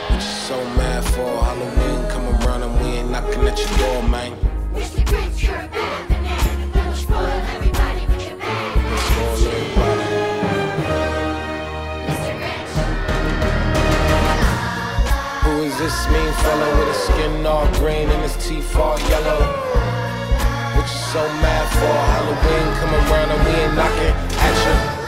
What 0.08 0.14
you 0.14 0.20
so 0.20 0.64
mad 0.74 1.04
for? 1.04 1.44
Halloween 1.44 2.10
come 2.10 2.26
around 2.44 2.62
and 2.62 2.80
we 2.80 2.98
ain't 2.98 3.10
knocking 3.10 3.46
at 3.46 3.58
your 3.58 3.78
door, 3.78 4.02
man. 4.08 4.49
Mean 16.12 16.32
fellow 16.44 16.70
with 16.78 16.88
his 16.88 17.02
skin 17.08 17.46
all 17.46 17.66
green 17.78 18.08
and 18.08 18.22
his 18.22 18.36
teeth 18.46 18.76
all 18.76 18.98
yellow. 19.08 19.40
What 20.74 20.86
you 20.86 21.00
so 21.14 21.22
mad 21.42 21.66
for? 21.78 21.96
Halloween 22.14 22.66
come 22.80 22.94
around 22.94 23.30
and 23.30 23.40
we 23.46 23.52
ain't 23.62 23.74
knocking 23.74 24.14
at 24.46 24.56
your 24.64 24.99